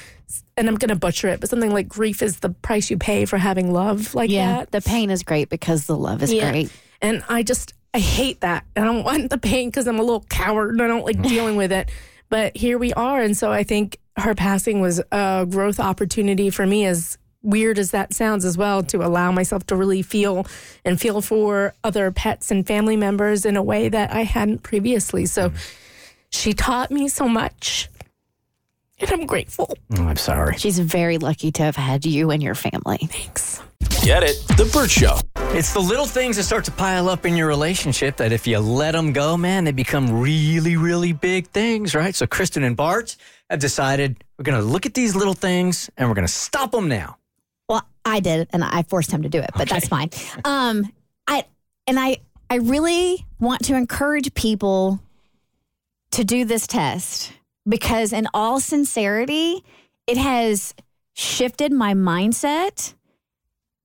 and 0.56 0.68
I'm 0.68 0.76
going 0.76 0.90
to 0.90 0.96
butcher 0.96 1.28
it, 1.28 1.40
but 1.42 1.50
something 1.50 1.72
like 1.74 1.88
grief 1.90 2.22
is 2.22 2.40
the 2.40 2.50
price 2.50 2.90
you 2.90 2.98
pay 2.98 3.26
for 3.26 3.38
having 3.38 3.74
love 3.74 4.16
like 4.16 4.30
Yeah, 4.32 4.60
that. 4.60 4.72
the 4.72 4.82
pain 4.82 5.10
is 5.10 5.24
great 5.24 5.50
because 5.50 5.86
the 5.88 5.98
love 5.98 6.24
is 6.24 6.34
Yeah. 6.34 6.50
great. 6.50 6.72
And 7.02 7.24
I 7.30 7.44
just, 7.44 7.74
I 7.94 8.00
hate 8.00 8.42
that. 8.42 8.66
I 8.76 8.82
don't 8.82 9.04
want 9.04 9.30
the 9.30 9.38
pain 9.38 9.70
because 9.70 9.88
I'm 9.88 10.00
a 10.00 10.04
little 10.04 10.26
coward 10.30 10.72
and 10.72 10.82
I 10.82 10.88
don't 10.88 11.06
like 11.06 11.22
dealing 11.28 11.58
with 11.58 11.72
it. 11.72 11.90
But 12.30 12.56
here 12.56 12.78
we 12.78 12.94
are. 12.94 13.22
And 13.22 13.36
so 13.36 13.52
I 13.52 13.64
think 13.64 13.98
her 14.18 14.36
passing 14.36 14.82
was 14.82 15.02
a 15.12 15.48
growth 15.50 15.80
opportunity 15.80 16.50
for 16.50 16.66
me, 16.66 16.86
as 16.86 17.18
weird 17.42 17.80
as 17.80 17.92
that 17.92 18.14
sounds 18.14 18.46
as 18.46 18.58
well, 18.58 18.84
to 18.84 18.98
allow 18.98 19.32
myself 19.32 19.66
to 19.68 19.76
really 19.76 20.02
feel 20.02 20.46
and 20.86 21.00
feel 21.00 21.22
for 21.22 21.74
other 21.84 22.12
pets 22.12 22.52
and 22.52 22.68
family 22.68 22.98
members 22.98 23.46
in 23.46 23.58
a 23.58 23.64
way 23.64 23.90
that 23.90 24.12
I 24.12 24.24
hadn't 24.24 24.62
previously. 24.64 25.26
So 25.26 25.50
mm. 25.50 25.76
she 26.30 26.54
taught 26.54 26.92
me 26.92 27.08
so 27.08 27.28
much. 27.28 27.90
and 29.00 29.12
I'm 29.12 29.26
grateful. 29.26 29.74
Oh, 29.98 30.04
I'm 30.04 30.18
sorry. 30.18 30.58
She's 30.58 30.80
very 30.80 31.18
lucky 31.18 31.52
to 31.54 31.64
have 31.64 31.78
had 31.78 32.06
you 32.06 32.30
and 32.30 32.44
your 32.44 32.56
family. 32.56 32.98
Thanks. 32.98 33.62
Get 34.10 34.24
it? 34.24 34.44
The 34.58 34.68
Burt 34.74 34.90
Show. 34.90 35.20
It's 35.56 35.72
the 35.72 35.80
little 35.80 36.08
things 36.08 36.38
that 36.38 36.44
start 36.44 36.66
to 36.66 36.72
pile 36.72 37.10
up 37.10 37.26
in 37.28 37.36
your 37.36 37.48
relationship 37.48 38.18
that 38.18 38.32
if 38.32 38.48
you 38.48 38.58
let 38.60 38.94
them 38.94 39.14
go, 39.14 39.38
man, 39.38 39.66
they 39.66 39.72
become 39.72 40.20
really, 40.20 40.78
really 40.78 41.14
big 41.14 41.48
things, 41.50 41.94
right? 41.94 42.16
So 42.16 42.26
Kristen 42.26 42.64
and 42.64 42.76
Bart 42.76 43.16
have 43.52 43.60
decided 43.60 44.24
we're 44.38 44.44
going 44.44 44.60
to 44.60 44.66
look 44.66 44.86
at 44.86 44.96
these 44.96 45.16
little 45.16 45.36
things 45.36 45.92
and 45.96 46.10
we're 46.10 46.16
going 46.16 46.26
to 46.26 46.34
stop 46.34 46.72
them 46.72 46.88
now. 46.88 47.18
Well, 47.68 47.86
I 48.04 48.20
did, 48.20 48.48
and 48.52 48.64
I 48.64 48.82
forced 48.82 49.12
him 49.12 49.22
to 49.22 49.30
do 49.30 49.40
it, 49.40 49.52
but 49.56 49.70
that's 49.70 49.88
fine. 49.88 50.10
Um, 50.44 50.92
I 51.28 51.46
and 51.86 52.00
I, 52.00 52.18
I 52.50 52.56
really 52.56 53.26
want 53.40 53.66
to 53.66 53.76
encourage 53.76 54.34
people 54.34 55.00
to 56.12 56.24
do 56.24 56.46
this 56.46 56.66
test 56.66 57.32
because, 57.68 58.12
in 58.12 58.28
all 58.34 58.60
sincerity, 58.60 59.64
it 60.08 60.18
has 60.18 60.74
shifted 61.14 61.72
my 61.72 61.94
mindset, 61.94 62.96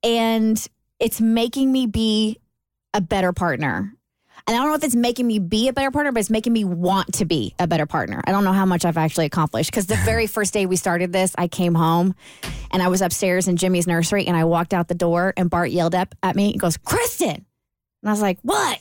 and 0.05 0.65
it's 1.01 1.21
making 1.21 1.73
me 1.73 1.87
be 1.87 2.39
a 2.93 3.01
better 3.01 3.33
partner. 3.33 3.93
And 4.47 4.55
I 4.55 4.61
don't 4.61 4.69
know 4.69 4.75
if 4.75 4.85
it's 4.85 4.95
making 4.95 5.27
me 5.27 5.39
be 5.39 5.69
a 5.69 5.73
better 5.73 5.91
partner, 5.91 6.13
but 6.13 6.21
it's 6.21 6.29
making 6.29 6.53
me 6.53 6.65
want 6.65 7.15
to 7.15 7.25
be 7.25 7.55
a 7.59 7.67
better 7.67 7.87
partner. 7.87 8.21
I 8.27 8.31
don't 8.31 8.45
know 8.45 8.53
how 8.53 8.67
much 8.67 8.85
I've 8.85 8.99
actually 8.99 9.25
accomplished 9.25 9.71
because 9.71 9.87
the 9.87 9.97
very 9.97 10.27
first 10.29 10.53
day 10.53 10.67
we 10.67 10.77
started 10.77 11.13
this, 11.13 11.35
I 11.39 11.49
came 11.49 11.75
home 11.75 12.15
and 12.71 12.83
I 12.83 12.89
was 12.89 13.01
upstairs 13.01 13.49
in 13.49 13.57
Jimmy's 13.57 13.87
nursery 13.87 14.27
and 14.27 14.37
I 14.37 14.45
walked 14.45 14.75
out 14.75 14.89
the 14.89 14.95
door 14.95 15.33
and 15.37 15.49
Bart 15.49 15.71
yelled 15.71 15.95
up 15.95 16.15
at 16.23 16.37
me. 16.37 16.53
He 16.53 16.59
goes, 16.59 16.77
Kristen. 16.77 17.31
And 17.31 18.11
I 18.11 18.11
was 18.11 18.21
like, 18.21 18.39
what? 18.43 18.81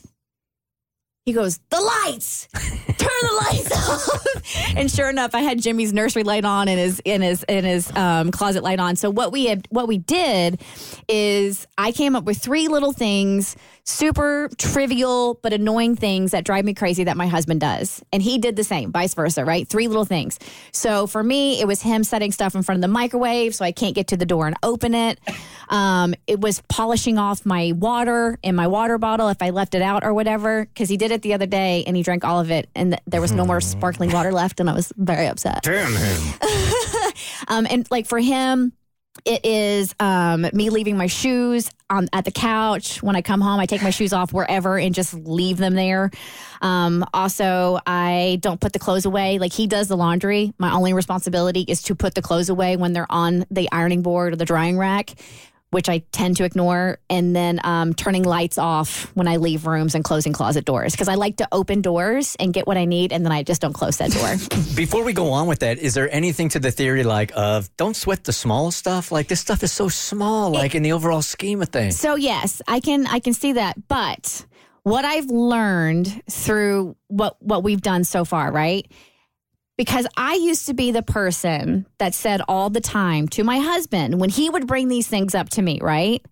He 1.25 1.31
goes, 1.31 1.59
the 1.69 1.79
lights. 1.79 2.49
Turn 2.53 3.09
the 3.21 3.41
lights 3.45 3.89
off. 3.89 4.75
and 4.75 4.91
sure 4.91 5.09
enough, 5.09 5.33
I 5.33 5.39
had 5.39 5.61
Jimmy's 5.61 5.93
nursery 5.93 6.23
light 6.23 6.43
on 6.43 6.67
and 6.67 6.77
his 6.77 7.01
in 7.05 7.21
his 7.21 7.43
in 7.47 7.63
his 7.63 7.89
um, 7.95 8.29
closet 8.29 8.61
light 8.61 8.79
on. 8.79 8.97
So 8.97 9.09
what 9.09 9.31
we 9.31 9.45
had, 9.45 9.65
what 9.69 9.87
we 9.87 9.97
did 9.97 10.61
is 11.07 11.65
I 11.77 11.93
came 11.93 12.17
up 12.17 12.25
with 12.25 12.39
three 12.39 12.67
little 12.67 12.91
things, 12.91 13.55
super 13.85 14.49
trivial 14.57 15.39
but 15.41 15.53
annoying 15.53 15.95
things 15.95 16.31
that 16.31 16.45
drive 16.45 16.65
me 16.65 16.73
crazy 16.73 17.03
that 17.03 17.17
my 17.17 17.27
husband 17.27 17.61
does, 17.61 18.03
and 18.11 18.23
he 18.23 18.37
did 18.37 18.55
the 18.55 18.63
same, 18.63 18.91
vice 18.91 19.13
versa, 19.13 19.43
right? 19.45 19.67
Three 19.67 19.87
little 19.87 20.05
things. 20.05 20.39
So 20.71 21.07
for 21.07 21.23
me, 21.23 21.59
it 21.59 21.67
was 21.67 21.81
him 21.81 22.03
setting 22.03 22.31
stuff 22.31 22.55
in 22.55 22.63
front 22.63 22.77
of 22.77 22.81
the 22.81 22.87
microwave 22.87 23.55
so 23.55 23.65
I 23.65 23.71
can't 23.71 23.95
get 23.95 24.07
to 24.07 24.17
the 24.17 24.25
door 24.25 24.47
and 24.47 24.55
open 24.63 24.93
it. 24.93 25.19
Um, 25.69 26.13
it 26.27 26.39
was 26.39 26.61
polishing 26.69 27.17
off 27.17 27.45
my 27.45 27.73
water 27.75 28.37
in 28.43 28.55
my 28.55 28.67
water 28.67 28.97
bottle 28.97 29.29
if 29.29 29.41
I 29.41 29.49
left 29.49 29.75
it 29.75 29.81
out 29.81 30.03
or 30.03 30.13
whatever, 30.13 30.65
because 30.65 30.89
he 30.89 30.97
did 30.97 31.11
it 31.11 31.21
the 31.21 31.33
other 31.33 31.45
day 31.45 31.83
and 31.87 31.95
he 31.95 32.03
drank 32.03 32.23
all 32.23 32.39
of 32.39 32.51
it 32.51 32.69
and 32.75 32.99
there 33.07 33.21
was 33.21 33.31
no 33.31 33.45
more 33.45 33.61
sparkling 33.61 34.11
water 34.11 34.31
left 34.31 34.59
and 34.59 34.69
I 34.69 34.73
was 34.73 34.91
very 34.97 35.27
upset. 35.27 35.63
Damn 35.63 35.93
him. 35.93 36.33
Um, 37.47 37.67
and 37.69 37.89
like 37.91 38.07
for 38.07 38.19
him, 38.19 38.73
it 39.25 39.45
is 39.45 39.93
um, 39.99 40.47
me 40.53 40.69
leaving 40.69 40.97
my 40.97 41.07
shoes 41.07 41.69
on 41.89 42.09
at 42.11 42.25
the 42.25 42.31
couch. 42.31 43.01
When 43.01 43.15
I 43.15 43.21
come 43.21 43.41
home, 43.41 43.59
I 43.59 43.65
take 43.65 43.83
my 43.83 43.89
shoes 43.89 44.11
off 44.11 44.33
wherever 44.33 44.77
and 44.77 44.93
just 44.93 45.13
leave 45.13 45.57
them 45.57 45.75
there. 45.75 46.11
Um, 46.61 47.05
also, 47.13 47.79
I 47.85 48.39
don't 48.41 48.59
put 48.59 48.73
the 48.73 48.79
clothes 48.79 49.05
away. 49.05 49.37
Like 49.37 49.53
he 49.53 49.67
does 49.67 49.87
the 49.87 49.97
laundry. 49.97 50.53
My 50.57 50.73
only 50.73 50.93
responsibility 50.93 51.61
is 51.61 51.83
to 51.83 51.95
put 51.95 52.15
the 52.15 52.21
clothes 52.21 52.49
away 52.49 52.75
when 52.75 52.93
they're 52.93 53.11
on 53.11 53.45
the 53.51 53.69
ironing 53.71 54.01
board 54.01 54.33
or 54.33 54.35
the 54.35 54.45
drying 54.45 54.77
rack. 54.77 55.11
Which 55.73 55.89
I 55.89 55.99
tend 56.11 56.37
to 56.37 56.43
ignore, 56.43 56.99
and 57.09 57.35
then 57.35 57.59
um, 57.63 57.93
turning 57.93 58.23
lights 58.23 58.57
off 58.57 59.11
when 59.15 59.27
I 59.27 59.37
leave 59.37 59.65
rooms 59.65 59.95
and 59.95 60.03
closing 60.03 60.33
closet 60.33 60.65
doors 60.65 60.93
because 60.93 61.07
I 61.07 61.15
like 61.15 61.37
to 61.37 61.47
open 61.51 61.81
doors 61.81 62.35
and 62.39 62.53
get 62.53 62.67
what 62.67 62.77
I 62.77 62.85
need, 62.85 63.11
and 63.11 63.25
then 63.25 63.31
I 63.31 63.41
just 63.43 63.59
don't 63.59 63.73
close 63.73 63.97
that 63.97 64.11
door. 64.11 64.35
Before 64.75 65.03
we 65.03 65.13
go 65.13 65.31
on 65.31 65.47
with 65.47 65.59
that, 65.59 65.79
is 65.79 65.95
there 65.95 66.13
anything 66.13 66.49
to 66.49 66.59
the 66.59 66.71
theory 66.71 67.03
like 67.03 67.31
of 67.35 67.75
don't 67.75 67.95
sweat 67.95 68.23
the 68.23 68.33
small 68.33 68.71
stuff? 68.71 69.11
Like 69.11 69.27
this 69.27 69.39
stuff 69.39 69.63
is 69.63 69.71
so 69.71 69.89
small, 69.89 70.51
like 70.51 70.75
in 70.75 70.83
the 70.83 70.93
overall 70.93 71.23
scheme 71.23 71.61
of 71.61 71.69
things. 71.69 71.99
So 71.99 72.15
yes, 72.15 72.61
I 72.67 72.79
can 72.79 73.07
I 73.07 73.19
can 73.19 73.33
see 73.33 73.53
that, 73.53 73.87
but 73.87 74.45
what 74.83 75.05
I've 75.05 75.27
learned 75.27 76.21
through 76.29 76.95
what 77.07 77.41
what 77.41 77.63
we've 77.63 77.81
done 77.81 78.03
so 78.03 78.25
far, 78.25 78.51
right? 78.51 78.85
Because 79.77 80.05
I 80.15 80.35
used 80.35 80.67
to 80.67 80.73
be 80.73 80.91
the 80.91 81.01
person 81.01 81.87
that 81.97 82.13
said 82.13 82.41
all 82.47 82.69
the 82.69 82.81
time 82.81 83.27
to 83.29 83.43
my 83.43 83.59
husband 83.59 84.19
when 84.19 84.29
he 84.29 84.49
would 84.49 84.67
bring 84.67 84.87
these 84.87 85.07
things 85.07 85.33
up 85.33 85.49
to 85.49 85.61
me, 85.61 85.79
right? 85.81 86.23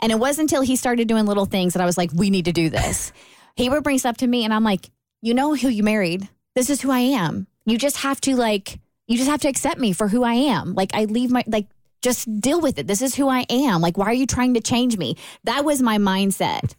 And 0.00 0.10
it 0.10 0.18
wasn't 0.18 0.50
until 0.50 0.62
he 0.62 0.76
started 0.76 1.06
doing 1.06 1.26
little 1.26 1.44
things 1.44 1.74
that 1.74 1.82
I 1.82 1.86
was 1.86 1.96
like, 1.96 2.10
we 2.12 2.30
need 2.30 2.46
to 2.46 2.52
do 2.52 2.70
this. 2.70 3.12
he 3.54 3.68
would 3.68 3.84
bring 3.84 3.98
stuff 3.98 4.16
to 4.18 4.26
me 4.26 4.44
and 4.44 4.52
I'm 4.52 4.64
like, 4.64 4.90
you 5.22 5.34
know 5.34 5.54
who 5.54 5.68
you 5.68 5.82
married. 5.82 6.28
This 6.54 6.70
is 6.70 6.80
who 6.80 6.90
I 6.90 7.00
am. 7.00 7.46
You 7.66 7.78
just 7.78 7.98
have 7.98 8.20
to 8.22 8.34
like 8.36 8.80
you 9.06 9.16
just 9.16 9.30
have 9.30 9.40
to 9.42 9.48
accept 9.48 9.78
me 9.78 9.92
for 9.92 10.08
who 10.08 10.22
I 10.22 10.34
am. 10.34 10.74
Like 10.74 10.90
I 10.94 11.04
leave 11.04 11.30
my 11.30 11.44
like 11.46 11.66
just 12.00 12.40
deal 12.40 12.60
with 12.60 12.78
it. 12.78 12.86
This 12.86 13.02
is 13.02 13.14
who 13.14 13.28
I 13.28 13.44
am. 13.50 13.80
Like 13.80 13.98
why 13.98 14.06
are 14.06 14.14
you 14.14 14.26
trying 14.26 14.54
to 14.54 14.60
change 14.60 14.96
me? 14.96 15.16
That 15.44 15.64
was 15.64 15.82
my 15.82 15.98
mindset. 15.98 16.74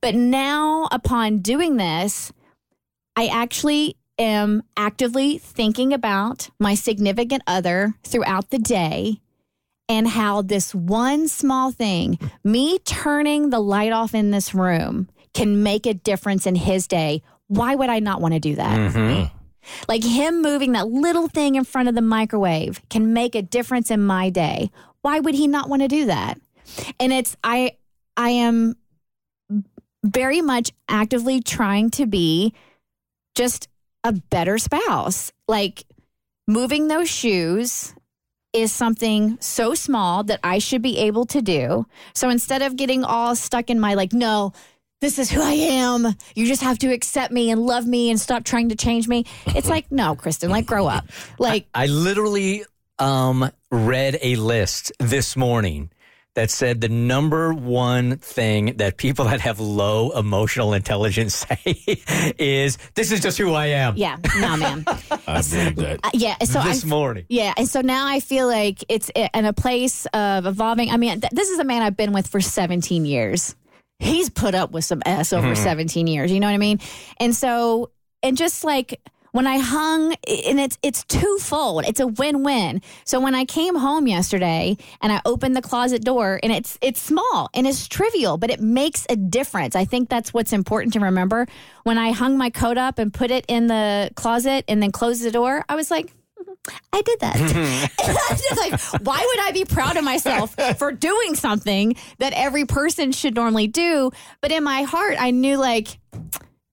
But 0.00 0.14
now 0.14 0.88
upon 0.90 1.38
doing 1.38 1.76
this, 1.76 2.32
I 3.14 3.26
actually 3.26 3.96
am 4.18 4.62
actively 4.76 5.38
thinking 5.38 5.92
about 5.92 6.50
my 6.58 6.74
significant 6.74 7.42
other 7.46 7.94
throughout 8.04 8.50
the 8.50 8.58
day 8.58 9.20
and 9.88 10.08
how 10.08 10.42
this 10.42 10.74
one 10.74 11.28
small 11.28 11.70
thing, 11.70 12.18
me 12.44 12.78
turning 12.80 13.50
the 13.50 13.60
light 13.60 13.92
off 13.92 14.14
in 14.14 14.30
this 14.30 14.54
room, 14.54 15.08
can 15.34 15.62
make 15.62 15.86
a 15.86 15.94
difference 15.94 16.46
in 16.46 16.54
his 16.54 16.86
day. 16.86 17.22
Why 17.48 17.74
would 17.74 17.90
I 17.90 17.98
not 17.98 18.20
want 18.20 18.34
to 18.34 18.40
do 18.40 18.54
that? 18.56 18.78
Mm-hmm. 18.78 19.36
Like 19.88 20.02
him 20.02 20.42
moving 20.42 20.72
that 20.72 20.88
little 20.88 21.28
thing 21.28 21.54
in 21.54 21.64
front 21.64 21.88
of 21.88 21.94
the 21.94 22.02
microwave 22.02 22.80
can 22.88 23.12
make 23.12 23.34
a 23.34 23.42
difference 23.42 23.90
in 23.90 24.02
my 24.02 24.30
day. 24.30 24.70
Why 25.02 25.20
would 25.20 25.34
he 25.34 25.46
not 25.46 25.68
want 25.68 25.82
to 25.82 25.88
do 25.88 26.06
that? 26.06 26.40
And 26.98 27.12
it's 27.12 27.36
I 27.44 27.76
I 28.16 28.30
am 28.30 28.76
very 30.04 30.40
much 30.40 30.72
actively 30.88 31.40
trying 31.40 31.90
to 31.90 32.06
be 32.06 32.54
just 33.34 33.68
a 34.04 34.12
better 34.12 34.58
spouse. 34.58 35.32
Like 35.48 35.84
moving 36.46 36.88
those 36.88 37.10
shoes 37.10 37.94
is 38.52 38.70
something 38.70 39.38
so 39.40 39.74
small 39.74 40.24
that 40.24 40.40
I 40.42 40.58
should 40.58 40.82
be 40.82 40.98
able 40.98 41.26
to 41.26 41.40
do. 41.40 41.86
So 42.14 42.28
instead 42.28 42.62
of 42.62 42.76
getting 42.76 43.04
all 43.04 43.34
stuck 43.34 43.70
in 43.70 43.80
my 43.80 43.94
like, 43.94 44.12
no, 44.12 44.52
this 45.00 45.18
is 45.18 45.30
who 45.30 45.42
I 45.42 45.52
am. 45.52 46.14
You 46.34 46.46
just 46.46 46.62
have 46.62 46.78
to 46.80 46.92
accept 46.92 47.32
me 47.32 47.50
and 47.50 47.60
love 47.60 47.86
me 47.86 48.10
and 48.10 48.20
stop 48.20 48.44
trying 48.44 48.68
to 48.68 48.76
change 48.76 49.08
me. 49.08 49.24
It's 49.48 49.68
like, 49.68 49.90
no, 49.90 50.14
Kristen, 50.14 50.50
like 50.50 50.66
grow 50.66 50.86
up. 50.86 51.06
Like 51.38 51.66
I 51.74 51.86
literally 51.86 52.64
um, 52.98 53.50
read 53.70 54.18
a 54.22 54.36
list 54.36 54.92
this 55.00 55.36
morning 55.36 55.90
that 56.34 56.50
said 56.50 56.80
the 56.80 56.88
number 56.88 57.52
one 57.52 58.16
thing 58.18 58.76
that 58.76 58.96
people 58.96 59.26
that 59.26 59.40
have 59.40 59.60
low 59.60 60.10
emotional 60.10 60.72
intelligence 60.72 61.34
say 61.48 61.76
is 62.38 62.78
this 62.94 63.12
is 63.12 63.20
just 63.20 63.38
who 63.38 63.52
I 63.52 63.66
am. 63.66 63.96
Yeah, 63.96 64.16
no, 64.38 64.56
man. 64.56 64.84
I 65.26 65.42
believe 65.42 65.76
that. 65.76 66.00
Uh, 66.02 66.10
yeah, 66.14 66.36
so 66.44 66.62
this 66.62 66.84
I 66.84 66.88
morning. 66.88 67.26
Yeah, 67.28 67.52
and 67.56 67.68
so 67.68 67.80
now 67.80 68.06
I 68.06 68.20
feel 68.20 68.46
like 68.46 68.84
it's 68.88 69.10
in 69.14 69.44
a 69.44 69.52
place 69.52 70.06
of 70.06 70.46
evolving. 70.46 70.90
I 70.90 70.96
mean, 70.96 71.20
th- 71.20 71.32
this 71.32 71.50
is 71.50 71.58
a 71.58 71.64
man 71.64 71.82
I've 71.82 71.96
been 71.96 72.12
with 72.12 72.26
for 72.26 72.40
17 72.40 73.04
years. 73.04 73.54
He's 73.98 74.30
put 74.30 74.54
up 74.54 74.72
with 74.72 74.84
some 74.84 75.02
S 75.06 75.32
over 75.32 75.54
17 75.54 76.06
years. 76.08 76.32
You 76.32 76.40
know 76.40 76.48
what 76.48 76.54
I 76.54 76.58
mean? 76.58 76.80
And 77.20 77.36
so, 77.36 77.90
and 78.22 78.36
just 78.36 78.64
like 78.64 79.00
when 79.32 79.46
I 79.46 79.58
hung, 79.58 80.12
and 80.12 80.60
it's 80.60 80.78
it's 80.82 81.04
twofold. 81.04 81.84
It's 81.86 82.00
a 82.00 82.06
win 82.06 82.44
win. 82.44 82.80
So 83.04 83.18
when 83.18 83.34
I 83.34 83.44
came 83.44 83.74
home 83.74 84.06
yesterday 84.06 84.76
and 85.00 85.10
I 85.10 85.20
opened 85.24 85.56
the 85.56 85.62
closet 85.62 86.04
door, 86.04 86.38
and 86.42 86.52
it's 86.52 86.78
it's 86.80 87.00
small 87.00 87.50
and 87.52 87.66
it's 87.66 87.88
trivial, 87.88 88.36
but 88.36 88.50
it 88.50 88.60
makes 88.60 89.06
a 89.08 89.16
difference. 89.16 89.74
I 89.74 89.84
think 89.84 90.08
that's 90.08 90.32
what's 90.32 90.52
important 90.52 90.92
to 90.92 91.00
remember. 91.00 91.46
When 91.82 91.98
I 91.98 92.12
hung 92.12 92.38
my 92.38 92.50
coat 92.50 92.78
up 92.78 92.98
and 92.98 93.12
put 93.12 93.30
it 93.30 93.44
in 93.48 93.66
the 93.66 94.10
closet 94.14 94.64
and 94.68 94.82
then 94.82 94.92
closed 94.92 95.22
the 95.24 95.32
door, 95.32 95.64
I 95.68 95.74
was 95.74 95.90
like. 95.90 96.12
Mm-hmm, 96.40 96.76
I 96.92 97.02
did 97.02 97.20
that. 97.20 97.36
Just 98.48 98.56
like, 98.56 99.02
why 99.02 99.24
would 99.24 99.46
I 99.46 99.52
be 99.52 99.64
proud 99.64 99.96
of 99.96 100.02
myself 100.02 100.56
for 100.76 100.90
doing 100.90 101.36
something 101.36 101.94
that 102.18 102.32
every 102.32 102.64
person 102.64 103.12
should 103.12 103.36
normally 103.36 103.68
do? 103.68 104.10
But 104.40 104.50
in 104.50 104.64
my 104.64 104.82
heart, 104.82 105.16
I 105.20 105.30
knew 105.30 105.56
like 105.56 105.98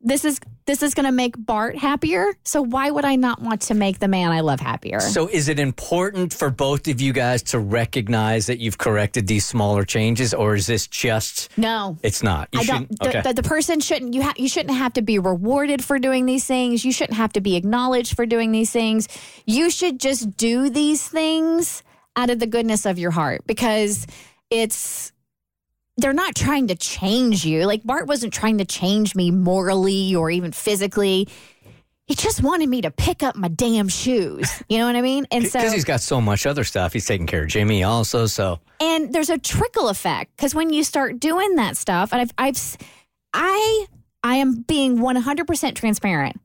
this 0.01 0.25
is 0.25 0.39
this 0.69 0.83
is 0.83 0.93
going 0.93 1.07
to 1.07 1.11
make 1.11 1.33
Bart 1.35 1.75
happier. 1.75 2.27
So 2.43 2.61
why 2.61 2.91
would 2.91 3.03
I 3.03 3.15
not 3.15 3.41
want 3.41 3.61
to 3.63 3.73
make 3.73 3.97
the 3.97 4.07
man 4.07 4.31
I 4.31 4.41
love 4.41 4.59
happier? 4.59 4.99
So, 4.99 5.27
is 5.27 5.49
it 5.49 5.59
important 5.59 6.31
for 6.31 6.51
both 6.51 6.87
of 6.87 7.01
you 7.01 7.11
guys 7.11 7.41
to 7.43 7.57
recognize 7.57 8.45
that 8.45 8.59
you've 8.59 8.77
corrected 8.77 9.25
these 9.25 9.47
smaller 9.47 9.83
changes, 9.83 10.31
or 10.31 10.53
is 10.53 10.67
this 10.67 10.85
just? 10.85 11.49
no. 11.57 11.97
It's 12.03 12.21
not. 12.21 12.49
You 12.51 12.59
I 12.59 12.63
don't. 12.65 12.99
The, 12.99 13.07
okay. 13.09 13.21
the, 13.21 13.33
the 13.33 13.43
person 13.43 13.79
shouldn't. 13.79 14.13
You 14.13 14.21
ha- 14.21 14.35
You 14.37 14.47
shouldn't 14.47 14.77
have 14.77 14.93
to 14.93 15.01
be 15.01 15.17
rewarded 15.17 15.83
for 15.83 15.97
doing 15.97 16.27
these 16.27 16.45
things. 16.45 16.85
You 16.85 16.91
shouldn't 16.91 17.17
have 17.17 17.33
to 17.33 17.41
be 17.41 17.55
acknowledged 17.55 18.15
for 18.15 18.27
doing 18.27 18.51
these 18.51 18.69
things. 18.69 19.07
You 19.47 19.71
should 19.71 19.99
just 19.99 20.37
do 20.37 20.69
these 20.69 21.07
things 21.07 21.81
out 22.15 22.29
of 22.29 22.37
the 22.37 22.47
goodness 22.47 22.85
of 22.85 22.99
your 22.99 23.11
heart 23.11 23.41
because 23.47 24.05
it's. 24.51 25.11
They're 25.99 26.13
not 26.13 26.35
trying 26.35 26.67
to 26.67 26.75
change 26.75 27.45
you. 27.45 27.65
Like 27.65 27.83
Bart 27.83 28.07
wasn't 28.07 28.33
trying 28.33 28.57
to 28.59 28.65
change 28.65 29.15
me 29.15 29.31
morally 29.31 30.15
or 30.15 30.31
even 30.31 30.51
physically. 30.51 31.27
he 32.07 32.15
just 32.15 32.41
wanted 32.41 32.69
me 32.69 32.81
to 32.81 32.91
pick 32.91 33.21
up 33.21 33.35
my 33.35 33.49
damn 33.49 33.87
shoes. 33.87 34.63
You 34.69 34.77
know 34.77 34.85
what 34.85 34.95
I 34.95 35.01
mean? 35.01 35.27
And 35.31 35.45
so 35.45 35.59
Because 35.59 35.73
he's 35.73 35.85
got 35.85 36.01
so 36.01 36.19
much 36.21 36.45
other 36.45 36.63
stuff. 36.63 36.93
He's 36.93 37.05
taking 37.05 37.27
care 37.27 37.43
of 37.43 37.49
Jimmy 37.49 37.83
also. 37.83 38.25
So 38.25 38.59
and 38.79 39.13
there's 39.13 39.29
a 39.29 39.37
trickle 39.37 39.89
effect 39.89 40.35
because 40.35 40.55
when 40.55 40.71
you 40.71 40.83
start 40.83 41.19
doing 41.19 41.55
that 41.55 41.75
stuff, 41.77 42.13
and 42.13 42.21
I've, 42.21 42.31
I've, 42.37 42.77
I, 43.33 43.85
I 44.23 44.35
am 44.35 44.61
being 44.61 44.99
100% 44.99 45.75
transparent. 45.75 46.39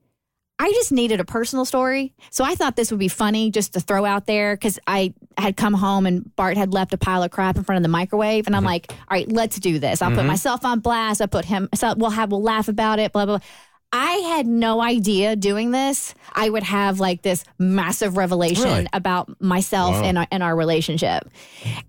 I 0.58 0.70
just 0.72 0.92
needed 0.92 1.18
a 1.18 1.24
personal 1.24 1.64
story. 1.64 2.14
So 2.30 2.44
I 2.44 2.54
thought 2.54 2.76
this 2.76 2.90
would 2.90 3.00
be 3.00 3.08
funny 3.08 3.50
just 3.50 3.72
to 3.74 3.80
throw 3.80 4.04
out 4.04 4.26
there 4.26 4.54
because 4.54 4.78
I 4.86 5.12
had 5.36 5.56
come 5.56 5.74
home 5.74 6.06
and 6.06 6.34
Bart 6.36 6.56
had 6.56 6.72
left 6.72 6.94
a 6.94 6.96
pile 6.96 7.24
of 7.24 7.32
crap 7.32 7.56
in 7.56 7.64
front 7.64 7.78
of 7.78 7.82
the 7.82 7.88
microwave. 7.88 8.46
And 8.46 8.54
I'm 8.54 8.60
mm-hmm. 8.60 8.66
like, 8.66 8.92
all 8.92 8.98
right, 9.10 9.30
let's 9.30 9.58
do 9.58 9.80
this. 9.80 10.00
I'll 10.00 10.10
put 10.10 10.18
mm-hmm. 10.18 10.28
myself 10.28 10.64
on 10.64 10.78
blast. 10.78 11.20
I'll 11.20 11.28
put 11.28 11.44
him, 11.44 11.68
so 11.74 11.94
we'll 11.96 12.10
have, 12.10 12.30
we'll 12.30 12.42
laugh 12.42 12.68
about 12.68 13.00
it, 13.00 13.12
blah, 13.12 13.26
blah, 13.26 13.38
blah. 13.38 13.46
I 13.92 14.12
had 14.12 14.46
no 14.46 14.80
idea 14.80 15.36
doing 15.36 15.70
this. 15.70 16.14
I 16.32 16.50
would 16.50 16.64
have 16.64 16.98
like 16.98 17.22
this 17.22 17.44
massive 17.58 18.16
revelation 18.16 18.64
Really? 18.64 18.86
about 18.92 19.40
myself 19.40 19.94
Wow. 19.94 20.04
and, 20.04 20.18
our, 20.18 20.26
and 20.32 20.42
our 20.42 20.54
relationship. 20.56 21.28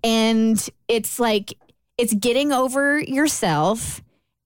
And 0.04 0.68
it's 0.86 1.18
like, 1.18 1.54
it's 1.98 2.14
getting 2.14 2.52
over 2.52 3.00
yourself 3.00 4.02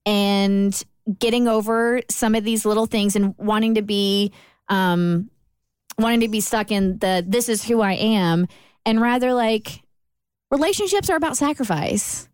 and 0.06 0.82
getting 1.18 1.48
over 1.48 2.02
some 2.10 2.34
of 2.34 2.44
these 2.44 2.64
little 2.64 2.86
things 2.86 3.16
and 3.16 3.34
wanting 3.38 3.74
to 3.74 3.82
be 3.82 4.32
um 4.68 5.30
wanting 5.98 6.20
to 6.20 6.28
be 6.28 6.40
stuck 6.40 6.70
in 6.70 6.98
the 6.98 7.24
this 7.26 7.48
is 7.48 7.64
who 7.64 7.80
I 7.80 7.92
am 7.92 8.46
and 8.84 9.00
rather 9.00 9.34
like 9.34 9.82
relationships 10.50 11.10
are 11.10 11.16
about 11.16 11.36
sacrifice. 11.36 12.28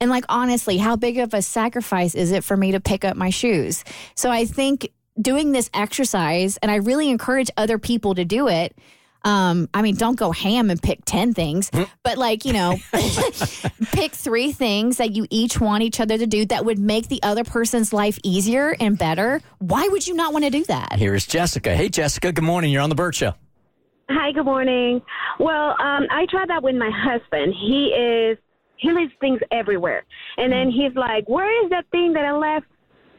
And 0.00 0.10
like 0.10 0.24
honestly, 0.28 0.76
how 0.78 0.96
big 0.96 1.18
of 1.18 1.34
a 1.34 1.42
sacrifice 1.42 2.14
is 2.14 2.30
it 2.30 2.44
for 2.44 2.56
me 2.56 2.72
to 2.72 2.80
pick 2.80 3.04
up 3.04 3.16
my 3.16 3.30
shoes? 3.30 3.84
So 4.14 4.30
I 4.30 4.44
think 4.44 4.90
doing 5.20 5.52
this 5.52 5.68
exercise 5.74 6.56
and 6.58 6.70
I 6.70 6.76
really 6.76 7.10
encourage 7.10 7.50
other 7.56 7.78
people 7.78 8.14
to 8.14 8.24
do 8.24 8.48
it. 8.48 8.76
Um, 9.24 9.68
I 9.74 9.82
mean, 9.82 9.96
don't 9.96 10.16
go 10.16 10.32
ham 10.32 10.70
and 10.70 10.80
pick 10.80 11.00
10 11.04 11.34
things, 11.34 11.70
but 12.02 12.18
like, 12.18 12.44
you 12.44 12.52
know, 12.52 12.76
pick 13.92 14.12
three 14.12 14.52
things 14.52 14.98
that 14.98 15.12
you 15.12 15.26
each 15.30 15.60
want 15.60 15.82
each 15.82 16.00
other 16.00 16.16
to 16.16 16.26
do 16.26 16.46
that 16.46 16.64
would 16.64 16.78
make 16.78 17.08
the 17.08 17.20
other 17.22 17.44
person's 17.44 17.92
life 17.92 18.18
easier 18.22 18.76
and 18.80 18.96
better. 18.98 19.40
Why 19.58 19.88
would 19.88 20.06
you 20.06 20.14
not 20.14 20.32
want 20.32 20.44
to 20.44 20.50
do 20.50 20.64
that? 20.64 20.98
here's 20.98 21.26
Jessica. 21.26 21.74
Hey, 21.74 21.88
Jessica. 21.88 22.32
Good 22.32 22.44
morning. 22.44 22.70
You're 22.70 22.82
on 22.82 22.88
the 22.88 22.94
Burt 22.94 23.14
Show. 23.14 23.34
Hi, 24.10 24.32
good 24.32 24.44
morning. 24.44 25.02
Well, 25.38 25.70
um, 25.70 26.06
I 26.10 26.26
tried 26.30 26.48
that 26.48 26.62
with 26.62 26.76
my 26.76 26.90
husband. 26.94 27.54
He 27.54 27.88
is 27.88 28.38
he 28.76 28.90
leaves 28.92 29.12
things 29.20 29.40
everywhere, 29.50 30.04
and 30.38 30.50
then 30.50 30.70
he's 30.70 30.94
like, 30.94 31.28
"Where 31.28 31.64
is 31.64 31.70
that 31.70 31.84
thing 31.90 32.14
that 32.14 32.24
I 32.24 32.32
left 32.32 32.66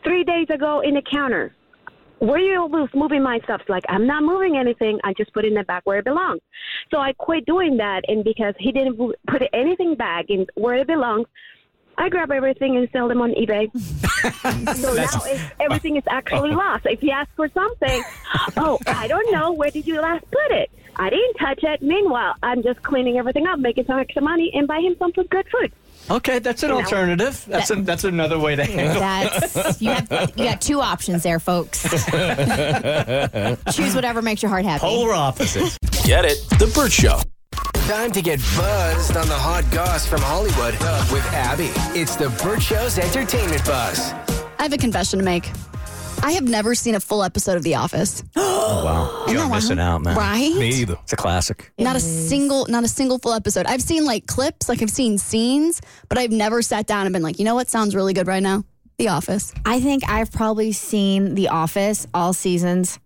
three 0.03 0.23
days 0.23 0.47
ago 0.49 0.81
in 0.81 0.95
the 0.95 1.01
counter? 1.01 1.53
Where 2.19 2.39
you 2.39 2.59
always 2.59 2.89
moving 2.93 3.23
my 3.23 3.39
stuff?" 3.45 3.61
Like, 3.67 3.83
"I'm 3.89 4.05
not 4.05 4.23
moving 4.23 4.57
anything. 4.57 4.99
I 5.03 5.13
just 5.13 5.33
put 5.33 5.45
it 5.45 5.49
in 5.49 5.55
the 5.55 5.63
back 5.63 5.83
where 5.85 5.99
it 5.99 6.05
belongs." 6.05 6.41
So 6.91 6.99
I 6.99 7.13
quit 7.13 7.45
doing 7.45 7.77
that, 7.77 8.03
and 8.07 8.23
because 8.23 8.55
he 8.59 8.71
didn't 8.71 8.97
put 9.27 9.41
anything 9.53 9.95
back 9.95 10.25
in 10.29 10.45
where 10.55 10.75
it 10.75 10.87
belongs. 10.87 11.27
I 11.97 12.07
grab 12.07 12.31
everything 12.31 12.77
and 12.77 12.87
sell 12.93 13.09
them 13.09 13.21
on 13.21 13.33
eBay. 13.33 13.69
so 14.77 14.93
now 14.93 15.41
everything 15.59 15.97
is 15.97 16.03
actually 16.07 16.51
oh. 16.51 16.57
lost. 16.57 16.85
If 16.85 17.03
you 17.03 17.11
ask 17.11 17.29
for 17.35 17.49
something, 17.49 18.01
oh, 18.55 18.79
I 18.87 19.09
don't 19.09 19.29
know, 19.33 19.51
where 19.51 19.69
did 19.69 19.85
you 19.85 19.99
last 19.99 20.23
put 20.31 20.51
it? 20.51 20.71
I 20.95 21.09
didn't 21.09 21.33
touch 21.35 21.59
it. 21.63 21.81
Meanwhile, 21.81 22.35
I'm 22.41 22.63
just 22.63 22.81
cleaning 22.83 23.17
everything 23.17 23.47
up, 23.47 23.59
making 23.59 23.85
some 23.85 23.99
extra 23.99 24.21
money, 24.21 24.49
and 24.53 24.65
buy 24.65 24.79
him 24.79 24.95
some 24.97 25.11
good 25.11 25.45
food. 25.49 25.73
Okay, 26.11 26.39
that's 26.39 26.63
an 26.63 26.69
You 26.69 26.75
know. 26.75 26.81
alternative. 26.81 27.45
That's 27.47 27.69
a, 27.69 27.75
that's 27.75 28.03
another 28.03 28.39
way 28.39 28.55
to 28.55 28.65
handle. 28.65 28.99
That's 28.99 29.81
you 29.81 29.91
have 29.91 30.09
you 30.35 30.43
got 30.45 30.59
two 30.61 30.81
options 30.81 31.23
there, 31.23 31.39
folks. 31.39 31.83
Choose 33.73 33.95
whatever 33.95 34.21
makes 34.21 34.41
your 34.41 34.49
heart 34.49 34.65
happy. 34.65 34.81
Polar 34.81 35.13
opposites. 35.13 35.77
Get 36.05 36.25
it? 36.25 36.37
The 36.57 36.71
Burt 36.73 36.91
Show. 36.91 37.19
Time 37.87 38.11
to 38.11 38.21
get 38.21 38.39
buzzed 38.55 39.17
on 39.17 39.27
the 39.27 39.33
hot 39.35 39.63
goss 39.71 40.05
from 40.07 40.21
Hollywood 40.21 40.73
with 41.11 41.25
Abby. 41.33 41.69
It's 41.99 42.15
the 42.15 42.29
Burt 42.43 42.61
Show's 42.61 42.97
entertainment 42.99 43.63
buzz. 43.65 44.11
I 44.59 44.63
have 44.63 44.73
a 44.73 44.77
confession 44.77 45.19
to 45.19 45.25
make. 45.25 45.49
I 46.21 46.31
have 46.33 46.47
never 46.47 46.75
seen 46.75 46.95
a 46.95 46.99
full 46.99 47.23
episode 47.23 47.57
of 47.57 47.63
The 47.63 47.75
Office. 47.75 48.23
Oh, 48.71 48.85
wow. 48.85 49.25
You're 49.25 49.47
know, 49.47 49.49
missing 49.49 49.79
out, 49.79 50.03
man. 50.03 50.15
Right? 50.15 50.53
Me 50.55 50.69
either. 50.69 50.95
It's 51.01 51.11
a 51.13 51.15
classic. 51.15 51.71
Not 51.79 51.95
a 51.95 51.99
single, 51.99 52.67
not 52.67 52.83
a 52.83 52.87
single 52.87 53.17
full 53.17 53.33
episode. 53.33 53.65
I've 53.65 53.81
seen 53.81 54.05
like 54.05 54.27
clips, 54.27 54.69
like 54.69 54.83
I've 54.83 54.91
seen 54.91 55.17
scenes, 55.17 55.81
but 56.07 56.19
I've 56.19 56.29
never 56.29 56.61
sat 56.61 56.85
down 56.85 57.07
and 57.07 57.13
been 57.13 57.23
like, 57.23 57.39
you 57.39 57.45
know 57.45 57.55
what 57.55 57.67
sounds 57.67 57.95
really 57.95 58.13
good 58.13 58.27
right 58.27 58.43
now? 58.43 58.63
The 58.99 59.07
Office. 59.07 59.55
I 59.65 59.79
think 59.79 60.07
I've 60.07 60.31
probably 60.31 60.71
seen 60.71 61.33
The 61.33 61.47
Office 61.47 62.05
all 62.13 62.33
seasons 62.33 62.99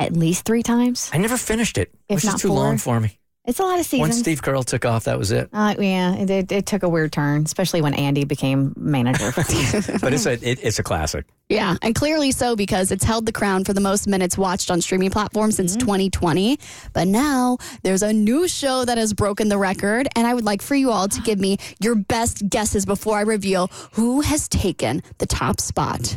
at 0.00 0.12
least 0.12 0.44
three 0.44 0.64
times. 0.64 1.08
I 1.12 1.18
never 1.18 1.36
finished 1.36 1.78
it. 1.78 1.94
If 2.08 2.16
which 2.16 2.24
not 2.24 2.34
is 2.36 2.42
too 2.42 2.48
four. 2.48 2.56
long 2.56 2.78
for 2.78 2.98
me. 2.98 3.16
It's 3.50 3.58
a 3.58 3.64
lot 3.64 3.80
of 3.80 3.84
seasons. 3.84 4.00
Once 4.10 4.18
Steve 4.20 4.42
Carell 4.42 4.64
took 4.64 4.84
off, 4.84 5.04
that 5.04 5.18
was 5.18 5.32
it. 5.32 5.48
Uh, 5.52 5.74
yeah, 5.76 6.14
it, 6.14 6.30
it, 6.30 6.52
it 6.52 6.66
took 6.66 6.84
a 6.84 6.88
weird 6.88 7.10
turn, 7.10 7.42
especially 7.42 7.82
when 7.82 7.94
Andy 7.94 8.22
became 8.24 8.72
manager. 8.76 9.32
But 10.00 10.12
it's 10.14 10.24
a 10.24 10.34
it, 10.34 10.60
it's 10.62 10.78
a 10.78 10.84
classic. 10.84 11.26
Yeah, 11.48 11.74
and 11.82 11.92
clearly 11.96 12.30
so 12.30 12.54
because 12.54 12.92
it's 12.92 13.02
held 13.02 13.26
the 13.26 13.32
crown 13.32 13.64
for 13.64 13.72
the 13.72 13.80
most 13.80 14.06
minutes 14.06 14.38
watched 14.38 14.70
on 14.70 14.80
streaming 14.80 15.10
platforms 15.10 15.56
since 15.56 15.72
Mm-hmm. 15.72 15.80
2020. 15.80 16.58
But 16.92 17.08
now 17.08 17.58
there's 17.82 18.04
a 18.04 18.12
new 18.12 18.46
show 18.46 18.84
that 18.84 18.98
has 18.98 19.12
broken 19.14 19.48
the 19.48 19.58
record, 19.58 20.06
and 20.14 20.28
I 20.28 20.34
would 20.34 20.44
like 20.44 20.62
for 20.62 20.76
you 20.76 20.92
all 20.92 21.08
to 21.08 21.20
give 21.22 21.40
me 21.40 21.56
your 21.80 21.96
best 21.96 22.48
guesses 22.48 22.86
before 22.86 23.18
I 23.18 23.22
reveal 23.22 23.66
who 23.94 24.20
has 24.20 24.46
taken 24.48 25.02
the 25.18 25.26
top 25.26 25.60
spot. 25.60 26.16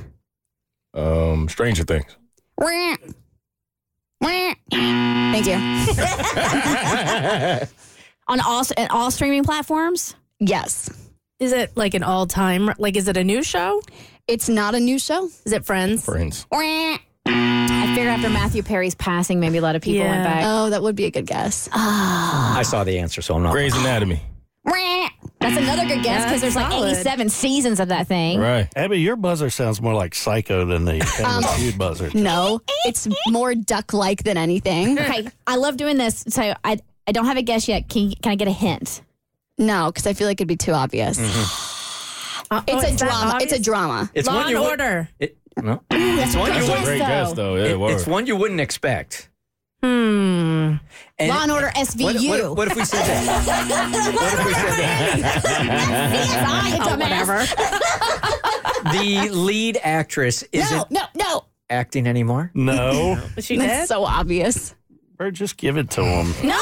Um, 0.93 1.49
Stranger 1.49 1.84
Things. 1.84 2.15
Wah. 4.24 4.53
Wah. 4.71 5.32
Thank 5.34 5.47
you. 5.47 5.53
on 8.28 8.39
all 8.39 8.63
on 8.78 8.88
all 8.89 9.11
streaming 9.11 9.43
platforms. 9.43 10.15
Yes. 10.39 10.89
Is 11.39 11.51
it 11.51 11.76
like 11.76 11.93
an 11.93 12.03
all 12.03 12.26
time? 12.26 12.71
Like, 12.78 12.95
is 12.95 13.07
it 13.07 13.17
a 13.17 13.24
new 13.24 13.43
show? 13.43 13.82
It's 14.28 14.47
not 14.47 14.76
a 14.76 14.80
new 14.80 14.99
show. 14.99 15.26
Is 15.45 15.51
it 15.51 15.65
Friends? 15.65 16.05
Friends. 16.05 16.45
I 17.26 17.91
figure 17.95 18.09
after 18.09 18.30
Matthew 18.30 18.63
Perry's 18.63 18.95
passing, 18.95 19.39
maybe 19.39 19.57
a 19.57 19.61
lot 19.61 19.76
of 19.76 19.82
people 19.82 20.05
went 20.05 20.24
back. 20.24 20.43
Oh, 20.45 20.69
that 20.69 20.82
would 20.82 20.95
be 20.95 21.05
a 21.05 21.11
good 21.11 21.26
guess. 21.26 21.67
Ah. 21.74 22.57
I 22.57 22.63
saw 22.63 22.84
the 22.84 22.99
answer, 22.99 23.21
so 23.21 23.36
I'm 23.36 23.43
not. 23.43 23.51
Grey's 23.51 23.76
Anatomy. 23.76 24.21
Wah. 24.66 25.09
That's 25.39 25.57
another 25.57 25.86
good 25.86 26.03
guess 26.03 26.24
because 26.24 26.39
there's 26.41 26.55
like 26.55 26.72
87 26.74 27.28
seasons 27.30 27.80
of 27.82 27.89
that 27.89 28.07
thing. 28.07 28.39
Right. 28.39 28.70
Abby, 28.78 28.99
your 29.01 29.18
buzzer 29.18 29.49
sounds 29.49 29.82
more 29.82 29.93
like 29.93 30.16
psycho 30.16 30.66
than 30.66 30.86
the 30.86 30.99
Family 31.18 31.47
Feud 31.57 31.78
buzzer. 31.78 32.09
No, 32.14 32.61
it's 32.86 33.07
more 33.28 33.53
duck-like 33.55 34.24
than 34.24 34.38
anything. 34.38 34.97
Okay, 35.03 35.28
I 35.45 35.57
love 35.57 35.76
doing 35.76 35.97
this. 35.97 36.24
So 36.30 36.53
I 36.64 36.80
I 37.05 37.11
don't 37.11 37.26
have 37.26 37.36
a 37.36 37.41
guess 37.41 37.68
yet. 37.68 37.89
Can 37.89 38.09
you, 38.11 38.16
can 38.22 38.32
I 38.32 38.36
get 38.36 38.47
a 38.47 38.51
hint? 38.51 39.01
No, 39.57 39.88
because 39.91 40.07
I 40.07 40.14
feel 40.14 40.28
like 40.28 40.38
it'd 40.39 40.47
be 40.47 40.55
too 40.55 40.72
obvious. 40.72 41.20
Uh, 42.49 42.61
It's 42.68 42.84
oh, 42.84 42.88
a 42.88 42.91
is 42.91 42.99
that 42.99 43.07
drama. 43.09 43.38
It's 43.41 43.53
a 43.53 43.59
drama. 43.59 44.09
It's 44.14 44.28
Law 44.28 44.36
one 44.36 44.41
and 44.43 44.51
you 44.51 44.59
would- 44.61 44.70
Order. 44.70 45.09
It, 45.20 45.38
no, 45.61 45.82
it's 45.91 46.36
one 46.36 46.47
you 46.53 46.59
That's 46.61 46.68
a 46.68 46.72
would, 46.72 46.84
great 46.86 46.97
guess, 46.99 47.34
though. 47.34 47.55
Yeah, 47.55 47.66
it- 47.66 47.80
word. 47.80 47.91
it's 47.91 48.07
one 48.07 48.26
you 48.28 48.36
wouldn't 48.38 48.61
expect. 48.61 49.30
Hmm. 49.84 50.75
And 51.19 51.29
Law 51.29 51.43
and 51.43 51.51
Order 51.51 51.71
SVU. 51.75 52.29
what, 52.29 52.55
what 52.57 52.67
if 52.69 52.75
we 52.77 52.86
said 52.86 53.03
that? 53.05 54.13
what 54.15 54.34
if 54.39 54.45
we 54.45 54.53
said 54.53 54.79
that? 54.79 55.41
oh, 56.81 56.97
whatever. 56.97 57.45
The 58.93 59.29
lead 59.31 59.79
actress 59.81 60.43
No, 60.53 60.59
isn't 60.59 60.91
no, 60.91 61.01
no. 61.15 61.45
acting 61.69 62.05
anymore? 62.05 62.51
No, 62.53 63.17
She 63.39 63.55
That's 63.57 63.84
did? 63.84 63.88
so 63.88 64.03
obvious. 64.03 64.75
or 65.19 65.31
just 65.31 65.55
give 65.57 65.77
it 65.77 65.89
to 65.91 66.03
him. 66.03 66.34
No, 66.45 66.59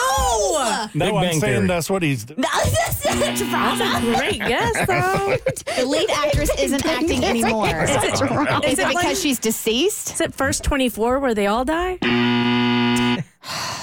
No, 0.94 0.94
Big 0.94 1.02
I'm 1.02 1.14
Bang 1.22 1.40
saying 1.40 1.54
Theory. 1.56 1.68
that's 1.68 1.90
what 1.90 2.04
he's 2.04 2.26
doing. 2.26 2.42
no, 2.42 2.48
that's 2.64 3.04
not 3.06 3.28
a 3.28 3.34
drama. 3.44 4.02
Great 4.18 4.38
guess, 4.40 4.86
though. 4.88 5.36
The 5.82 5.86
lead 5.88 6.10
actress 6.12 6.52
isn't 6.60 6.86
acting 6.86 7.24
anymore. 7.26 7.66
It's 7.70 8.22
a 8.22 8.26
drama. 8.28 8.60
Is 8.64 8.74
Is 8.74 8.80
it 8.80 8.84
it 8.84 8.88
because 8.90 9.04
like- 9.06 9.18
she's 9.18 9.40
deceased? 9.40 10.14
Is 10.14 10.22
it 10.22 10.34
first 10.36 10.64
24 10.64 11.20
where 11.20 11.34
they 11.34 11.48
all 11.48 11.66
die? 11.66 11.98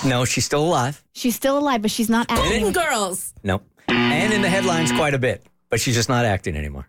No, 0.05 0.25
she's 0.25 0.45
still 0.45 0.65
alive. 0.65 1.03
She's 1.13 1.35
still 1.35 1.59
alive, 1.59 1.83
but 1.83 1.91
she's 1.91 2.09
not 2.09 2.31
acting. 2.31 2.63
Golden 2.63 2.73
Girls. 2.73 3.35
No. 3.43 3.61
And 3.89 4.33
in 4.33 4.43
the 4.43 4.49
headlines 4.49 4.93
quite 4.93 5.15
a 5.15 5.19
bit, 5.19 5.45
but 5.71 5.81
she's 5.81 5.95
just 5.95 6.09
not 6.09 6.25
acting 6.25 6.57
anymore. 6.57 6.89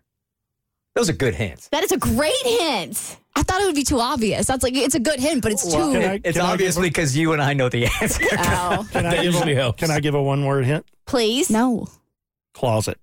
Those 0.95 1.09
are 1.09 1.13
good 1.13 1.33
hints. 1.35 1.67
That 1.69 1.83
is 1.83 1.91
a 1.91 1.97
great 1.97 2.33
hint. 2.43 3.17
I 3.35 3.43
thought 3.43 3.61
it 3.61 3.65
would 3.65 3.75
be 3.75 3.83
too 3.83 3.99
obvious. 3.99 4.47
That's 4.47 4.63
like 4.63 4.75
it's 4.75 4.95
a 4.95 4.99
good 4.99 5.19
hint, 5.19 5.41
but 5.43 5.51
it's 5.53 5.63
Well, 5.65 5.93
too. 5.93 5.99
can 5.99 6.09
I- 6.09 6.19
It's 6.23 6.37
can 6.37 6.45
I 6.45 6.51
obvious 6.53 6.75
give 6.75 6.83
a- 6.83 6.87
because 6.87 7.15
you 7.17 7.31
and 7.33 7.41
I 7.41 7.53
know 7.53 7.69
the 7.69 7.85
answer. 8.01 8.23
Oh. 8.31 8.85
Can 8.91 9.05
I 9.05 9.11
That 9.11 9.15
give 9.23 9.23
usually 9.33 9.53
a, 9.53 9.55
helps. 9.55 9.79
Can 9.79 9.91
I 9.91 9.99
give 10.01 10.13
a 10.15 10.21
one 10.21 10.43
word 10.45 10.65
hint? 10.65 10.85
Please. 11.05 11.49
no 11.49 11.87
Closet. 12.53 12.97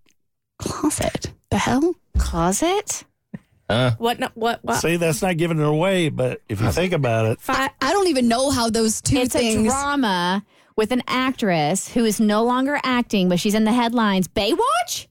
closet. 0.58 1.32
The 1.50 1.58
hell? 1.58 1.94
Closet? 2.18 3.04
Huh? 3.68 3.92
What? 3.98 4.18
No, 4.20 4.28
what? 4.34 4.60
What? 4.62 4.76
See, 4.76 4.96
that's 4.96 5.22
not 5.22 5.36
giving 5.36 5.58
it 5.58 5.66
away, 5.66 6.08
but 6.08 6.40
if 6.48 6.60
you 6.60 6.70
think 6.70 6.92
about 6.92 7.26
it, 7.26 7.40
Fi- 7.40 7.70
I 7.80 7.92
don't 7.92 8.06
even 8.08 8.28
know 8.28 8.50
how 8.50 8.70
those 8.70 9.00
two 9.00 9.16
It's 9.16 9.34
a 9.34 9.38
things. 9.38 9.66
drama 9.68 10.44
with 10.76 10.92
an 10.92 11.02
actress 11.08 11.88
who 11.88 12.04
is 12.04 12.20
no 12.20 12.44
longer 12.44 12.78
acting, 12.84 13.28
but 13.28 13.40
she's 13.40 13.54
in 13.54 13.64
the 13.64 13.72
headlines. 13.72 14.28
Baywatch? 14.28 15.08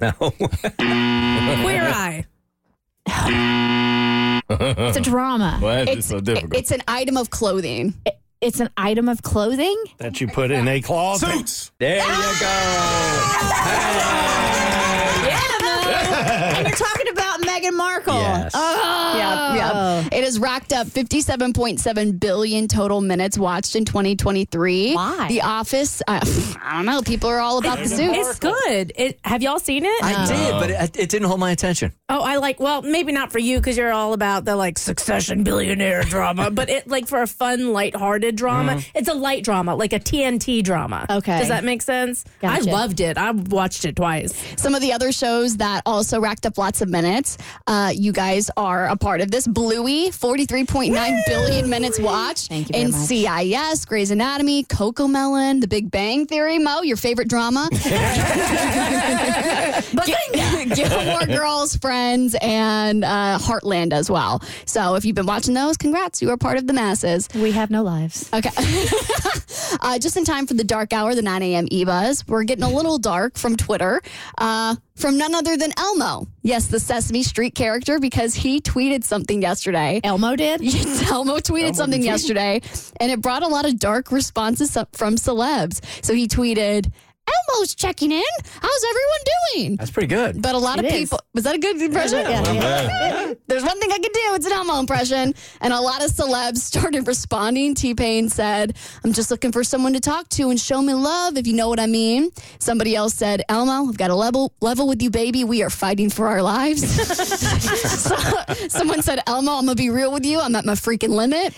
no. 0.00 0.12
Queer 0.12 1.82
Eye. 1.94 2.24
It's 4.54 4.96
a 4.98 5.00
drama. 5.00 5.56
Why 5.60 5.80
is 5.80 5.88
it 5.88 5.98
It's, 5.98 6.08
so 6.08 6.20
difficult? 6.20 6.54
it's 6.54 6.70
an 6.70 6.82
item 6.86 7.16
of 7.16 7.30
clothing. 7.30 7.94
It's 8.42 8.60
an 8.60 8.68
item 8.76 9.08
of 9.08 9.22
clothing. 9.22 9.76
That 9.98 10.20
you 10.20 10.28
put 10.28 10.50
in 10.50 10.68
a 10.68 10.80
closet. 10.82 11.26
Suits. 11.38 11.72
There 11.78 11.96
you 11.96 12.02
go. 12.02 12.46
and 16.54 16.66
you're 16.68 16.76
talking 16.76 17.08
about 17.08 17.21
Meghan 17.62 17.76
Markle. 17.76 18.14
Yes. 18.14 18.52
Oh. 18.54 19.14
Yeah, 19.16 19.54
yeah. 19.54 20.08
It 20.12 20.24
has 20.24 20.38
racked 20.38 20.72
up 20.72 20.86
57.7 20.88 22.18
billion 22.18 22.68
total 22.68 23.00
minutes 23.00 23.38
watched 23.38 23.76
in 23.76 23.84
2023. 23.84 24.94
Why? 24.94 25.28
The 25.28 25.42
Office, 25.42 26.02
uh, 26.06 26.20
I 26.62 26.76
don't 26.76 26.86
know. 26.86 27.02
People 27.02 27.30
are 27.30 27.40
all 27.40 27.58
about 27.58 27.78
the 27.78 27.88
suits. 27.88 28.16
It's 28.18 28.38
good. 28.38 28.92
It, 28.96 29.18
have 29.24 29.42
y'all 29.42 29.58
seen 29.58 29.84
it? 29.84 30.02
I 30.02 30.26
did, 30.26 30.52
but 30.52 30.70
it, 30.70 30.96
it 31.04 31.08
didn't 31.08 31.28
hold 31.28 31.40
my 31.40 31.50
attention. 31.50 31.92
Oh, 32.08 32.22
I 32.22 32.36
like. 32.36 32.60
Well, 32.60 32.82
maybe 32.82 33.12
not 33.12 33.32
for 33.32 33.38
you 33.38 33.58
because 33.58 33.76
you're 33.76 33.92
all 33.92 34.12
about 34.12 34.44
the 34.44 34.56
like 34.56 34.78
Succession 34.78 35.44
billionaire 35.44 36.02
drama, 36.02 36.50
but 36.50 36.68
it 36.68 36.88
like 36.88 37.06
for 37.06 37.22
a 37.22 37.26
fun, 37.26 37.72
lighthearted 37.72 38.36
drama. 38.36 38.80
It's 38.94 39.08
a 39.08 39.14
light 39.14 39.44
drama, 39.44 39.74
like 39.74 39.92
a 39.92 40.00
TNT 40.00 40.62
drama. 40.62 41.06
Okay. 41.08 41.38
does 41.38 41.48
that 41.48 41.64
make 41.64 41.82
sense? 41.82 42.24
Gotcha. 42.40 42.68
I 42.68 42.72
loved 42.72 43.00
it. 43.00 43.16
I 43.16 43.30
watched 43.30 43.84
it 43.84 43.96
twice. 43.96 44.34
Some 44.60 44.74
of 44.74 44.80
the 44.80 44.92
other 44.92 45.12
shows 45.12 45.56
that 45.58 45.82
also 45.86 46.20
racked 46.20 46.46
up 46.46 46.58
lots 46.58 46.80
of 46.82 46.88
minutes. 46.88 47.38
Uh, 47.66 47.92
you 47.94 48.12
guys 48.12 48.50
are 48.56 48.86
a 48.88 48.96
part 48.96 49.20
of 49.20 49.30
this. 49.30 49.46
Bluey, 49.46 50.10
43.9 50.10 51.20
billion 51.26 51.68
minutes 51.70 51.98
watched. 52.00 52.48
Thank 52.48 52.68
you 52.68 52.72
very 52.72 52.90
much. 52.90 53.00
NCIS, 53.00 53.86
Grey's 53.86 54.10
Anatomy, 54.10 54.64
Cocomelon, 54.64 55.60
The 55.60 55.68
Big 55.68 55.90
Bang 55.90 56.26
Theory, 56.26 56.58
Mo, 56.58 56.82
your 56.82 56.96
favorite 56.96 57.28
drama. 57.28 57.68
Gil- 60.04 60.74
Gilmore 60.74 61.26
Girls, 61.26 61.76
Friends, 61.76 62.34
and 62.40 63.04
uh, 63.04 63.38
Heartland 63.40 63.92
as 63.92 64.10
well. 64.10 64.42
So 64.64 64.94
if 64.94 65.04
you've 65.04 65.16
been 65.16 65.26
watching 65.26 65.54
those, 65.54 65.76
congrats. 65.76 66.22
You 66.22 66.30
are 66.30 66.36
part 66.36 66.58
of 66.58 66.66
the 66.66 66.72
masses. 66.72 67.28
We 67.34 67.52
have 67.52 67.70
no 67.70 67.82
lives. 67.82 68.28
Okay. 68.32 68.50
uh, 69.80 69.98
just 69.98 70.16
in 70.16 70.24
time 70.24 70.46
for 70.46 70.54
the 70.54 70.64
dark 70.64 70.92
hour, 70.92 71.14
the 71.14 71.22
9 71.22 71.42
a.m. 71.42 71.66
e-buzz. 71.70 72.26
We're 72.26 72.44
getting 72.44 72.64
a 72.64 72.70
little 72.70 72.98
dark 72.98 73.36
from 73.38 73.56
Twitter. 73.56 74.02
Uh, 74.38 74.76
from 74.96 75.18
none 75.18 75.34
other 75.34 75.56
than 75.56 75.72
Elmo. 75.76 76.26
Yes, 76.42 76.66
the 76.66 76.80
Sesame 76.80 77.22
Street 77.22 77.54
character, 77.54 77.98
because 77.98 78.34
he 78.34 78.60
tweeted 78.60 79.04
something 79.04 79.42
yesterday. 79.42 80.00
Elmo 80.04 80.36
did? 80.36 80.62
Elmo 81.10 81.38
tweeted 81.38 81.74
something 81.74 82.02
yesterday, 82.02 82.60
and 83.00 83.10
it 83.10 83.20
brought 83.20 83.42
a 83.42 83.48
lot 83.48 83.64
of 83.64 83.78
dark 83.78 84.12
responses 84.12 84.76
from 84.92 85.16
celebs. 85.16 85.80
So 86.04 86.14
he 86.14 86.28
tweeted, 86.28 86.92
Elmo's 87.28 87.74
checking 87.74 88.10
in. 88.12 88.22
How's 88.60 88.84
everyone 88.84 89.18
doing? 89.54 89.76
That's 89.76 89.90
pretty 89.90 90.08
good. 90.08 90.42
But 90.42 90.54
a 90.54 90.58
lot 90.58 90.78
It 90.78 90.84
of 90.86 90.92
is. 90.92 91.00
people, 91.00 91.20
was 91.34 91.44
that 91.44 91.54
a 91.54 91.58
good 91.58 91.80
impression? 91.80 92.18
Yeah. 92.20 93.34
There's 93.46 93.62
one 93.62 93.78
thing 93.80 93.90
I 93.92 93.98
can 93.98 94.12
do. 94.12 94.34
It's 94.34 94.46
an 94.46 94.52
Elmo 94.52 94.78
impression. 94.80 95.34
And 95.60 95.72
a 95.72 95.80
lot 95.80 96.04
of 96.04 96.10
celebs 96.10 96.58
started 96.72 97.06
responding. 97.06 97.74
T 97.74 97.94
Pain 97.94 98.28
said, 98.28 98.76
I'm 99.04 99.12
just 99.12 99.30
looking 99.30 99.52
for 99.52 99.62
someone 99.64 99.92
to 99.92 100.00
talk 100.00 100.28
to 100.30 100.50
and 100.50 100.60
show 100.60 100.82
me 100.82 100.94
love, 100.94 101.36
if 101.36 101.46
you 101.46 101.52
know 101.54 101.68
what 101.68 101.78
I 101.80 101.86
mean. 101.86 102.30
Somebody 102.58 102.96
else 102.96 103.14
said, 103.14 103.42
Elmo, 103.48 103.88
I've 103.88 103.96
got 103.98 104.10
a 104.10 104.14
level, 104.16 104.52
level 104.60 104.88
with 104.88 105.00
you, 105.02 105.10
baby. 105.10 105.44
We 105.44 105.62
are 105.62 105.70
fighting 105.70 106.10
for 106.10 106.28
our 106.28 106.42
lives. 106.42 106.82
So- 108.02 108.16
someone 108.68 109.02
said, 109.02 109.20
Elmo, 109.26 109.52
I'm 109.52 109.64
going 109.66 109.76
to 109.76 109.82
be 109.82 109.90
real 109.90 110.12
with 110.12 110.24
you. 110.26 110.40
I'm 110.40 110.54
at 110.56 110.64
my 110.64 110.72
freaking 110.74 111.10
limit. 111.10 111.54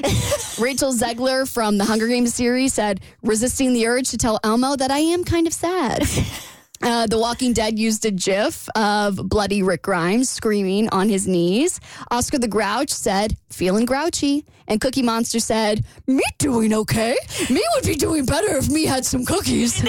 Rachel 0.58 0.92
Zegler 0.92 1.50
from 1.50 1.78
the 1.78 1.84
Hunger 1.84 2.06
Games 2.08 2.34
series 2.34 2.74
said, 2.74 3.00
resisting 3.22 3.72
the 3.72 3.86
urge 3.86 4.10
to 4.10 4.18
tell 4.18 4.38
Elmo 4.44 4.76
that 4.76 4.90
I 4.90 4.98
am 4.98 5.24
kind 5.24 5.46
of 5.46 5.53
sad. 5.54 6.06
Uh, 6.82 7.06
the 7.06 7.18
Walking 7.18 7.54
Dead 7.54 7.78
used 7.78 8.04
a 8.04 8.10
GIF 8.10 8.68
of 8.76 9.16
bloody 9.16 9.62
Rick 9.62 9.82
Grimes 9.82 10.28
screaming 10.28 10.86
on 10.90 11.08
his 11.08 11.26
knees. 11.26 11.80
Oscar 12.10 12.38
the 12.38 12.48
Grouch 12.48 12.90
said, 12.90 13.38
feeling 13.48 13.86
grouchy. 13.86 14.44
And 14.66 14.80
Cookie 14.80 15.02
Monster 15.02 15.40
said, 15.40 15.84
me 16.06 16.22
doing 16.38 16.72
okay. 16.72 17.16
Me 17.50 17.62
would 17.74 17.84
be 17.84 17.94
doing 17.94 18.24
better 18.24 18.56
if 18.56 18.70
me 18.70 18.84
had 18.84 19.04
some 19.04 19.24
cookies. 19.24 19.82
and 19.84 19.88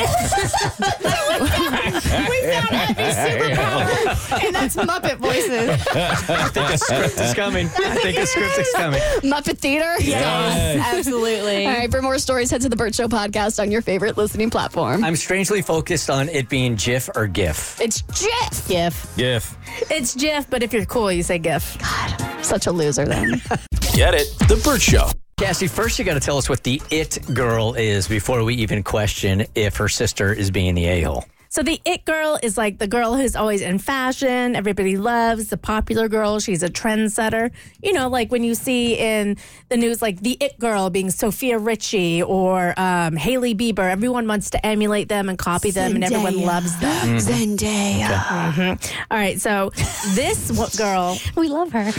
that's 4.53 4.75
Muppet 4.75 5.17
voices. 5.17 5.69
I 5.91 6.49
think 6.49 6.69
a 6.69 6.77
script 6.77 7.19
is 7.19 7.33
coming. 7.33 7.67
I 7.67 7.95
think 7.95 8.17
a 8.17 8.25
script 8.25 8.57
is 8.57 8.71
coming. 8.75 8.99
Muppet 9.23 9.57
Theater? 9.57 9.95
Yes, 10.01 10.93
absolutely. 10.93 11.65
All 11.65 11.73
right, 11.73 11.91
for 11.91 12.01
more 12.01 12.17
stories, 12.19 12.51
head 12.51 12.61
to 12.61 12.69
the 12.69 12.75
Burt 12.75 12.95
Show 12.95 13.07
podcast 13.07 13.61
on 13.61 13.71
your 13.71 13.81
favorite 13.81 14.17
listening 14.17 14.49
platform. 14.49 15.03
I'm 15.03 15.15
strangely 15.15 15.61
focused 15.61 16.09
on 16.09 16.29
it 16.29 16.49
being 16.49 16.75
GIF 16.75 17.09
or 17.15 17.27
GIF. 17.27 17.79
It's 17.79 18.01
GIF. 18.01 18.67
GIF. 18.67 19.15
GIF. 19.15 19.55
It's 19.89 20.15
GIF, 20.15 20.49
but 20.49 20.63
if 20.63 20.73
you're 20.73 20.85
cool, 20.85 21.11
you 21.11 21.23
say 21.23 21.39
GIF. 21.39 21.77
God. 21.79 22.43
Such 22.45 22.67
a 22.67 22.71
loser 22.71 23.05
then. 23.05 23.41
Get 23.93 24.13
it? 24.13 24.27
The 24.47 24.59
Burt 24.63 24.81
Show. 24.81 25.09
Cassie, 25.37 25.67
first 25.67 25.99
you 25.99 26.05
got 26.05 26.13
to 26.13 26.19
tell 26.19 26.37
us 26.37 26.47
what 26.47 26.63
the 26.63 26.81
it 26.91 27.17
girl 27.33 27.73
is 27.73 28.07
before 28.07 28.43
we 28.43 28.55
even 28.55 28.83
question 28.83 29.45
if 29.53 29.75
her 29.75 29.89
sister 29.89 30.31
is 30.31 30.49
being 30.49 30.75
the 30.75 30.85
a 30.85 31.01
hole. 31.01 31.25
So 31.55 31.63
the 31.63 31.79
it 31.85 32.03
girl 32.03 32.37
is 32.43 32.57
like 32.57 32.79
the 32.79 32.87
girl 32.87 33.15
who's 33.15 33.33
always 33.33 33.61
in 33.61 33.79
fashion. 33.79 34.57
Everybody 34.57 34.97
loves 34.97 35.47
the 35.47 35.55
popular 35.55 36.09
girl. 36.09 36.41
She's 36.41 36.61
a 36.63 36.67
trendsetter. 36.67 37.49
You 37.81 37.93
know, 37.93 38.09
like 38.09 38.29
when 38.29 38.43
you 38.43 38.55
see 38.55 38.97
in 38.97 39.37
the 39.69 39.77
news, 39.77 40.01
like 40.01 40.19
the 40.19 40.35
it 40.41 40.59
girl 40.59 40.89
being 40.89 41.09
Sofia 41.11 41.57
Richie 41.57 42.21
or 42.21 42.77
um, 42.77 43.15
Hailey 43.15 43.55
Bieber. 43.55 43.89
Everyone 43.89 44.27
wants 44.27 44.49
to 44.49 44.65
emulate 44.65 45.07
them 45.07 45.29
and 45.29 45.37
copy 45.37 45.71
them, 45.71 45.95
and 45.95 46.03
everyone 46.03 46.41
loves 46.41 46.77
them. 46.81 47.19
Zendaya. 47.19 48.77
All 49.09 49.17
right, 49.17 49.39
so 49.39 49.69
this 50.13 50.49
w- 50.49 50.69
girl, 50.77 51.17
We 51.37 51.47
love 51.47 51.71
her. 51.71 51.89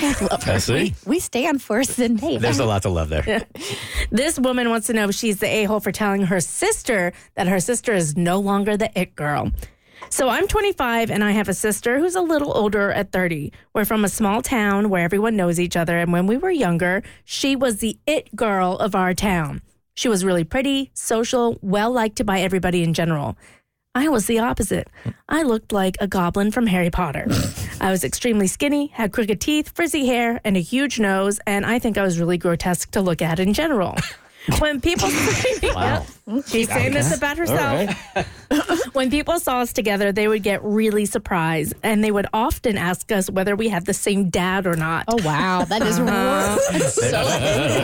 I 0.47 0.59
see. 0.59 0.95
We 1.07 1.19
stand 1.19 1.63
for 1.63 1.81
Zendaya. 1.81 2.41
There's 2.41 2.59
a 2.59 2.67
lot 2.67 2.83
to 2.83 2.91
love 2.91 3.09
there. 3.09 3.47
this 4.11 4.39
woman 4.39 4.69
wants 4.69 4.87
to 4.89 4.93
know 4.93 5.09
if 5.09 5.15
she's 5.15 5.39
the 5.39 5.47
a 5.47 5.65
hole 5.65 5.81
for 5.81 5.93
telling 5.93 6.23
her 6.23 6.41
sister 6.41 7.15
that 7.37 7.49
her 7.49 7.59
sister 7.59 7.95
is 7.95 8.19
no 8.19 8.39
longer 8.39 8.77
the 8.77 8.91
it 9.01 9.17
girl. 9.17 9.46
So 10.11 10.29
I'm 10.29 10.47
25 10.47 11.11
and 11.11 11.25
I 11.25 11.33
have 11.33 11.49
a 11.49 11.55
sister 11.55 11.99
who's 11.99 12.15
a 12.15 12.21
little 12.21 12.57
older 12.57 12.93
at 12.93 13.13
30. 13.13 13.53
We're 13.75 13.85
from 13.85 14.05
a 14.05 14.09
small 14.09 14.41
town 14.41 14.89
where 14.89 15.05
everyone 15.05 15.37
knows 15.37 15.59
each 15.59 15.77
other. 15.77 15.99
And 15.99 16.13
when 16.13 16.27
we 16.27 16.37
were 16.37 16.51
younger, 16.51 17.03
she 17.25 17.57
was 17.57 17.79
the 17.79 17.99
it 18.07 18.35
girl 18.37 18.77
of 18.77 18.95
our 18.95 19.15
town. 19.15 19.63
She 19.95 20.09
was 20.09 20.25
really 20.25 20.45
pretty, 20.45 20.91
social, 20.95 21.59
well 21.63 21.91
liked 21.91 22.25
by 22.25 22.41
everybody 22.41 22.83
in 22.83 22.95
general. 22.95 23.37
I 23.95 24.09
was 24.09 24.27
the 24.27 24.41
opposite. 24.41 24.89
I 25.27 25.43
looked 25.43 25.73
like 25.73 25.97
a 26.01 26.07
goblin 26.07 26.51
from 26.51 26.67
Harry 26.67 26.91
Potter. 26.91 27.27
I 27.81 27.91
was 27.91 28.05
extremely 28.05 28.47
skinny, 28.47 28.89
had 28.89 29.11
crooked 29.11 29.41
teeth, 29.41 29.73
frizzy 29.75 30.07
hair, 30.07 30.39
and 30.45 30.55
a 30.55 30.61
huge 30.61 31.01
nose, 31.01 31.41
and 31.47 31.65
I 31.65 31.79
think 31.79 31.97
I 31.97 32.03
was 32.03 32.21
really 32.21 32.37
grotesque 32.37 32.91
to 32.91 33.01
look 33.01 33.23
at 33.23 33.41
in 33.41 33.55
general. 33.55 33.97
When 34.61 34.81
people 34.81 35.09
Wow. 35.75 36.07
Mm-hmm. 36.29 36.41
she's 36.41 36.69
saying 36.69 36.93
this 36.93 37.17
about 37.17 37.39
herself. 37.39 37.95
when 38.95 39.11
people 39.11 39.39
saw 39.39 39.61
us 39.61 39.73
together, 39.73 40.11
they 40.11 40.27
would 40.27 40.43
get 40.43 40.63
really 40.65 41.07
surprised, 41.07 41.75
and 41.85 42.03
they 42.03 42.11
would 42.11 42.27
often 42.33 42.77
ask 42.77 43.13
us 43.13 43.31
whether 43.31 43.55
we 43.55 43.69
had 43.69 43.87
the 43.87 43.95
same 43.95 44.29
dad 44.29 44.67
or 44.67 44.75
not. 44.75 45.05
Oh 45.07 45.23
wow, 45.25 45.65
that 45.65 45.83
is 45.83 46.01
uh-huh. 46.01 46.59
rude. 46.73 46.83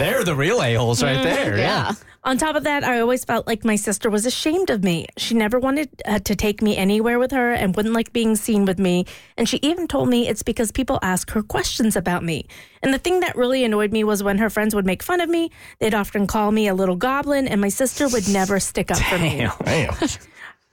They're 0.01 0.25
the 0.25 0.35
real 0.35 0.61
a 0.61 0.75
holes 0.75 1.05
right 1.05 1.17
mm-hmm. 1.17 1.25
there. 1.25 1.57
Yeah. 1.57 1.93
On 2.25 2.39
top 2.39 2.55
of 2.55 2.63
that, 2.63 2.85
I 2.85 3.01
always 3.01 3.25
felt 3.25 3.49
like 3.49 3.65
my 3.65 3.75
sister 3.75 4.09
was 4.09 4.27
ashamed 4.27 4.71
of 4.71 4.85
me. 4.85 5.07
She 5.17 5.35
never 5.35 5.59
wanted 5.59 5.89
uh, 6.05 6.21
to 6.21 6.37
take 6.37 6.63
me 6.63 6.77
anywhere 6.77 7.19
with 7.19 7.33
her 7.33 7.53
and 7.53 7.75
wouldn't 7.75 7.95
like 7.95 8.13
being 8.13 8.37
seen 8.37 8.65
with 8.65 8.79
me. 8.79 9.07
And 9.37 9.49
she 9.49 9.59
even 9.61 9.89
told 9.89 10.09
me 10.09 10.29
it's 10.29 10.45
because 10.45 10.71
people 10.71 11.01
ask 11.03 11.33
her 11.33 11.43
questions 11.43 11.97
about 11.97 12.23
me. 12.23 12.47
And 12.81 12.95
the 12.95 12.99
thing 12.99 13.21
that 13.21 13.35
really 13.35 13.65
annoyed 13.65 13.91
me 13.91 14.05
was 14.05 14.23
when 14.23 14.39
her 14.39 14.51
friends 14.51 14.73
would 14.73 14.87
make 14.87 15.03
fun 15.03 15.21
of 15.21 15.29
me, 15.29 15.51
they'd 15.81 15.95
often 15.95 16.29
call 16.29 16.53
me 16.53 16.69
a 16.69 16.75
little 16.75 16.95
goblin, 16.95 17.49
and 17.49 17.61
my 17.61 17.69
sister 17.69 18.09
would 18.09 18.29
never 18.33 18.61
stick 18.61 18.91
up 18.91 18.99
for 18.99 19.19
me. 19.19 19.47
Damn. 19.65 19.95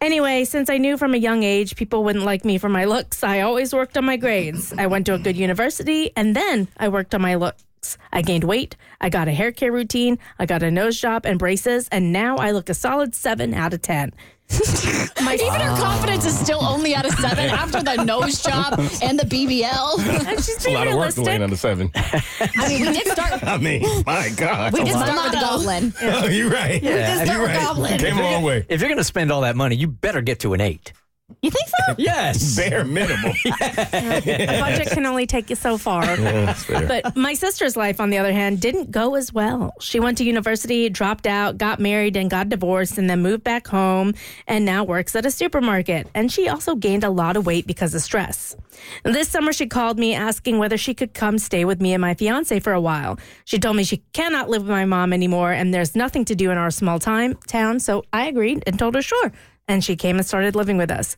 Anyway, 0.02 0.46
since 0.46 0.70
I 0.70 0.78
knew 0.78 0.98
from 0.98 1.14
a 1.14 1.18
young 1.18 1.44
age 1.44 1.76
people 1.76 2.06
wouldn't 2.06 2.24
like 2.24 2.46
me 2.46 2.58
for 2.58 2.70
my 2.70 2.86
looks, 2.86 3.22
I 3.22 3.42
always 3.42 3.74
worked 3.74 3.98
on 3.98 4.06
my 4.06 4.16
grades. 4.16 4.74
I 4.78 4.88
went 4.88 5.06
to 5.08 5.14
a 5.14 5.20
good 5.20 5.36
university 5.36 6.12
and 6.16 6.36
then 6.36 6.70
I 6.78 6.88
worked 6.88 7.14
on 7.14 7.22
my 7.22 7.36
looks. 7.36 7.98
I 8.12 8.22
gained 8.22 8.44
weight, 8.46 8.76
I 9.02 9.10
got 9.10 9.28
a 9.28 9.32
hair 9.32 9.52
care 9.52 9.72
routine, 9.72 10.20
I 10.38 10.46
got 10.46 10.64
a 10.64 10.72
nose 10.72 11.00
job 11.00 11.26
and 11.26 11.40
braces, 11.40 11.88
and 11.92 12.12
now 12.12 12.36
I 12.38 12.52
look 12.52 12.70
a 12.70 12.74
solid 12.74 13.16
7 13.16 13.54
out 13.54 13.74
of 13.74 13.82
10. 13.82 14.14
My, 15.24 15.36
Even 15.36 15.62
her 15.62 15.70
ah. 15.72 15.80
confidence 15.80 16.26
is 16.26 16.38
still 16.38 16.64
only 16.64 16.96
at 16.96 17.06
a 17.06 17.12
seven 17.12 17.50
after 17.50 17.84
the 17.84 18.04
nose 18.04 18.42
job 18.42 18.80
and 19.02 19.20
the 19.20 19.26
BBL. 19.26 20.00
And 20.28 20.38
she's 20.44 20.50
It's 20.56 20.66
a 20.66 20.70
being 20.70 20.78
lot 20.78 20.88
of 20.88 20.96
work 20.96 21.14
to 21.14 21.22
realistic. 21.22 21.26
land 21.26 21.44
on 21.44 21.50
the 21.50 21.58
seven. 21.58 21.92
I 21.96 22.68
mean, 22.68 22.82
we 22.86 22.94
did 22.94 23.08
start. 23.08 23.44
I 23.44 23.58
mean, 23.58 23.84
my 24.06 24.30
God. 24.36 24.74
We 24.74 24.84
did 24.84 24.94
lot. 24.96 25.08
start 25.08 25.24
with 25.24 25.34
the 25.34 25.40
goblin. 25.40 25.94
Oh, 26.02 26.28
you're 26.28 26.50
right. 26.50 26.82
Yeah. 26.82 27.16
just 27.16 27.32
You're 27.32 27.42
with 27.42 27.52
right. 27.52 27.60
goblin. 27.60 28.00
Came 28.00 28.18
a 28.18 28.22
long 28.22 28.44
way. 28.44 28.66
If 28.70 28.82
you're 28.82 28.90
going 28.90 28.98
to 28.98 29.04
spend 29.04 29.32
all 29.32 29.42
that 29.42 29.56
money, 29.56 29.76
you 29.76 29.88
better 29.88 30.22
get 30.22 30.40
to 30.40 30.54
an 30.54 30.62
eight. 30.62 30.94
You 31.42 31.52
think 31.52 31.68
so? 31.68 31.76
Yes. 31.98 32.56
Bare 32.56 32.86
minimum. 32.86 33.34
a 33.46 34.60
budget 34.60 34.90
can 34.90 35.06
only 35.06 35.26
take 35.26 35.50
you 35.50 35.56
so 35.56 35.78
far. 35.78 36.06
that's 36.06 36.64
fair. 36.64 36.88
But 36.88 37.16
my 37.18 37.34
sister's 37.34 37.76
life, 37.76 38.00
on 38.00 38.10
the 38.10 38.18
other 38.18 38.32
hand, 38.32 38.62
didn't 38.62 38.92
go 38.92 39.16
as 39.16 39.34
well. 39.34 39.74
She 39.80 40.00
went 40.00 40.18
to 40.20 40.24
university, 40.24 40.90
dropped 40.90 41.26
out, 41.28 41.58
got 41.58 41.80
married, 41.80 42.16
and 42.16 42.30
got 42.30 42.50
divorced, 42.50 42.98
and 42.98 43.10
then 43.10 43.22
moved 43.22 43.44
back 43.44 43.68
home 43.68 44.14
and 44.48 44.66
now 44.66 44.84
works 44.84 45.16
at 45.16 45.26
a 45.26 45.32
supermarket. 45.32 46.08
And 46.14 46.32
she 46.32 46.48
also 46.48 46.76
gained 46.76 47.04
a 47.04 47.10
lot 47.10 47.36
of 47.38 47.46
weight 47.46 47.66
because 47.66 47.94
of 47.96 48.02
stress. 48.02 48.56
This 49.04 49.28
summer, 49.30 49.52
she 49.52 49.68
called 49.68 49.98
me 50.00 50.14
asking 50.14 50.58
whether 50.58 50.78
she 50.78 50.94
could 50.94 51.14
come 51.14 51.38
stay 51.38 51.66
with 51.66 51.82
me 51.82 51.94
and 51.94 52.02
my 52.02 52.14
fiance 52.14 52.60
for 52.60 52.74
a 52.74 52.82
while. 52.82 53.18
She 53.46 53.60
told 53.60 53.76
me 53.76 53.84
she 53.84 53.98
cannot 54.14 54.50
live 54.50 54.62
with 54.64 54.72
my 54.72 54.86
mom 54.86 55.12
anymore 55.12 55.52
and 55.52 55.74
there's 55.74 55.96
nothing 55.96 56.24
to 56.26 56.36
do 56.36 56.52
in 56.52 56.58
our 56.58 56.72
small 56.72 57.00
time 57.00 57.36
town. 57.48 57.80
So 57.80 58.04
I 58.14 58.28
agreed 58.28 58.64
and 58.68 58.78
told 58.78 58.96
her 58.96 59.02
sure. 59.02 59.32
And 59.70 59.84
she 59.84 59.96
came 59.96 60.18
and 60.18 60.26
started 60.26 60.56
living 60.56 60.78
with 60.78 60.92
us. 60.92 61.16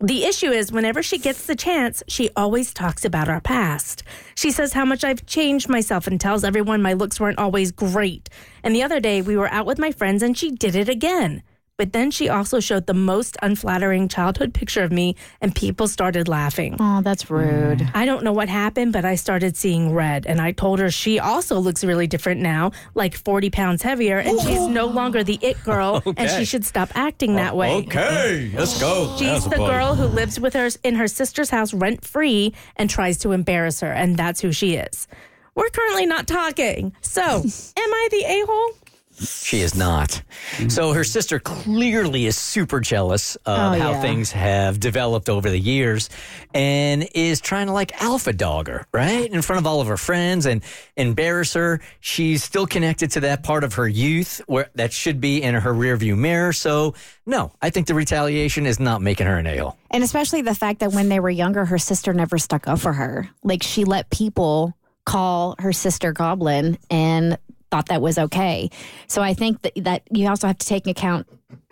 The 0.00 0.26
issue 0.26 0.50
is, 0.50 0.70
whenever 0.70 1.02
she 1.02 1.16
gets 1.16 1.46
the 1.46 1.56
chance, 1.56 2.02
she 2.06 2.28
always 2.36 2.74
talks 2.74 3.06
about 3.06 3.30
our 3.30 3.40
past. 3.40 4.02
She 4.34 4.50
says 4.50 4.74
how 4.74 4.84
much 4.84 5.02
I've 5.02 5.24
changed 5.24 5.70
myself 5.70 6.06
and 6.06 6.20
tells 6.20 6.44
everyone 6.44 6.82
my 6.82 6.92
looks 6.92 7.18
weren't 7.18 7.38
always 7.38 7.72
great. 7.72 8.28
And 8.62 8.74
the 8.74 8.82
other 8.82 9.00
day, 9.00 9.22
we 9.22 9.38
were 9.38 9.50
out 9.50 9.64
with 9.64 9.78
my 9.78 9.92
friends 9.92 10.22
and 10.22 10.36
she 10.36 10.50
did 10.50 10.76
it 10.76 10.90
again. 10.90 11.42
But 11.78 11.92
then 11.92 12.10
she 12.10 12.30
also 12.30 12.58
showed 12.58 12.86
the 12.86 12.94
most 12.94 13.36
unflattering 13.42 14.08
childhood 14.08 14.54
picture 14.54 14.82
of 14.82 14.90
me, 14.90 15.14
and 15.42 15.54
people 15.54 15.88
started 15.88 16.26
laughing. 16.26 16.76
Oh, 16.80 17.02
that's 17.02 17.30
rude. 17.30 17.86
I 17.92 18.06
don't 18.06 18.24
know 18.24 18.32
what 18.32 18.48
happened, 18.48 18.94
but 18.94 19.04
I 19.04 19.14
started 19.14 19.58
seeing 19.58 19.92
red. 19.92 20.24
And 20.24 20.40
I 20.40 20.52
told 20.52 20.78
her 20.78 20.90
she 20.90 21.18
also 21.18 21.58
looks 21.58 21.84
really 21.84 22.06
different 22.06 22.40
now, 22.40 22.72
like 22.94 23.14
40 23.14 23.50
pounds 23.50 23.82
heavier, 23.82 24.16
and 24.18 24.40
she's 24.40 24.66
no 24.66 24.88
oh. 24.88 24.92
longer 24.92 25.22
the 25.22 25.38
it 25.42 25.62
girl, 25.64 26.02
and 26.16 26.30
she 26.30 26.46
should 26.46 26.64
stop 26.64 26.88
acting 26.94 27.34
that 27.36 27.52
oh, 27.52 27.56
way. 27.56 27.74
Okay, 27.76 28.50
let's 28.54 28.80
go. 28.80 29.14
She's 29.18 29.44
the 29.44 29.56
girl 29.56 29.94
who 29.94 30.06
lives 30.06 30.40
with 30.40 30.54
her 30.54 30.70
in 30.82 30.94
her 30.94 31.08
sister's 31.08 31.50
house 31.50 31.74
rent 31.74 32.06
free 32.06 32.54
and 32.76 32.88
tries 32.88 33.18
to 33.18 33.32
embarrass 33.32 33.80
her, 33.80 33.92
and 33.92 34.16
that's 34.16 34.40
who 34.40 34.50
she 34.50 34.76
is. 34.76 35.08
We're 35.54 35.68
currently 35.68 36.06
not 36.06 36.26
talking. 36.26 36.94
So, 37.02 37.22
am 37.22 37.42
I 37.76 38.08
the 38.10 38.24
a 38.24 38.46
hole? 38.46 38.72
She 39.18 39.60
is 39.60 39.74
not. 39.74 40.22
Mm-hmm. 40.56 40.68
So 40.70 40.92
her 40.92 41.04
sister 41.04 41.38
clearly 41.38 42.26
is 42.26 42.36
super 42.36 42.80
jealous 42.80 43.36
of 43.46 43.74
Oh, 43.74 43.78
how 43.78 43.90
yeah. 43.92 44.00
things 44.00 44.32
have 44.32 44.80
developed 44.80 45.28
over 45.28 45.50
the 45.50 45.58
years 45.58 46.08
and 46.54 47.08
is 47.14 47.40
trying 47.40 47.66
to 47.66 47.72
like 47.72 48.00
alpha 48.02 48.32
dog 48.32 48.68
her, 48.68 48.86
right? 48.92 49.30
In 49.30 49.42
front 49.42 49.60
of 49.60 49.66
all 49.66 49.80
of 49.80 49.88
her 49.88 49.96
friends 49.96 50.46
and 50.46 50.62
embarrass 50.96 51.52
her. 51.54 51.80
She's 52.00 52.42
still 52.44 52.66
connected 52.66 53.10
to 53.12 53.20
that 53.20 53.42
part 53.42 53.64
of 53.64 53.74
her 53.74 53.86
youth 53.88 54.40
where 54.46 54.70
that 54.74 54.92
should 54.92 55.20
be 55.20 55.42
in 55.42 55.54
her 55.54 55.72
rearview 55.72 56.16
mirror. 56.16 56.52
So 56.52 56.94
no, 57.26 57.52
I 57.60 57.70
think 57.70 57.86
the 57.86 57.94
retaliation 57.94 58.66
is 58.66 58.80
not 58.80 59.02
making 59.02 59.26
her 59.26 59.36
an 59.38 59.46
a-hole. 59.46 59.76
And 59.90 60.02
especially 60.04 60.42
the 60.42 60.54
fact 60.54 60.80
that 60.80 60.92
when 60.92 61.08
they 61.08 61.20
were 61.20 61.30
younger, 61.30 61.64
her 61.64 61.78
sister 61.78 62.12
never 62.14 62.38
stuck 62.38 62.66
up 62.68 62.78
for 62.78 62.92
her. 62.92 63.28
Like 63.42 63.62
she 63.62 63.84
let 63.84 64.10
people 64.10 64.76
call 65.04 65.54
her 65.58 65.72
sister 65.72 66.12
Goblin 66.12 66.78
and 66.90 67.38
thought 67.70 67.86
that 67.86 68.00
was 68.00 68.18
okay. 68.18 68.70
So 69.06 69.22
I 69.22 69.34
think 69.34 69.62
that, 69.62 69.72
that 69.84 70.02
you 70.10 70.28
also 70.28 70.46
have 70.46 70.58
to 70.58 70.66
take 70.66 70.86
account 70.86 71.26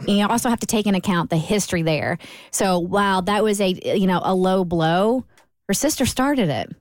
you 0.06 0.26
also 0.26 0.48
have 0.48 0.60
to 0.60 0.66
take 0.66 0.86
into 0.86 0.98
account 0.98 1.30
the 1.30 1.36
history 1.36 1.82
there. 1.82 2.18
So 2.50 2.78
while 2.78 3.22
that 3.22 3.42
was 3.42 3.60
a 3.60 3.70
you 3.98 4.06
know 4.06 4.20
a 4.22 4.34
low 4.34 4.64
blow, 4.64 5.24
her 5.68 5.74
sister 5.74 6.06
started 6.06 6.48
it. 6.48 6.74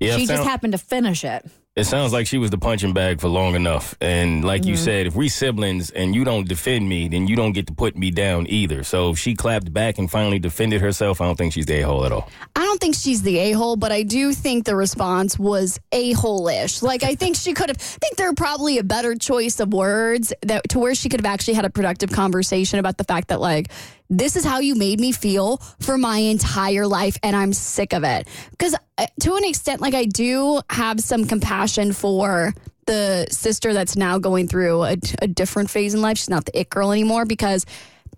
Yeah, 0.00 0.16
she 0.16 0.26
just 0.26 0.44
happened 0.44 0.72
to 0.72 0.78
finish 0.78 1.24
it. 1.24 1.46
It 1.80 1.86
sounds 1.86 2.12
like 2.12 2.26
she 2.26 2.36
was 2.36 2.50
the 2.50 2.58
punching 2.58 2.92
bag 2.92 3.22
for 3.22 3.28
long 3.28 3.54
enough. 3.54 3.94
And 4.02 4.44
like 4.44 4.66
you 4.66 4.74
Mhm. 4.74 4.84
said, 4.84 5.06
if 5.06 5.14
we 5.14 5.30
siblings 5.30 5.88
and 5.88 6.14
you 6.14 6.24
don't 6.24 6.46
defend 6.46 6.86
me, 6.86 7.08
then 7.08 7.26
you 7.26 7.36
don't 7.36 7.52
get 7.52 7.66
to 7.68 7.72
put 7.72 7.96
me 7.96 8.10
down 8.10 8.46
either. 8.50 8.84
So 8.84 9.08
if 9.12 9.18
she 9.18 9.34
clapped 9.34 9.72
back 9.72 9.96
and 9.96 10.10
finally 10.10 10.38
defended 10.38 10.82
herself, 10.82 11.22
I 11.22 11.24
don't 11.24 11.38
think 11.38 11.54
she's 11.54 11.64
the 11.64 11.80
a-hole 11.80 12.04
at 12.04 12.12
all. 12.12 12.28
I 12.54 12.66
don't 12.66 12.78
think 12.82 12.94
she's 12.96 13.22
the 13.22 13.38
a 13.38 13.52
hole, 13.52 13.76
but 13.76 13.92
I 13.92 14.02
do 14.02 14.34
think 14.34 14.66
the 14.66 14.76
response 14.76 15.38
was 15.38 15.80
a 15.90 16.12
hole 16.12 16.48
ish. 16.48 16.82
Like, 16.82 17.02
I 17.02 17.14
think 17.14 17.34
she 17.34 17.54
could 17.54 17.70
have, 17.70 17.78
I 17.78 17.98
think 18.04 18.16
there 18.18 18.28
are 18.28 18.34
probably 18.34 18.76
a 18.76 18.84
better 18.84 19.14
choice 19.14 19.58
of 19.58 19.72
words 19.72 20.34
that 20.42 20.68
to 20.68 20.78
where 20.78 20.94
she 20.94 21.08
could 21.08 21.20
have 21.20 21.32
actually 21.32 21.54
had 21.54 21.64
a 21.64 21.70
productive 21.70 22.12
conversation 22.12 22.78
about 22.78 22.98
the 22.98 23.04
fact 23.04 23.28
that, 23.28 23.40
like, 23.40 23.68
this 24.10 24.36
is 24.36 24.44
how 24.44 24.58
you 24.58 24.74
made 24.74 25.00
me 25.00 25.12
feel 25.12 25.58
for 25.78 25.96
my 25.96 26.18
entire 26.18 26.86
life, 26.86 27.16
and 27.22 27.34
I'm 27.34 27.52
sick 27.52 27.92
of 27.92 28.04
it. 28.04 28.28
Because 28.50 28.74
uh, 28.98 29.06
to 29.20 29.36
an 29.36 29.44
extent, 29.44 29.80
like, 29.80 29.94
I 29.94 30.04
do 30.04 30.60
have 30.68 31.00
some 31.00 31.26
compassion 31.26 31.92
for 31.92 32.52
the 32.86 33.26
sister 33.30 33.72
that's 33.72 33.96
now 33.96 34.18
going 34.18 34.48
through 34.48 34.82
a, 34.82 34.96
a 35.22 35.28
different 35.28 35.70
phase 35.70 35.94
in 35.94 36.02
life. 36.02 36.18
She's 36.18 36.28
not 36.28 36.44
the 36.44 36.58
it 36.58 36.70
girl 36.70 36.90
anymore 36.90 37.24
because 37.24 37.64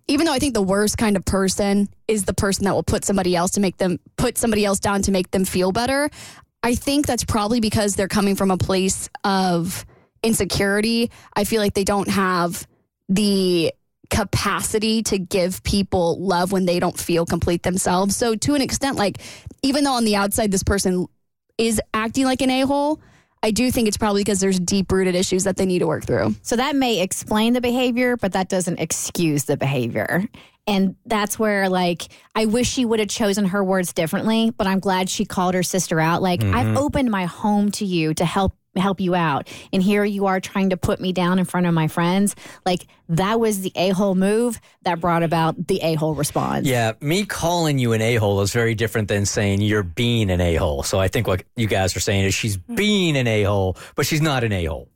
even 0.08 0.24
though 0.24 0.32
I 0.32 0.38
think 0.38 0.54
the 0.54 0.62
worst 0.62 0.96
kind 0.96 1.16
of 1.16 1.24
person 1.26 1.88
is 2.08 2.24
the 2.24 2.32
person 2.32 2.64
that 2.64 2.74
will 2.74 2.82
put 2.82 3.04
somebody 3.04 3.36
else 3.36 3.52
to 3.52 3.60
make 3.60 3.76
them 3.76 4.00
put 4.16 4.38
somebody 4.38 4.64
else 4.64 4.80
down 4.80 5.02
to 5.02 5.12
make 5.12 5.30
them 5.30 5.44
feel 5.44 5.72
better, 5.72 6.08
I 6.62 6.74
think 6.74 7.06
that's 7.06 7.24
probably 7.24 7.60
because 7.60 7.96
they're 7.96 8.08
coming 8.08 8.34
from 8.34 8.50
a 8.50 8.56
place 8.56 9.10
of 9.24 9.84
insecurity. 10.22 11.10
I 11.36 11.44
feel 11.44 11.60
like 11.60 11.74
they 11.74 11.84
don't 11.84 12.08
have 12.08 12.66
the 13.08 13.72
capacity 14.12 15.02
to 15.02 15.18
give 15.18 15.62
people 15.62 16.20
love 16.20 16.52
when 16.52 16.66
they 16.66 16.78
don't 16.78 16.98
feel 16.98 17.24
complete 17.24 17.62
themselves. 17.62 18.14
So 18.14 18.36
to 18.36 18.54
an 18.54 18.60
extent 18.60 18.98
like 18.98 19.22
even 19.62 19.84
though 19.84 19.94
on 19.94 20.04
the 20.04 20.16
outside 20.16 20.50
this 20.50 20.62
person 20.62 21.06
is 21.56 21.80
acting 21.94 22.26
like 22.26 22.42
an 22.42 22.50
a-hole, 22.50 23.00
I 23.42 23.50
do 23.52 23.70
think 23.70 23.88
it's 23.88 23.96
probably 23.96 24.20
because 24.22 24.38
there's 24.38 24.60
deep-rooted 24.60 25.14
issues 25.14 25.44
that 25.44 25.56
they 25.56 25.64
need 25.64 25.78
to 25.78 25.86
work 25.86 26.04
through. 26.04 26.36
So 26.42 26.56
that 26.56 26.76
may 26.76 27.00
explain 27.00 27.54
the 27.54 27.62
behavior, 27.62 28.16
but 28.16 28.34
that 28.34 28.48
doesn't 28.48 28.78
excuse 28.78 29.44
the 29.44 29.56
behavior. 29.56 30.28
And 30.66 30.94
that's 31.06 31.38
where, 31.38 31.68
like, 31.68 32.08
I 32.36 32.46
wish 32.46 32.70
she 32.70 32.84
would 32.84 33.00
have 33.00 33.08
chosen 33.08 33.46
her 33.46 33.64
words 33.64 33.92
differently, 33.92 34.52
but 34.56 34.68
I'm 34.68 34.78
glad 34.78 35.08
she 35.08 35.24
called 35.24 35.54
her 35.54 35.64
sister 35.64 35.98
out. 35.98 36.22
Like, 36.22 36.44
I've 36.44 36.68
Mhm. 36.68 36.76
opened 36.76 37.10
my 37.10 37.24
home 37.24 37.72
to 37.72 37.84
you 37.84 38.14
to 38.14 38.24
help 38.24 38.54
help 38.76 39.00
you 39.00 39.14
out 39.14 39.48
and 39.72 39.82
here 39.82 40.04
you 40.04 40.26
are 40.26 40.40
trying 40.40 40.70
to 40.70 40.76
put 40.76 41.00
me 41.00 41.12
down 41.12 41.38
in 41.38 41.44
front 41.44 41.66
of 41.66 41.74
my 41.74 41.88
friends 41.88 42.34
like 42.64 42.86
that 43.08 43.38
was 43.38 43.60
the 43.60 43.72
a-hole 43.76 44.14
move 44.14 44.58
that 44.82 45.00
brought 45.00 45.22
about 45.22 45.68
the 45.68 45.80
a-hole 45.82 46.14
response 46.14 46.66
Yeah, 46.66 46.92
me 47.00 47.24
calling 47.26 47.78
you 47.78 47.92
an 47.92 48.00
a 48.00 48.16
hole 48.16 48.40
is 48.40 48.52
very 48.52 48.74
different 48.74 49.08
than 49.08 49.26
saying 49.26 49.60
you're 49.60 49.82
being 49.82 50.30
an 50.30 50.40
a 50.40 50.54
hole. 50.56 50.82
So 50.82 50.98
I 50.98 51.08
think 51.08 51.26
what 51.26 51.44
you 51.56 51.66
guys 51.66 51.96
are 51.96 52.00
saying 52.00 52.24
is 52.24 52.34
she's 52.34 52.56
hmm. 52.56 52.74
being 52.74 53.16
an 53.16 53.26
a 53.26 53.42
hole, 53.44 53.76
but 53.94 54.06
she's 54.06 54.22
not 54.22 54.44
an 54.44 54.52
a 54.52 54.64
hole. 54.64 54.88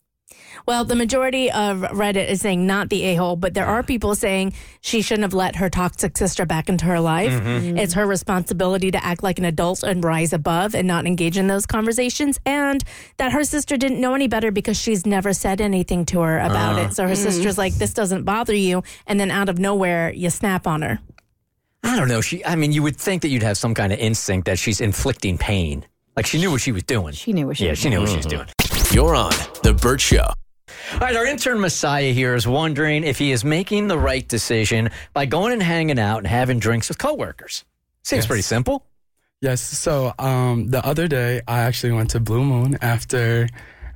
Well, 0.66 0.84
the 0.84 0.96
majority 0.96 1.48
of 1.50 1.78
Reddit 1.82 2.28
is 2.28 2.40
saying 2.40 2.66
not 2.66 2.88
the 2.90 3.04
a 3.04 3.14
hole, 3.14 3.36
but 3.36 3.54
there 3.54 3.66
are 3.66 3.84
people 3.84 4.16
saying 4.16 4.52
she 4.80 5.00
shouldn't 5.00 5.22
have 5.22 5.32
let 5.32 5.54
her 5.56 5.70
toxic 5.70 6.18
sister 6.18 6.44
back 6.44 6.68
into 6.68 6.86
her 6.86 6.98
life. 6.98 7.30
Mhm. 7.32 7.78
It's 7.78 7.94
her 7.94 8.04
responsibility 8.04 8.90
to 8.90 9.04
act 9.04 9.22
like 9.22 9.38
an 9.38 9.44
adult 9.44 9.84
and 9.84 10.02
rise 10.04 10.32
above 10.32 10.74
and 10.74 10.88
not 10.88 11.06
engage 11.06 11.38
in 11.38 11.46
those 11.46 11.66
conversations. 11.66 12.40
And 12.44 12.82
that 13.18 13.30
her 13.30 13.44
sister 13.44 13.76
didn't 13.76 14.00
know 14.00 14.14
any 14.14 14.26
better 14.26 14.50
because 14.50 14.76
she's 14.76 15.06
never 15.06 15.32
said 15.32 15.60
anything 15.60 16.04
to 16.06 16.20
her 16.22 16.40
about 16.40 16.76
Uh. 16.76 16.82
it. 16.82 16.94
So 16.94 17.04
her 17.06 17.14
Mm. 17.14 17.16
sister's 17.16 17.56
like, 17.56 17.74
this 17.74 17.94
doesn't 17.94 18.24
bother 18.24 18.54
you. 18.54 18.82
And 19.06 19.20
then 19.20 19.30
out 19.30 19.48
of 19.48 19.60
nowhere, 19.60 20.12
you 20.12 20.30
snap 20.30 20.66
on 20.66 20.82
her. 20.82 20.98
I 21.84 21.94
don't 21.96 22.08
know. 22.08 22.20
She, 22.20 22.44
I 22.44 22.56
mean, 22.56 22.72
you 22.72 22.82
would 22.82 22.96
think 22.96 23.22
that 23.22 23.28
you'd 23.28 23.44
have 23.44 23.56
some 23.56 23.72
kind 23.74 23.92
of 23.92 24.00
instinct 24.00 24.46
that 24.46 24.58
she's 24.58 24.80
inflicting 24.80 25.38
pain. 25.38 25.84
Like 26.16 26.26
she 26.26 26.38
knew 26.38 26.50
what 26.50 26.60
she 26.60 26.72
was 26.72 26.82
doing. 26.82 27.12
She 27.14 27.32
knew 27.32 27.46
what 27.46 27.56
she 27.58 27.66
yeah, 27.66 27.74
she 27.74 27.88
knew 27.88 28.00
what 28.00 28.08
she 28.08 28.16
was 28.16 28.26
doing. 28.26 28.46
You're 28.90 29.14
on 29.14 29.30
The 29.62 29.72
Burt 29.72 30.00
Show. 30.00 30.26
All 30.92 30.98
right, 31.00 31.16
our 31.16 31.26
intern 31.26 31.60
Messiah 31.60 32.12
here 32.12 32.34
is 32.34 32.46
wondering 32.46 33.02
if 33.04 33.18
he 33.18 33.32
is 33.32 33.44
making 33.44 33.88
the 33.88 33.98
right 33.98 34.26
decision 34.26 34.90
by 35.12 35.26
going 35.26 35.52
and 35.52 35.62
hanging 35.62 35.98
out 35.98 36.18
and 36.18 36.26
having 36.26 36.58
drinks 36.58 36.88
with 36.88 36.98
coworkers. 36.98 37.64
Seems 38.04 38.20
Yes. 38.20 38.26
pretty 38.26 38.42
simple. 38.42 38.86
Yes. 39.40 39.60
So 39.60 40.14
um, 40.18 40.68
the 40.68 40.84
other 40.86 41.08
day, 41.08 41.40
I 41.48 41.60
actually 41.62 41.92
went 41.92 42.10
to 42.10 42.20
Blue 42.20 42.44
Moon 42.44 42.78
after 42.80 43.48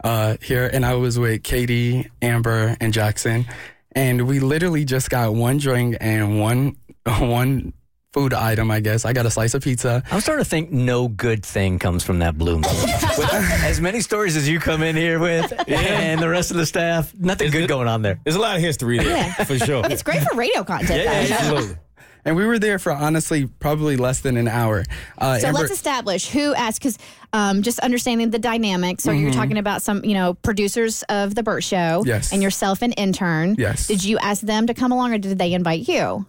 uh, 0.03 0.37
here, 0.43 0.69
and 0.73 0.85
I 0.85 0.95
was 0.95 1.19
with 1.19 1.43
Katie, 1.43 2.11
Amber, 2.23 2.77
and 2.81 2.93
Jackson, 2.93 3.47
and 3.93 4.27
we 4.27 4.41
literally 4.41 4.85
just 4.85 5.11
got 5.11 5.33
one 5.35 5.59
drink 5.59 5.97
and 6.01 6.41
one 6.41 6.77
one 7.07 7.73
food 8.13 8.35
item. 8.35 8.71
I 8.71 8.81
guess 8.81 9.05
I 9.05 9.13
got 9.13 9.27
a 9.27 9.31
slice 9.31 9.55
of 9.55 9.63
pizza. 9.63 10.03
I'm 10.11 10.21
starting 10.21 10.45
to 10.45 10.49
think 10.51 10.73
no 10.73 11.09
good 11.09 11.45
thing 11.45 11.79
comes 11.79 12.03
from 12.03 12.19
that 12.21 12.37
Blue 12.37 12.55
Moon. 12.55 12.63
with 12.63 13.33
as 13.65 13.81
many 13.81 14.01
stories 14.01 14.37
as 14.37 14.49
you 14.49 14.59
come 14.59 14.83
in 14.83 14.97
here 14.97 15.19
with, 15.19 15.53
and 15.69 16.21
the 16.21 16.29
rest 16.29 16.51
of 16.51 16.57
the 16.57 16.67
staff, 16.67 17.15
nothing 17.19 17.51
good 17.51 17.69
going 17.69 17.89
on 17.89 18.03
there. 18.03 18.19
There's 18.25 18.37
a 18.37 18.41
lot 18.41 18.57
of 18.57 18.63
history 18.63 18.99
there, 18.99 19.09
Yeah. 19.17 19.45
for 19.45 19.59
sure. 19.59 19.85
it's 19.87 20.03
great 20.03 20.23
for 20.23 20.37
radio 20.37 20.65
content 20.65 21.05
though. 21.05 21.35
absolutely. 21.35 21.77
And 22.23 22.37
we 22.37 22.45
were 22.45 22.59
there 22.59 22.79
for 22.79 22.93
honestly 22.93 23.47
probably 23.47 23.97
less 23.97 24.21
than 24.21 24.37
an 24.37 24.47
hour. 24.47 24.85
Uh, 25.17 25.39
So 25.39 25.47
Amber- 25.49 25.61
let's 25.61 25.71
establish 25.73 26.29
who 26.29 26.53
asked, 26.55 26.79
because 26.79 26.99
um, 27.33 27.63
just 27.63 27.79
understanding 27.79 28.29
the 28.29 28.39
dynamic. 28.39 29.01
So 29.01 29.11
you're 29.11 29.31
Mhm. 29.31 29.35
talking 29.37 29.57
about 29.57 29.81
some, 29.81 30.05
you 30.05 30.13
know, 30.13 30.35
producers 30.35 31.03
of 31.05 31.35
the 31.35 31.43
Burt 31.43 31.65
Show, 31.65 32.03
Yes. 32.05 32.31
and 32.31 32.43
yourself 32.43 32.83
an 32.83 32.93
intern. 32.93 33.55
Yes. 33.57 33.87
Did 33.87 34.05
you 34.05 34.19
ask 34.19 34.43
them 34.43 34.67
to 34.67 34.75
come 34.75 34.93
along, 34.93 35.15
or 35.15 35.19
did 35.19 35.39
they 35.39 35.55
invite 35.55 35.89
you? 35.89 36.27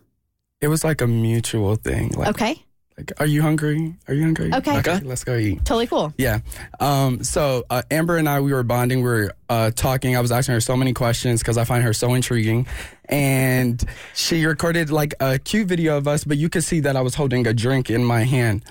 It 0.62 0.68
was 0.68 0.84
like 0.84 1.02
a 1.02 1.08
mutual 1.08 1.76
thing. 1.76 2.10
Like, 2.12 2.30
Okay. 2.30 2.56
like, 2.98 3.12
"Are 3.20 3.26
you 3.26 3.42
hungry? 3.42 3.96
Are 4.08 4.14
you 4.14 4.24
hungry? 4.24 4.52
Okay. 4.54 4.78
Okay. 4.80 5.00
let's 5.04 5.24
go 5.24 5.36
eat." 5.36 5.66
Totally 5.66 5.88
cool. 5.88 6.14
Yeah. 6.18 6.40
Um, 6.80 7.24
so 7.24 7.64
uh, 7.70 7.82
Amber 7.90 8.18
and 8.18 8.30
I, 8.30 8.40
we 8.42 8.54
were 8.54 8.64
bonding. 8.64 9.00
We 9.00 9.10
were 9.10 9.34
uh, 9.50 9.72
talking. 9.72 10.16
I 10.16 10.22
was 10.22 10.32
asking 10.32 10.54
her 10.54 10.62
so 10.62 10.76
many 10.78 10.94
questions 10.94 11.42
because 11.42 11.58
I 11.58 11.64
find 11.64 11.84
her 11.84 11.94
so 11.94 12.14
intriguing. 12.14 12.68
And 13.10 13.84
she 14.14 14.46
recorded 14.46 14.90
like 14.92 15.14
a 15.20 15.40
cute 15.40 15.68
video 15.68 15.98
of 15.98 16.08
us, 16.08 16.24
but 16.24 16.38
you 16.38 16.48
could 16.50 16.64
see 16.64 16.80
that 16.82 16.96
I 16.96 17.02
was 17.02 17.16
holding 17.16 17.46
a 17.48 17.54
drink 17.54 17.90
in 17.90 18.04
my 18.04 18.24
hand. 18.24 18.64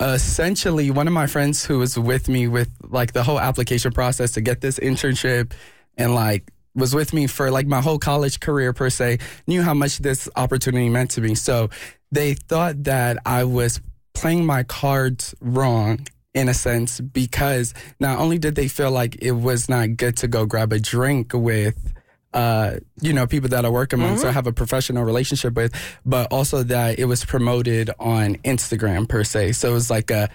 essentially, 0.00 0.90
one 0.90 1.06
of 1.06 1.12
my 1.12 1.26
friends 1.26 1.64
who 1.64 1.78
was 1.78 1.98
with 1.98 2.28
me 2.28 2.48
with 2.48 2.70
like 2.88 3.12
the 3.12 3.22
whole 3.22 3.38
application 3.38 3.92
process 3.92 4.32
to 4.32 4.40
get 4.40 4.60
this 4.62 4.78
internship 4.78 5.52
and 5.98 6.14
like 6.14 6.50
was 6.74 6.94
with 6.94 7.12
me 7.12 7.26
for 7.26 7.50
like 7.50 7.66
my 7.66 7.80
whole 7.80 7.98
college 7.98 8.40
career 8.40 8.72
per 8.72 8.90
se 8.90 9.18
knew 9.46 9.62
how 9.62 9.74
much 9.74 9.98
this 9.98 10.28
opportunity 10.36 10.88
meant 10.88 11.10
to 11.12 11.20
me. 11.20 11.34
So 11.34 11.70
they 12.12 12.34
thought 12.34 12.84
that 12.84 13.18
I 13.26 13.44
was 13.44 13.80
playing 14.14 14.44
my 14.44 14.62
cards 14.62 15.34
wrong 15.40 16.06
in 16.34 16.48
a 16.48 16.54
sense 16.54 17.00
because 17.00 17.74
not 17.98 18.18
only 18.18 18.38
did 18.38 18.54
they 18.54 18.68
feel 18.68 18.90
like 18.90 19.16
it 19.20 19.32
was 19.32 19.68
not 19.68 19.96
good 19.96 20.16
to 20.18 20.28
go 20.28 20.46
grab 20.46 20.72
a 20.72 20.78
drink 20.78 21.32
with 21.34 21.92
uh, 22.32 22.76
you 23.00 23.12
know, 23.12 23.26
people 23.26 23.48
that 23.48 23.64
I 23.64 23.68
work 23.68 23.92
amongst 23.92 24.24
or 24.24 24.30
have 24.30 24.46
a 24.46 24.52
professional 24.52 25.04
relationship 25.04 25.54
with, 25.54 25.74
but 26.06 26.32
also 26.32 26.62
that 26.62 26.98
it 26.98 27.06
was 27.06 27.24
promoted 27.24 27.90
on 27.98 28.36
Instagram 28.36 29.08
per 29.08 29.24
se. 29.24 29.52
So 29.52 29.70
it 29.70 29.74
was 29.74 29.90
like 29.90 30.10
a, 30.10 30.28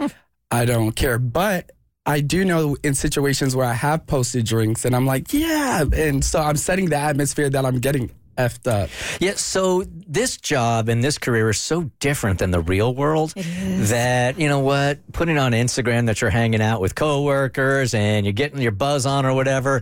I 0.52 0.66
don't 0.66 0.92
care. 0.92 1.18
But 1.18 1.72
I 2.06 2.22
do 2.22 2.46
know 2.46 2.78
in 2.84 2.94
situations 2.94 3.56
where 3.56 3.66
I 3.66 3.74
have 3.74 4.06
posted 4.06 4.46
drinks 4.46 4.86
and 4.86 4.96
I'm 4.96 5.06
like, 5.06 5.34
yeah. 5.34 5.84
And 5.94 6.24
so 6.24 6.40
I'm 6.40 6.58
setting 6.58 6.90
the 6.90 6.98
atmosphere 6.98 7.50
that 7.50 7.66
I'm 7.66 7.80
getting 7.80 8.12
effed 8.38 8.68
up. 8.72 8.90
Yeah, 9.20 9.34
so 9.36 9.84
this 9.88 10.38
job 10.38 10.90
and 10.90 11.04
this 11.04 11.18
career 11.18 11.50
is 11.50 11.58
so 11.58 11.90
different 12.00 12.40
than 12.40 12.52
the 12.52 12.60
real 12.60 12.94
world 12.94 13.34
that, 13.36 14.40
you 14.40 14.50
know 14.50 14.60
what, 14.60 15.00
putting 15.14 15.38
on 15.38 15.54
Instagram 15.54 16.06
that 16.08 16.22
you're 16.22 16.30
hanging 16.30 16.62
out 16.62 16.82
with 16.82 16.96
coworkers 16.96 17.94
and 17.94 18.26
you're 18.26 18.34
getting 18.34 18.62
your 18.62 18.72
buzz 18.72 19.06
on 19.06 19.26
or 19.26 19.34
whatever 19.34 19.82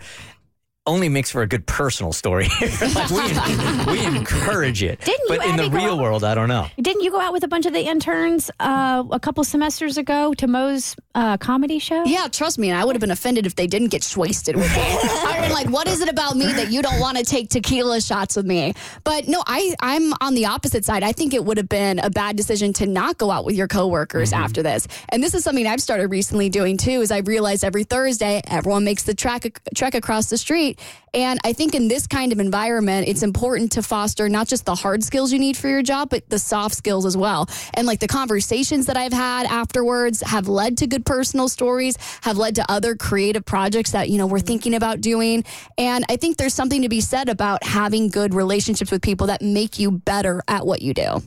only 0.85 1.07
makes 1.07 1.31
for 1.31 1.41
a 1.41 1.47
good 1.47 1.65
personal 1.65 2.11
story. 2.11 2.47
like 2.81 3.87
we, 3.87 3.93
we 3.93 4.05
encourage 4.05 4.83
it. 4.83 4.99
Didn't 4.99 5.29
you, 5.29 5.37
but 5.37 5.45
in 5.45 5.55
the 5.55 5.63
Abby, 5.63 5.69
go 5.69 5.77
real 5.77 5.93
out- 5.93 6.01
world, 6.01 6.23
I 6.23 6.35
don't 6.35 6.49
know. 6.49 6.67
Didn't 6.81 7.01
you 7.03 7.11
go 7.11 7.19
out 7.21 7.31
with 7.31 7.43
a 7.43 7.47
bunch 7.47 7.65
of 7.65 7.73
the 7.73 7.79
interns 7.81 8.51
uh, 8.59 9.03
a 9.11 9.19
couple 9.19 9.43
semesters 9.43 9.97
ago 9.97 10.33
to 10.35 10.47
Mo's 10.47 10.95
uh, 11.15 11.37
comedy 11.37 11.79
show? 11.79 12.03
Yeah, 12.03 12.27
trust 12.27 12.59
me, 12.59 12.69
and 12.69 12.77
I 12.77 12.83
would 12.83 12.95
have 12.95 13.01
been 13.01 13.11
offended 13.11 13.45
if 13.45 13.55
they 13.55 13.67
didn't 13.67 13.89
get 13.89 14.03
wasted 14.17 14.55
with 14.55 14.69
me. 14.75 14.81
I'd 14.81 15.41
been 15.43 15.53
like, 15.53 15.69
"What 15.69 15.87
is 15.87 16.01
it 16.01 16.09
about 16.09 16.35
me 16.35 16.45
that 16.47 16.69
you 16.71 16.81
don't 16.81 16.99
want 16.99 17.17
to 17.17 17.23
take 17.23 17.49
tequila 17.49 18.01
shots 18.01 18.35
with 18.35 18.45
me?" 18.45 18.73
But 19.05 19.27
no, 19.27 19.41
I 19.47 19.75
I'm 19.79 20.13
on 20.19 20.33
the 20.35 20.47
opposite 20.47 20.83
side. 20.83 21.03
I 21.03 21.13
think 21.13 21.33
it 21.33 21.45
would 21.45 21.57
have 21.57 21.69
been 21.69 21.99
a 21.99 22.09
bad 22.09 22.35
decision 22.35 22.73
to 22.73 22.85
not 22.85 23.17
go 23.17 23.31
out 23.31 23.45
with 23.45 23.55
your 23.55 23.67
coworkers 23.69 24.33
after 24.33 24.61
this. 24.61 24.87
And 25.09 25.23
this 25.23 25.33
is 25.33 25.43
something 25.43 25.65
I've 25.65 25.81
started 25.81 26.09
recently 26.09 26.49
doing 26.49 26.77
too. 26.77 27.01
Is 27.01 27.11
I 27.11 27.19
realized 27.19 27.63
every 27.63 27.85
Thursday 27.85 28.41
everyone 28.47 28.83
makes 28.83 29.03
the 29.03 29.13
trek 29.13 29.61
trek 29.75 29.95
across 29.95 30.29
the 30.29 30.37
street, 30.37 30.72
and 31.13 31.39
I 31.43 31.53
think 31.53 31.75
in 31.75 31.87
this 31.87 32.07
kind 32.07 32.31
of 32.31 32.39
environment, 32.39 33.07
it's 33.07 33.21
important 33.21 33.73
to 33.73 33.83
foster 33.83 34.27
not 34.29 34.47
just 34.47 34.65
the 34.65 34.75
hard 34.75 35.03
skills 35.03 35.31
you 35.31 35.39
need 35.39 35.55
for 35.55 35.67
your 35.67 35.83
job, 35.83 36.09
but 36.09 36.27
the 36.29 36.39
soft 36.39 36.75
skills 36.75 37.05
as 37.05 37.15
well. 37.15 37.47
And 37.75 37.85
like 37.85 37.99
the 37.99 38.07
conversations 38.07 38.87
that 38.87 38.97
I've 38.97 39.13
had 39.13 39.45
afterwards 39.45 40.21
have 40.21 40.47
led 40.47 40.79
to 40.79 40.87
good 40.87 41.05
personal 41.05 41.49
stories, 41.49 41.97
have 42.21 42.37
led 42.37 42.55
to 42.55 42.65
other 42.71 42.95
creative 42.95 43.45
projects 43.45 43.91
that, 43.91 44.09
you 44.09 44.17
know, 44.17 44.25
we're 44.25 44.39
mm-hmm. 44.39 44.47
thinking 44.47 44.75
about 44.75 45.01
doing. 45.01 45.43
And 45.77 46.03
I 46.09 46.17
think 46.17 46.37
there's 46.37 46.53
something 46.53 46.81
to 46.81 46.89
be 46.89 47.01
said 47.01 47.29
about 47.29 47.63
having 47.63 48.09
good 48.09 48.33
relationships 48.33 48.91
with 48.91 49.01
people 49.01 49.27
that 49.27 49.41
make 49.41 49.77
you 49.77 49.91
better 49.91 50.41
at 50.47 50.65
what 50.65 50.81
you 50.81 50.93
do. 50.93 51.21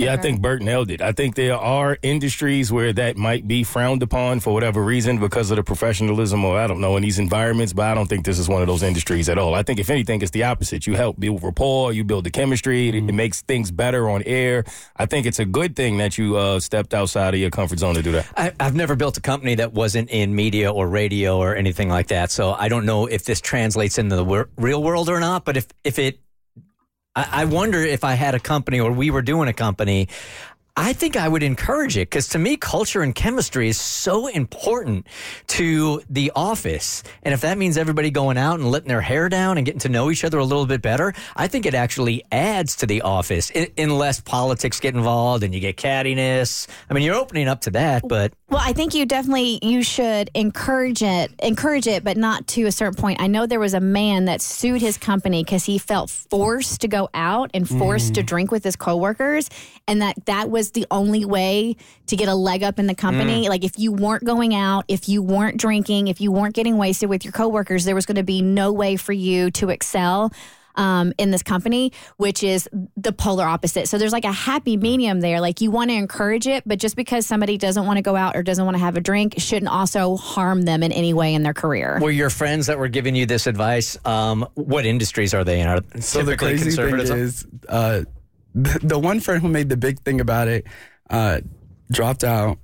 Yeah, 0.00 0.12
I 0.12 0.16
think 0.16 0.40
Burt 0.40 0.62
nailed 0.62 0.92
it. 0.92 1.02
I 1.02 1.10
think 1.10 1.34
there 1.34 1.56
are 1.56 1.98
industries 2.02 2.70
where 2.70 2.92
that 2.92 3.16
might 3.16 3.48
be 3.48 3.64
frowned 3.64 4.00
upon 4.00 4.38
for 4.38 4.54
whatever 4.54 4.80
reason 4.80 5.18
because 5.18 5.50
of 5.50 5.56
the 5.56 5.64
professionalism 5.64 6.44
or 6.44 6.56
I 6.56 6.68
don't 6.68 6.80
know 6.80 6.96
in 6.96 7.02
these 7.02 7.18
environments, 7.18 7.72
but 7.72 7.86
I 7.86 7.94
don't 7.94 8.06
think 8.06 8.24
this 8.24 8.38
is 8.38 8.48
one 8.48 8.62
of 8.62 8.68
those 8.68 8.84
industries 8.84 9.28
at 9.28 9.38
all. 9.38 9.56
I 9.56 9.64
think 9.64 9.80
if 9.80 9.90
anything, 9.90 10.22
it's 10.22 10.30
the 10.30 10.44
opposite. 10.44 10.86
You 10.86 10.94
help 10.94 11.18
build 11.18 11.42
rapport, 11.42 11.92
you 11.92 12.04
build 12.04 12.22
the 12.22 12.30
chemistry, 12.30 12.90
it, 12.90 12.94
it 12.94 13.12
makes 13.12 13.42
things 13.42 13.72
better 13.72 14.08
on 14.08 14.22
air. 14.22 14.62
I 14.94 15.06
think 15.06 15.26
it's 15.26 15.40
a 15.40 15.44
good 15.44 15.74
thing 15.74 15.98
that 15.98 16.16
you 16.16 16.36
uh, 16.36 16.60
stepped 16.60 16.94
outside 16.94 17.34
of 17.34 17.40
your 17.40 17.50
comfort 17.50 17.80
zone 17.80 17.96
to 17.96 18.02
do 18.02 18.12
that. 18.12 18.26
I, 18.36 18.52
I've 18.60 18.76
never 18.76 18.94
built 18.94 19.16
a 19.16 19.20
company 19.20 19.56
that 19.56 19.72
wasn't 19.72 20.10
in 20.10 20.32
media 20.32 20.72
or 20.72 20.86
radio 20.86 21.38
or 21.38 21.56
anything 21.56 21.88
like 21.88 22.06
that. 22.06 22.30
So 22.30 22.52
I 22.52 22.68
don't 22.68 22.86
know 22.86 23.06
if 23.06 23.24
this 23.24 23.40
translates 23.40 23.98
into 23.98 24.14
the 24.14 24.24
wor- 24.24 24.48
real 24.56 24.80
world 24.80 25.08
or 25.08 25.18
not. 25.18 25.44
But 25.44 25.56
if 25.56 25.66
if 25.82 25.98
it, 25.98 26.20
I, 27.18 27.42
I 27.42 27.44
wonder 27.46 27.80
if 27.82 28.04
I 28.04 28.14
had 28.14 28.36
a 28.36 28.40
company 28.40 28.78
or 28.78 28.92
we 28.92 29.10
were 29.10 29.22
doing 29.22 29.48
a 29.48 29.52
company. 29.52 30.08
I 30.76 30.92
think 30.92 31.16
I 31.16 31.26
would 31.26 31.42
encourage 31.42 31.96
it 31.96 32.08
because 32.08 32.28
to 32.28 32.38
me, 32.38 32.56
culture 32.56 33.02
and 33.02 33.12
chemistry 33.12 33.68
is 33.68 33.80
so 33.80 34.28
important 34.28 35.08
to 35.48 36.00
the 36.08 36.30
office. 36.36 37.02
And 37.24 37.34
if 37.34 37.40
that 37.40 37.58
means 37.58 37.76
everybody 37.76 38.12
going 38.12 38.38
out 38.38 38.60
and 38.60 38.70
letting 38.70 38.86
their 38.86 39.00
hair 39.00 39.28
down 39.28 39.58
and 39.58 39.66
getting 39.66 39.80
to 39.80 39.88
know 39.88 40.12
each 40.12 40.22
other 40.22 40.38
a 40.38 40.44
little 40.44 40.66
bit 40.66 40.80
better, 40.80 41.12
I 41.34 41.48
think 41.48 41.66
it 41.66 41.74
actually 41.74 42.22
adds 42.30 42.76
to 42.76 42.86
the 42.86 43.02
office 43.02 43.50
unless 43.76 44.20
politics 44.20 44.78
get 44.78 44.94
involved 44.94 45.42
and 45.42 45.52
you 45.52 45.58
get 45.58 45.76
cattiness. 45.76 46.68
I 46.88 46.94
mean, 46.94 47.02
you're 47.02 47.16
opening 47.16 47.48
up 47.48 47.62
to 47.62 47.70
that, 47.70 48.06
but 48.06 48.32
Well, 48.50 48.62
I 48.64 48.72
think 48.72 48.94
you 48.94 49.04
definitely 49.04 49.58
you 49.60 49.82
should 49.82 50.30
encourage 50.34 51.02
it, 51.02 51.30
encourage 51.42 51.86
it, 51.86 52.02
but 52.02 52.16
not 52.16 52.46
to 52.48 52.64
a 52.64 52.72
certain 52.72 52.94
point. 52.94 53.20
I 53.20 53.26
know 53.26 53.44
there 53.44 53.60
was 53.60 53.74
a 53.74 53.80
man 53.80 54.24
that 54.24 54.40
sued 54.40 54.80
his 54.80 54.96
company 54.96 55.44
because 55.44 55.66
he 55.66 55.76
felt 55.76 56.08
forced 56.08 56.80
to 56.80 56.88
go 56.88 57.10
out 57.12 57.50
and 57.52 57.68
forced 57.68 58.14
to 58.14 58.22
mm. 58.22 58.26
drink 58.26 58.50
with 58.50 58.64
his 58.64 58.74
coworkers, 58.74 59.50
and 59.86 60.00
that 60.00 60.24
that 60.24 60.48
was 60.48 60.70
the 60.70 60.86
only 60.90 61.26
way 61.26 61.76
to 62.06 62.16
get 62.16 62.28
a 62.28 62.34
leg 62.34 62.62
up 62.62 62.78
in 62.78 62.86
the 62.86 62.94
company. 62.94 63.44
Mm. 63.44 63.48
Like 63.50 63.64
if 63.64 63.78
you 63.78 63.92
weren't 63.92 64.24
going 64.24 64.54
out, 64.54 64.86
if 64.88 65.10
you 65.10 65.20
weren't 65.20 65.58
drinking, 65.58 66.08
if 66.08 66.18
you 66.18 66.32
weren't 66.32 66.54
getting 66.54 66.78
wasted 66.78 67.10
with 67.10 67.26
your 67.26 67.32
coworkers, 67.32 67.84
there 67.84 67.94
was 67.94 68.06
going 68.06 68.16
to 68.16 68.22
be 68.22 68.40
no 68.40 68.72
way 68.72 68.96
for 68.96 69.12
you 69.12 69.50
to 69.52 69.68
excel. 69.68 70.32
Um, 70.78 71.12
in 71.18 71.32
this 71.32 71.42
company, 71.42 71.90
which 72.18 72.44
is 72.44 72.68
the 72.96 73.12
polar 73.12 73.44
opposite. 73.44 73.88
So 73.88 73.98
there's 73.98 74.12
like 74.12 74.24
a 74.24 74.30
happy 74.30 74.76
medium 74.76 75.18
there. 75.20 75.40
Like 75.40 75.60
you 75.60 75.72
want 75.72 75.90
to 75.90 75.96
encourage 75.96 76.46
it, 76.46 76.62
but 76.64 76.78
just 76.78 76.94
because 76.94 77.26
somebody 77.26 77.58
doesn't 77.58 77.84
want 77.84 77.96
to 77.96 78.02
go 78.02 78.14
out 78.14 78.36
or 78.36 78.44
doesn't 78.44 78.64
want 78.64 78.76
to 78.76 78.78
have 78.78 78.96
a 78.96 79.00
drink 79.00 79.34
shouldn't 79.38 79.72
also 79.72 80.16
harm 80.16 80.62
them 80.62 80.84
in 80.84 80.92
any 80.92 81.12
way 81.12 81.34
in 81.34 81.42
their 81.42 81.52
career. 81.52 81.98
were 82.00 82.12
your 82.12 82.30
friends 82.30 82.68
that 82.68 82.78
were 82.78 82.86
giving 82.86 83.16
you 83.16 83.26
this 83.26 83.48
advice? 83.48 83.98
Um, 84.06 84.46
what 84.54 84.86
industries 84.86 85.34
are 85.34 85.42
they 85.42 85.60
in? 85.60 85.66
Are 85.66 85.80
So 86.00 86.22
the 86.22 86.36
typically 86.36 86.58
crazy 86.58 86.70
thing 86.76 86.90
conservative? 86.90 87.16
is, 87.18 87.46
uh, 87.68 88.02
the, 88.54 88.78
the 88.80 88.98
one 89.00 89.18
friend 89.18 89.42
who 89.42 89.48
made 89.48 89.68
the 89.70 89.76
big 89.76 89.98
thing 90.00 90.20
about 90.20 90.46
it 90.46 90.64
uh, 91.10 91.40
dropped 91.90 92.22
out, 92.22 92.58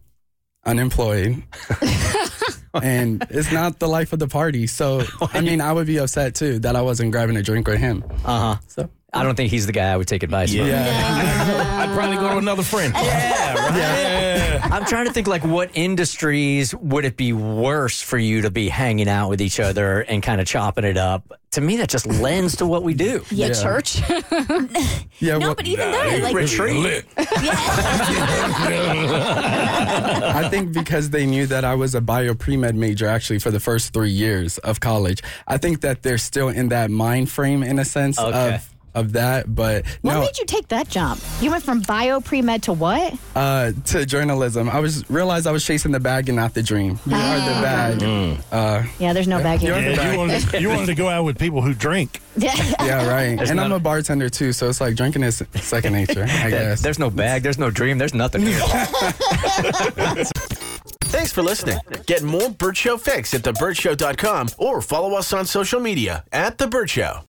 unemployed, 0.64 1.42
and 2.82 3.26
it's 3.30 3.52
not 3.52 3.78
the 3.78 3.88
life 3.88 4.12
of 4.12 4.18
the 4.18 4.28
party. 4.28 4.66
So 4.66 5.02
I 5.20 5.40
mean, 5.48 5.60
I 5.60 5.72
would 5.72 5.86
be 5.86 5.98
upset 5.98 6.34
too 6.34 6.58
that 6.60 6.76
I 6.76 6.82
wasn't 6.82 7.12
grabbing 7.12 7.36
a 7.36 7.42
drink 7.42 7.68
with 7.68 7.78
him. 7.78 8.04
Uh 8.24 8.54
huh. 8.54 8.56
So 8.68 8.90
I 9.14 9.22
don't 9.22 9.34
think 9.36 9.50
he's 9.50 9.66
the 9.66 9.72
guy 9.72 9.92
I 9.92 9.96
would 9.96 10.08
take 10.08 10.22
advice 10.22 10.50
from. 10.54 10.66
Yeah. 10.66 11.78
I'd 11.88 11.94
probably 11.94 12.16
go 12.16 12.30
to 12.30 12.38
another 12.38 12.62
friend. 12.64 12.92
Yeah, 12.96 13.54
right. 13.54 13.76
Yeah. 13.76 14.68
I'm 14.72 14.84
trying 14.84 15.06
to 15.06 15.12
think 15.12 15.26
like 15.28 15.44
what 15.44 15.70
industries 15.74 16.74
would 16.74 17.04
it 17.04 17.16
be 17.16 17.32
worse 17.32 18.02
for 18.02 18.18
you 18.18 18.42
to 18.42 18.50
be 18.50 18.68
hanging 18.68 19.08
out 19.08 19.28
with 19.30 19.40
each 19.40 19.60
other 19.60 20.00
and 20.00 20.22
kind 20.22 20.40
of 20.40 20.46
chopping 20.46 20.84
it 20.84 20.96
up? 20.96 21.32
To 21.52 21.60
me, 21.60 21.76
that 21.76 21.88
just 21.88 22.06
lends 22.06 22.56
to 22.56 22.66
what 22.66 22.82
we 22.82 22.94
do. 22.94 23.20
The 23.30 23.54
church. 23.54 24.00
yeah, 25.20 25.38
no, 25.38 25.46
well, 25.46 25.54
but 25.54 25.66
even 25.68 25.88
then, 25.92 26.22
like 26.22 26.34
Retreat. 26.34 27.04
I 29.14 30.48
think 30.50 30.72
because 30.72 31.10
they 31.10 31.26
knew 31.26 31.46
that 31.46 31.64
I 31.64 31.74
was 31.76 31.94
a 31.94 32.00
bio 32.00 32.34
pre 32.34 32.56
med 32.56 32.74
major 32.74 33.06
actually 33.06 33.38
for 33.38 33.52
the 33.52 33.60
first 33.60 33.92
three 33.92 34.10
years 34.10 34.58
of 34.58 34.80
college. 34.80 35.22
I 35.46 35.58
think 35.58 35.80
that 35.82 36.02
they're 36.02 36.18
still 36.18 36.48
in 36.48 36.70
that 36.70 36.90
mind 36.90 37.30
frame 37.30 37.62
in 37.62 37.78
a 37.78 37.84
sense 37.84 38.18
Okay. 38.18 38.56
of 38.56 38.73
of 38.95 39.12
that. 39.12 39.53
But 39.55 39.84
what 40.03 40.14
no, 40.14 40.20
made 40.20 40.38
you 40.38 40.45
take 40.47 40.68
that 40.68 40.88
jump? 40.88 41.20
You 41.40 41.51
went 41.51 41.62
from 41.64 41.80
bio 41.80 42.20
pre 42.20 42.42
med 42.42 42.62
to 42.64 42.72
what? 42.72 43.14
uh, 43.34 43.72
to 43.86 44.07
journalism, 44.07 44.68
I 44.68 44.80
was 44.80 45.09
realized 45.11 45.47
I 45.47 45.53
was 45.53 45.64
chasing 45.64 45.92
the 45.92 46.01
bag 46.01 46.28
and 46.28 46.36
not 46.36 46.55
the 46.55 46.62
dream. 46.62 46.99
You 47.07 47.14
are 47.16 47.36
the 47.38 47.61
bag. 47.62 48.38
Uh, 48.53 48.82
Yeah, 48.99 49.12
there's 49.12 49.28
no 49.28 49.38
bag 49.42 49.61
here. 49.61 49.72
You're 49.74 49.82
the 49.82 49.90
Yeah, 49.90 50.03
you, 50.03 50.09
bag. 50.09 50.18
wanted, 50.18 50.53
you 50.62 50.68
wanted 50.68 50.86
to 50.86 50.95
go 50.95 51.09
out 51.09 51.24
with 51.24 51.38
people 51.38 51.62
who 51.62 51.74
drink. 51.74 52.20
Yeah, 52.36 53.09
right. 53.09 53.40
and 53.49 53.61
I'm 53.61 53.72
a 53.72 53.78
bartender 53.78 54.28
too, 54.28 54.53
so 54.53 54.68
it's 54.68 54.80
like 54.80 54.97
drinking 54.97 55.22
is 55.22 55.42
second 55.55 55.92
nature, 55.92 56.24
I 56.28 56.51
guess. 56.51 56.80
There's 56.82 56.99
no 56.99 57.09
bag, 57.09 57.42
there's 57.42 57.59
no 57.59 57.70
dream, 57.70 57.97
there's 57.99 58.12
nothing 58.14 58.42
here. 58.42 58.61
Thanks 61.05 61.32
for 61.32 61.42
listening. 61.42 61.78
Get 62.07 62.22
more 62.22 62.51
Burt 62.51 62.76
Show 62.76 62.97
fix 62.97 63.32
at 63.34 63.42
theburtshow.com 63.42 64.49
or 64.59 64.82
follow 64.82 65.14
us 65.14 65.32
on 65.32 65.47
social 65.47 65.78
media 65.80 66.24
at 66.32 66.59
The 66.59 66.66
Burt 66.66 66.90
Show. 66.90 67.20